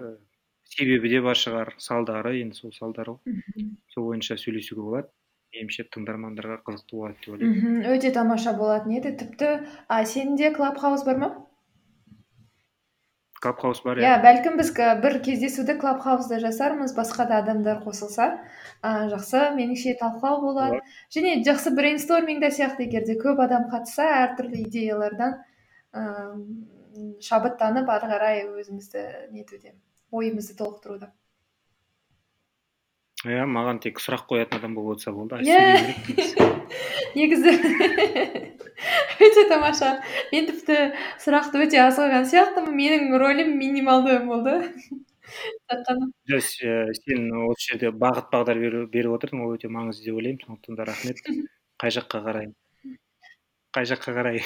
себебі 0.67 1.09
де 1.09 1.21
бар 1.23 1.39
шығар 1.39 1.73
салдары 1.81 2.35
енді 2.41 2.59
сол 2.59 2.73
салдар 2.75 3.13
ғой. 3.13 3.39
Сол 3.93 4.09
бойынша 4.09 4.37
сөйлесуге 4.39 4.83
болады. 4.83 5.11
Меніңше 5.55 5.87
тыңдармандарға 5.95 6.59
қызықты 6.67 6.97
болады 6.99 7.19
деп 7.23 7.35
ойлаймын. 7.35 7.57
Мхм 7.57 7.91
өте 7.95 8.11
тамаша 8.13 8.53
болатын 8.57 8.97
еді. 8.99 9.13
Тіпті 9.21 9.51
а 9.87 10.03
сенде 10.05 10.51
клаб 10.55 10.79
хаус 10.81 11.05
бар 11.07 11.21
ма? 11.21 11.29
Клаб 13.41 13.61
хаус 13.63 13.79
бар 13.85 14.01
иә 14.03 14.17
бәлкім 14.25 14.57
біз 14.59 14.73
бір 15.03 15.19
кездесуді 15.23 15.77
клаб 15.79 16.01
хауста 16.03 16.41
жасармыз 16.43 16.93
басқа 16.97 17.29
да 17.29 17.39
адамдар 17.43 17.79
қосылса. 17.85 18.41
Ә, 18.83 19.07
жақсы 19.13 19.43
меніңше 19.55 19.95
талқылау 20.01 20.41
болады. 20.41 20.81
Және 21.15 21.39
жақсы 21.47 21.73
брейнсторминг 21.77 22.41
да 22.43 22.51
сияқты 22.51 22.89
егер 22.89 23.05
де 23.07 23.15
көп 23.21 23.39
адам 23.45 23.69
қатысса 23.71 24.09
әртүрлі 24.25 24.65
идеялардан 24.67 25.37
шабыттанып 27.23 27.89
ары 27.93 28.11
қарай 28.11 28.43
өзімізді 28.47 29.05
нетуде 29.35 29.73
ойымызды 30.11 30.57
толықтыруда 30.59 31.11
иә 33.25 33.47
маған 33.49 33.79
тек 33.81 33.99
сұрақ 34.01 34.27
қоятын 34.29 34.59
адам 34.59 34.75
болып 34.77 34.97
отырса 34.97 35.11
болды. 35.11 35.39
Иә. 35.41 36.47
негізі 37.17 37.53
өте 39.25 39.43
тамаша. 39.49 39.97
Мен 40.31 40.47
тіпті 40.49 40.77
сұрақты 41.23 41.63
өте 41.65 41.81
аз 41.81 41.97
қойған 41.97 42.27
сияқтымын. 42.29 42.75
Менің 42.77 43.17
рөлім 43.17 43.55
минималды 43.57 44.19
болды. 44.27 44.59
Жоқ 46.29 46.45
сен 46.45 47.25
осы 47.49 47.73
жерде 47.73 47.91
бағыт 47.91 48.29
бағдар 48.31 48.61
беріп 48.61 49.17
отырдың 49.17 49.43
ол 49.43 49.57
өте 49.57 49.67
маңызды 49.71 50.07
деп 50.07 50.21
ойлаймын. 50.21 50.45
Сондықтан 50.45 50.77
да 50.79 50.87
рахмет. 50.87 51.19
Қай 51.81 51.93
жаққа 51.97 52.23
қарай? 52.29 52.53
Қай 53.77 53.85
жаққа 53.85 54.13
қарай 54.15 54.39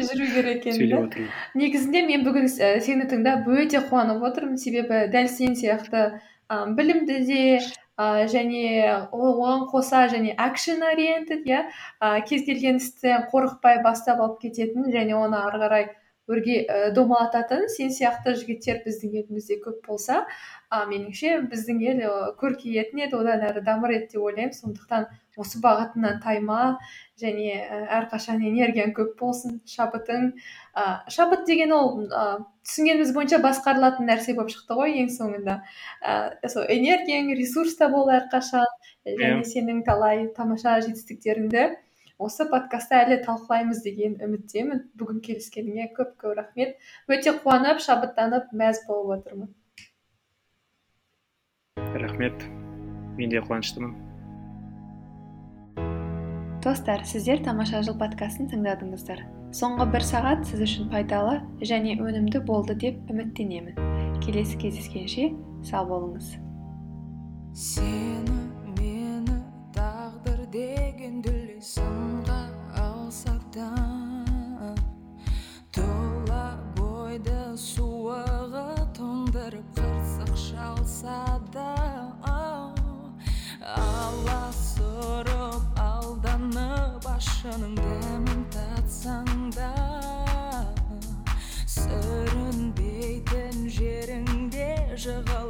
жүру 0.00 0.26
керек 0.32 0.64
енді 0.70 1.26
негізінде 1.60 2.02
мен 2.08 2.22
бүгін 2.24 2.46
сені 2.48 3.08
тыңдап 3.10 3.48
өте 3.52 3.82
қуанып 3.90 4.22
отырмын. 4.30 4.56
Себебі 4.56 5.02
дәл 5.12 5.28
сен 5.28 5.52
сияқты 5.58 6.04
ә, 6.48 6.62
білімді 6.78 7.18
де 7.28 7.42
ә, 8.00 8.24
және 8.32 8.62
оған 9.12 9.66
қоса 9.72 10.06
және 10.12 10.32
акшн 10.46 10.86
ориентед 10.88 11.44
иә 11.44 11.66
кез 12.30 12.48
келген 12.48 12.80
істі 12.80 13.20
қорықпай 13.32 13.82
бастап 13.84 14.24
алып 14.24 14.40
кететін 14.46 14.88
және 14.94 15.18
оны 15.18 15.42
ары 15.42 15.60
қарай 15.66 15.88
өрге 16.32 16.62
ә, 16.64 16.90
домалататын 16.96 17.68
сен 17.68 17.92
сияқты 17.92 18.38
жігіттер 18.40 18.80
біздің 18.86 19.20
елімізде 19.20 19.60
көп 19.66 19.84
болса 19.86 20.24
а 20.70 20.86
меніңше 20.88 21.42
біздің 21.52 21.84
ел 21.90 22.02
көркейетін 22.40 23.04
еді. 23.04 23.20
Одан 23.20 23.44
әрі 23.50 23.62
дамыр 23.68 23.98
еді 24.00 24.16
деп 24.16 24.24
ойлаймын. 24.30 24.56
Сондықтан 24.56 25.06
осы 25.36 25.60
бағытынан 25.64 26.20
тайма 26.24 26.78
және 27.20 27.54
әрқашан 27.98 28.42
энергияң 28.50 28.92
көп 28.96 29.14
болсын 29.20 29.60
шабытың 29.68 30.28
ә, 30.74 30.84
шабыт 31.12 31.46
деген 31.48 31.72
ол 31.76 32.06
ә, 32.08 32.26
түсінгеніміз 32.66 33.12
бойынша 33.16 33.40
басқарылатын 33.44 34.08
нәрсе 34.10 34.36
болып 34.36 34.52
шықты 34.54 34.76
ғой 34.80 34.98
ең 35.02 35.10
соңында. 35.14 35.58
Ә, 36.02 36.48
сол 36.48 36.68
энергияң 36.68 37.34
ресурста 37.38 37.88
бол 37.92 38.10
әрқашан 38.12 38.66
және 39.06 39.42
иә. 39.42 39.50
сенің 39.52 39.84
талай 39.86 40.26
тамаша 40.36 40.80
жетістіктеріңді 40.86 41.68
осы 42.18 42.46
подкастта 42.48 43.02
әлі 43.04 43.20
талқылаймыз 43.26 43.82
деген 43.84 44.16
үміттемін. 44.24 44.86
Бүгін 44.96 45.20
келіскеніңе 45.26 45.90
көп 45.98 46.16
көп 46.22 46.38
рахмет. 46.40 46.76
Өте 47.08 47.36
қуанып 47.42 47.82
шабыттанып 47.84 48.52
мәз 48.56 48.82
болып 48.88 49.20
отырмын. 49.20 49.52
Рахмет. 51.76 52.48
Мен 53.16 53.30
де 53.30 53.40
қуаныштымын. 53.40 54.05
Достар 56.66 57.04
сіздер 57.06 57.44
тамаша 57.46 57.78
жыл 57.86 57.94
подкастын 58.00 58.48
тыңдадыңыздар 58.50 59.20
соңғы 59.54 59.86
бір 59.92 60.04
сағат 60.08 60.42
сіз 60.48 60.64
үшін 60.66 60.88
пайдалы 60.90 61.36
және 61.62 61.94
өнімді 62.02 62.42
болды 62.48 62.74
деп 62.82 63.12
үміттенемін. 63.12 63.78
Келесі 64.24 64.58
кездескенше 64.64 65.28
сау 65.70 65.86
болыңыз. 65.92 66.32
Сені 67.54 68.35
ашының 87.46 87.76
дәмін 87.78 88.40
татсаң 88.50 89.28
да 89.54 89.68
сүрінбейтін 91.74 93.68
жеріңде 93.76 94.66
жыға 95.04 95.45